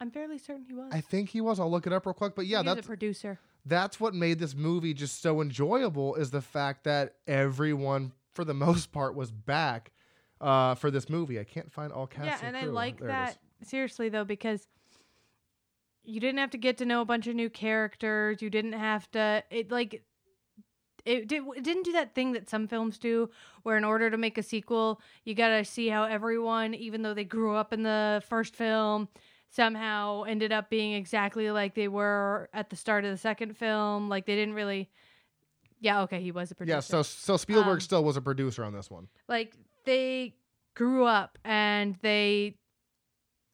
[0.00, 0.90] I'm fairly certain he was.
[0.92, 1.58] I think he was.
[1.60, 2.34] I'll look it up real quick.
[2.34, 3.38] But yeah, He's a that's producer.
[3.66, 8.54] that's what made this movie just so enjoyable is the fact that everyone, for the
[8.66, 9.92] most part, was back
[10.40, 11.38] uh, for this movie.
[11.40, 12.26] I can't find all cast.
[12.26, 12.70] Yeah, and I crew.
[12.70, 14.66] like There that seriously though because
[16.02, 18.40] you didn't have to get to know a bunch of new characters.
[18.40, 19.42] You didn't have to.
[19.50, 20.02] It like
[21.04, 23.30] it, did, it didn't do that thing that some films do,
[23.62, 27.24] where in order to make a sequel, you gotta see how everyone, even though they
[27.24, 29.08] grew up in the first film,
[29.50, 34.08] somehow ended up being exactly like they were at the start of the second film.
[34.08, 34.88] Like they didn't really.
[35.82, 38.62] Yeah, okay, he was a producer Yeah, so so Spielberg Um, still was a producer
[38.64, 39.08] on this one.
[39.28, 39.56] like
[39.86, 40.34] they
[40.74, 42.56] grew up and they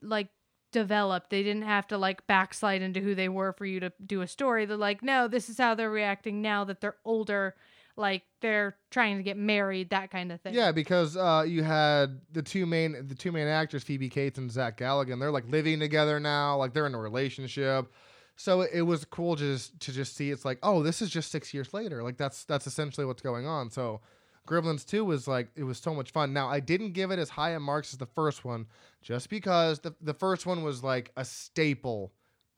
[0.03, 0.29] like
[0.77, 4.21] developed they didn't have to like backslide into who they were for you to do
[4.21, 7.55] a story they're like no this is how they're reacting now that they're older
[7.97, 12.21] like they're trying to get married that kind of thing Yeah, because uh, you had
[12.33, 15.19] the two main the two main actors, Phoebe Cates and Zach Galligan.
[15.19, 17.91] They're like living together now, like they're in a relationship.
[18.37, 20.31] So it, it was cool just to just see.
[20.31, 22.03] It's like, oh, this is just six years later.
[22.03, 23.71] Like that's that's essentially what's going on.
[23.71, 24.03] So
[24.47, 26.33] Gremlins Two was like it was so much fun.
[26.33, 28.67] Now I didn't give it as high a marks as the first one,
[29.03, 32.13] just because the the first one was like a staple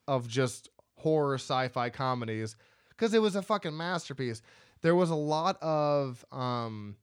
[0.07, 2.57] of just horror sci-fi comedies
[2.91, 4.43] because it was a fucking masterpiece.
[4.83, 6.97] There was a lot of um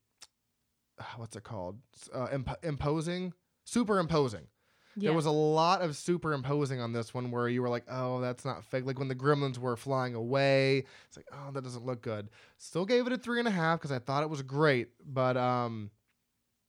[1.18, 1.80] what's it called?
[2.14, 3.34] Uh, imp- imposing,
[3.66, 4.48] superimposing.
[4.96, 5.10] Yeah.
[5.10, 8.46] There was a lot of superimposing on this one where you were like, "Oh, that's
[8.46, 12.02] not fake." Like when the gremlins were flying away, it's like, "Oh, that doesn't look
[12.02, 14.90] good." Still gave it a three and a half because I thought it was great,
[15.06, 15.92] but um,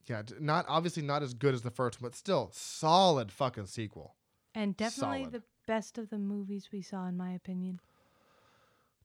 [0.07, 4.15] yeah, not obviously not as good as the first one, but still solid fucking sequel.
[4.55, 5.33] and definitely solid.
[5.33, 7.81] the best of the movies we saw in my opinion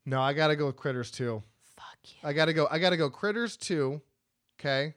[0.06, 1.42] No, I gotta go with Critters two.
[1.76, 2.66] fuck yeah I gotta go.
[2.70, 3.10] I gotta go.
[3.10, 4.00] Critters two.
[4.60, 4.94] Okay.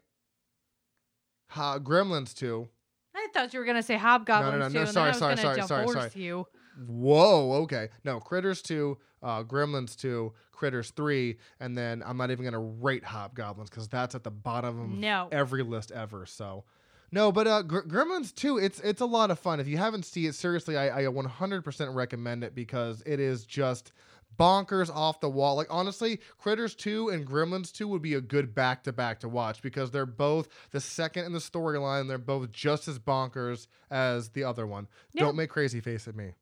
[1.50, 2.70] Ha, Gremlins two.
[3.16, 5.18] I thought you were gonna say hobgoblins no, too no, and sorry, then I was
[5.18, 6.24] sorry, sorry, sorry, divorce sorry.
[6.24, 6.46] you
[6.78, 7.88] Whoa, okay.
[8.04, 12.84] No, Critters 2, uh, Gremlins 2, Critters 3, and then I'm not even going to
[12.84, 15.30] rate Hobgoblins because that's at the bottom of No.
[15.32, 16.26] every list ever.
[16.26, 16.66] So,
[17.12, 19.62] no, but uh, Gr- Gremlins 2, it's it's a lot of fun.
[19.62, 23.94] If you haven't seen it, seriously, I, I 100% recommend it because it is just
[24.38, 25.56] bonkers off the wall.
[25.56, 29.30] Like, honestly, Critters 2 and Gremlins 2 would be a good back to back to
[29.30, 32.08] watch because they're both the second in the storyline.
[32.08, 34.88] They're both just as bonkers as the other one.
[35.14, 35.24] Yeah.
[35.24, 36.34] Don't make crazy face at me.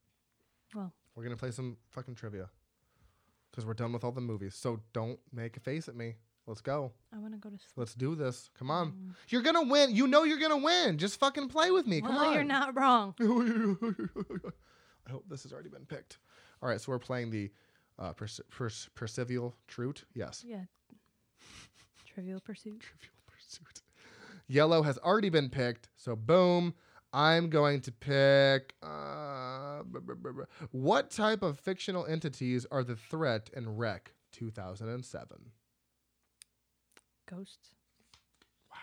[0.76, 0.94] Well.
[1.16, 2.50] We're gonna play some fucking trivia
[3.52, 4.56] because we're done with all the movies.
[4.56, 6.16] So don't make a face at me.
[6.48, 6.92] Let's go.
[7.14, 7.72] I want to go to sleep.
[7.78, 8.50] Let's do this.
[8.58, 8.92] Come on.
[8.92, 9.16] Mm.
[9.30, 9.96] You're gonna win.
[9.96, 10.98] You know you're gonna win.
[10.98, 12.02] Just fucking play with me.
[12.02, 12.34] Come on.
[12.34, 13.16] you're not wrong.
[15.08, 16.18] I hope this has already been picked.
[16.62, 17.52] All right, so we're playing the
[18.00, 20.06] uh, pers- pers- Percival Trute.
[20.14, 20.44] Yes.
[20.46, 20.64] Yeah.
[22.06, 22.80] Trivial Pursuit.
[22.82, 23.82] Trivial Pursuit.
[24.48, 26.74] Yellow has already been picked, so boom.
[27.16, 28.74] I'm going to pick.
[28.82, 35.38] Uh, b- b- b- what type of fictional entities are the threat in Rec 2007?
[37.30, 37.70] Ghosts.
[38.72, 38.78] Wow.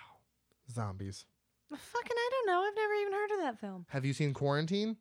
[0.72, 1.26] Zombies.
[1.70, 2.62] Fucking, I don't know.
[2.62, 3.86] I've never even heard of that film.
[3.90, 4.96] Have you seen Quarantine?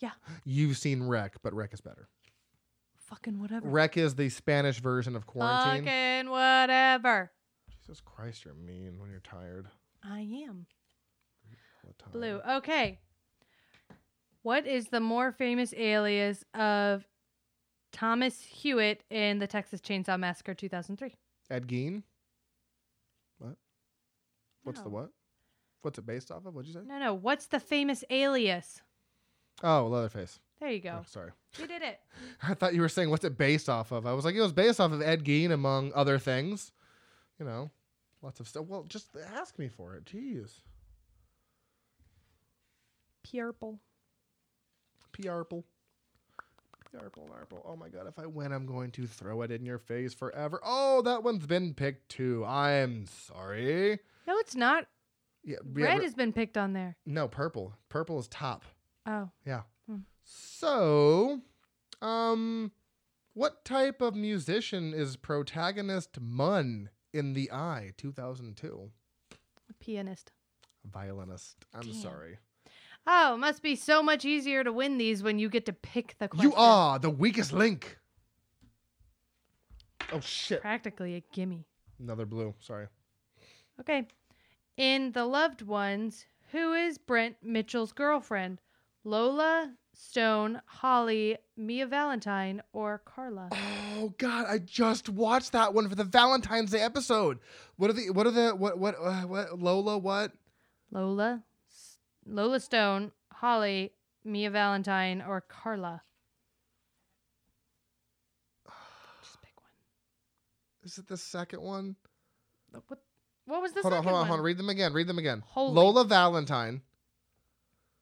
[0.00, 0.10] Yeah.
[0.44, 2.08] You've seen Rec, but Rec is better.
[3.10, 3.68] Fucking whatever.
[3.68, 5.84] Rec is the Spanish version of Quarantine.
[5.84, 7.32] Fucking whatever.
[7.80, 9.66] Jesus Christ, you're mean when you're tired.
[10.04, 10.66] I am.
[11.84, 12.12] all the time.
[12.12, 12.40] Blue.
[12.58, 13.00] Okay.
[14.42, 17.04] What is the more famous alias of
[17.92, 21.14] Thomas Hewitt in the Texas Chainsaw Massacre 2003?
[21.50, 22.04] Ed Gein.
[23.38, 23.56] What?
[24.62, 25.10] What's the what?
[25.82, 26.54] What's it based off of?
[26.54, 26.86] What'd you say?
[26.86, 27.14] No, no.
[27.14, 28.80] What's the famous alias?
[29.62, 30.38] Oh, Leatherface.
[30.60, 30.98] There you go.
[31.00, 31.30] Oh, sorry.
[31.58, 32.00] You did it.
[32.42, 34.06] I thought you were saying what's it based off of.
[34.06, 36.72] I was like, it was based off of Ed Gein, among other things.
[37.38, 37.70] You know,
[38.22, 38.66] lots of stuff.
[38.66, 40.04] Well, just ask me for it.
[40.04, 40.50] Jeez.
[43.22, 43.78] Purple.
[45.12, 45.64] P-Arple.
[46.92, 50.12] P-Arple, Oh my god, if I win, I'm going to throw it in your face
[50.12, 50.60] forever.
[50.64, 52.44] Oh, that one's been picked too.
[52.44, 54.00] I'm sorry.
[54.26, 54.86] No, it's not.
[55.44, 56.96] Yeah, yeah, Red re- has been picked on there.
[57.06, 57.72] no, purple.
[57.88, 58.64] Purple is top.
[59.06, 59.30] Oh.
[59.46, 59.62] Yeah.
[60.32, 61.40] So,
[62.00, 62.70] um,
[63.34, 68.90] what type of musician is protagonist Mun in The Eye 2002?
[69.32, 70.30] A Pianist.
[70.84, 71.56] Violinist.
[71.74, 71.94] I'm Damn.
[71.94, 72.38] sorry.
[73.08, 76.14] Oh, it must be so much easier to win these when you get to pick
[76.20, 76.50] the question.
[76.50, 77.98] You are the weakest link.
[80.12, 80.60] Oh shit.
[80.60, 81.66] Practically a gimme.
[81.98, 82.54] Another blue.
[82.60, 82.86] Sorry.
[83.80, 84.06] Okay.
[84.76, 88.60] In The Loved Ones, who is Brent Mitchell's girlfriend?
[89.02, 93.48] Lola, Stone, Holly, Mia Valentine, or Carla?
[93.52, 97.38] Oh god, I just watched that one for the Valentine's Day episode.
[97.76, 100.32] What are the what are the what what uh, what Lola what?
[100.90, 101.42] Lola,
[102.26, 103.92] Lola Stone, Holly,
[104.24, 106.02] Mia Valentine, or Carla?
[109.22, 109.70] Just pick one.
[110.84, 111.96] Is it the second one?
[112.72, 113.00] What,
[113.46, 114.28] what was the hold on, second hold on, one?
[114.28, 114.44] hold on.
[114.44, 114.92] Read them again.
[114.92, 115.42] Read them again.
[115.46, 116.82] Holy- Lola Valentine.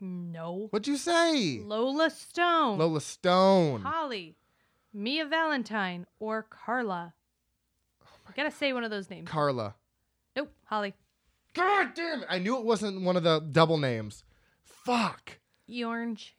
[0.01, 0.69] No.
[0.71, 1.61] What'd you say?
[1.65, 3.83] Lola Stone, Lola Stone.
[3.83, 4.37] Holly,
[4.93, 7.15] Mia Valentine, or Carla?
[8.03, 9.29] Oh I gotta say one of those names.
[9.29, 9.75] Carla.
[10.37, 10.95] nope, Holly.
[11.55, 12.27] God damn it.
[12.31, 14.23] I knew it wasn't one of the double names.
[14.63, 15.39] Fuck.
[15.69, 16.37] E Orange.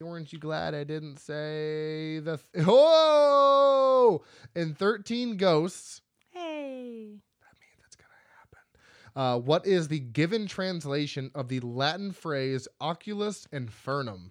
[0.00, 2.38] Orange, you glad I didn't say the.
[2.54, 4.22] Th- oh!
[4.54, 6.02] In 13 Ghosts.
[6.30, 7.18] Hey.
[7.40, 8.60] That means it's going to happen.
[9.18, 14.30] Uh, what is the given translation of the Latin phrase oculus infernum?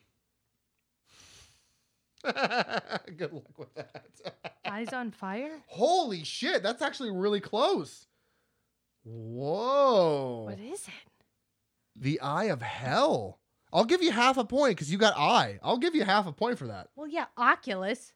[2.24, 4.06] Good luck with that.
[4.66, 5.62] Eyes on fire?
[5.68, 8.08] Holy shit, that's actually really close.
[9.04, 10.46] Whoa.
[10.46, 11.12] What is it?
[11.98, 13.40] The Eye of Hell.
[13.74, 15.60] I'll give you half a point because you got eye.
[15.64, 16.88] I'll give you half a point for that.
[16.96, 18.14] Well, yeah, Oculus.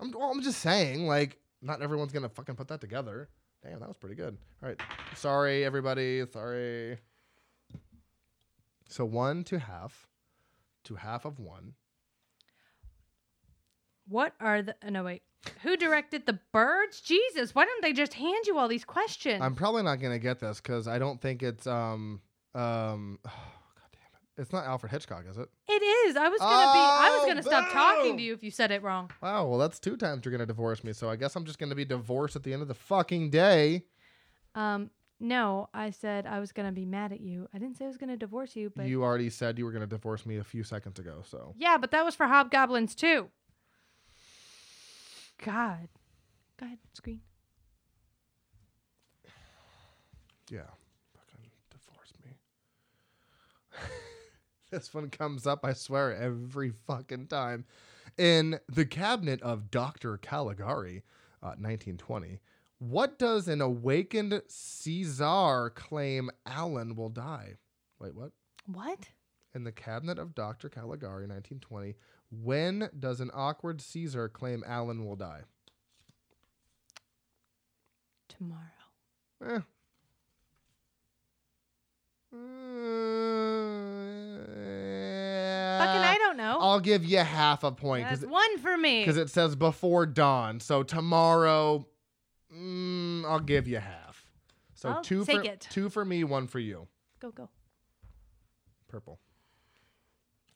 [0.00, 3.28] I'm, well, I'm just saying, like, not everyone's gonna fucking put that together.
[3.62, 4.36] Damn, that was pretty good.
[4.62, 4.80] All right,
[5.14, 6.98] sorry everybody, sorry.
[8.88, 10.08] So one to half,
[10.84, 11.74] to half of one.
[14.08, 14.74] What are the.
[14.84, 15.22] uh, no, wait.
[15.62, 17.00] Who directed the birds?
[17.00, 19.40] Jesus, why don't they just hand you all these questions?
[19.42, 22.20] I'm probably not gonna get this because I don't think it's um
[22.54, 23.18] um.
[24.40, 24.42] God damn it!
[24.42, 25.48] It's not Alfred Hitchcock, is it?
[25.68, 26.16] it is.
[26.16, 26.78] I was gonna be.
[26.78, 29.10] I was Oh, gonna stop talking to you if you said it wrong.
[29.22, 29.46] Wow.
[29.46, 30.92] Well, that's two times you're gonna divorce me.
[30.92, 33.84] So I guess I'm just gonna be divorced at the end of the fucking day.
[34.54, 34.90] Um,
[35.20, 37.48] no, I said I was gonna be mad at you.
[37.54, 39.86] I didn't say I was gonna divorce you, but You already said you were gonna
[39.86, 41.22] divorce me a few seconds ago.
[41.24, 43.28] So yeah, but that was for hobgoblins too.
[45.44, 45.88] God,
[46.58, 47.20] go ahead, screen.
[50.50, 50.62] yeah,
[51.14, 52.32] fucking divorce me.
[54.72, 57.64] this one comes up, I swear, every fucking time.
[58.18, 60.16] In the cabinet of Dr.
[60.16, 61.02] Caligari,
[61.42, 62.40] uh, 1920,
[62.78, 67.54] what does an awakened Caesar claim Alan will die?
[67.98, 68.32] Wait, what?
[68.66, 68.98] What?
[69.54, 70.68] In the cabinet of Dr.
[70.68, 71.96] Caligari, 1920,
[72.30, 75.42] when does an awkward Caesar claim Alan will die?
[78.28, 78.60] Tomorrow.
[79.44, 79.60] Eh.
[85.80, 86.49] Fucking, I don't know.
[86.60, 89.00] I'll give you half a point That's one for me.
[89.00, 90.60] Because it says before dawn.
[90.60, 91.86] So tomorrow,
[92.54, 94.30] mm, I'll give you half.
[94.74, 95.66] So I'll two for it.
[95.70, 96.88] two for me, one for you.
[97.20, 97.48] Go, go.
[98.88, 99.18] Purple.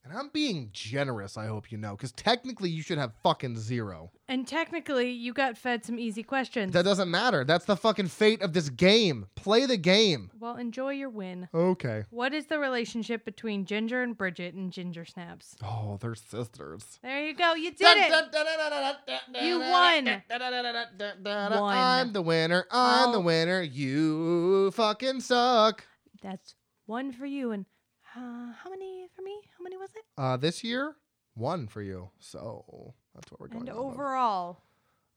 [0.07, 1.39] And I'm being generous.
[1.39, 4.11] I hope you know, because technically you should have fucking zero.
[4.29, 6.75] And technically, you got fed some easy questions.
[6.75, 7.43] That doesn't matter.
[7.43, 9.27] That's the fucking fate of this game.
[9.35, 10.31] Play the game.
[10.39, 11.49] well, enjoy your win.
[11.55, 12.05] Okay.
[12.11, 15.57] What is the relationship between Ginger and Bridget and Ginger Snaps?
[15.63, 16.99] Oh, they're sisters.
[17.03, 17.55] There you go.
[17.55, 19.43] You did it.
[19.43, 20.23] You won.
[20.31, 22.67] I'm the winner.
[22.71, 23.23] I'm the Oh.
[23.23, 23.63] winner.
[23.63, 25.85] You fucking suck.
[26.23, 26.55] That's
[26.87, 27.53] one for you.
[27.53, 27.67] And
[28.17, 29.41] uh, how many for me?
[29.59, 30.05] How many was it?
[30.17, 30.95] Uh, this year,
[31.35, 32.11] one for you.
[32.19, 33.69] So that's what we're going.
[33.69, 34.63] And overall,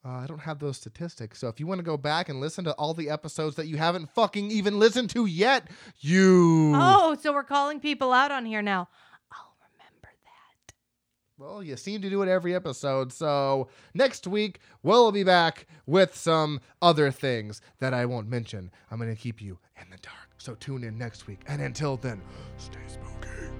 [0.05, 1.39] Uh, I don't have those statistics.
[1.39, 3.77] So if you want to go back and listen to all the episodes that you
[3.77, 5.67] haven't fucking even listened to yet,
[5.99, 6.73] you.
[6.75, 8.87] oh, so we're calling people out on here now.
[9.31, 10.73] I'll remember that.
[11.37, 13.11] Well, you seem to do it every episode.
[13.11, 18.71] So next week, we'll be back with some other things that I won't mention.
[18.89, 20.26] I'm going to keep you in the dark.
[20.37, 21.41] So tune in next week.
[21.47, 22.21] And until then,
[22.57, 23.51] stay spooky.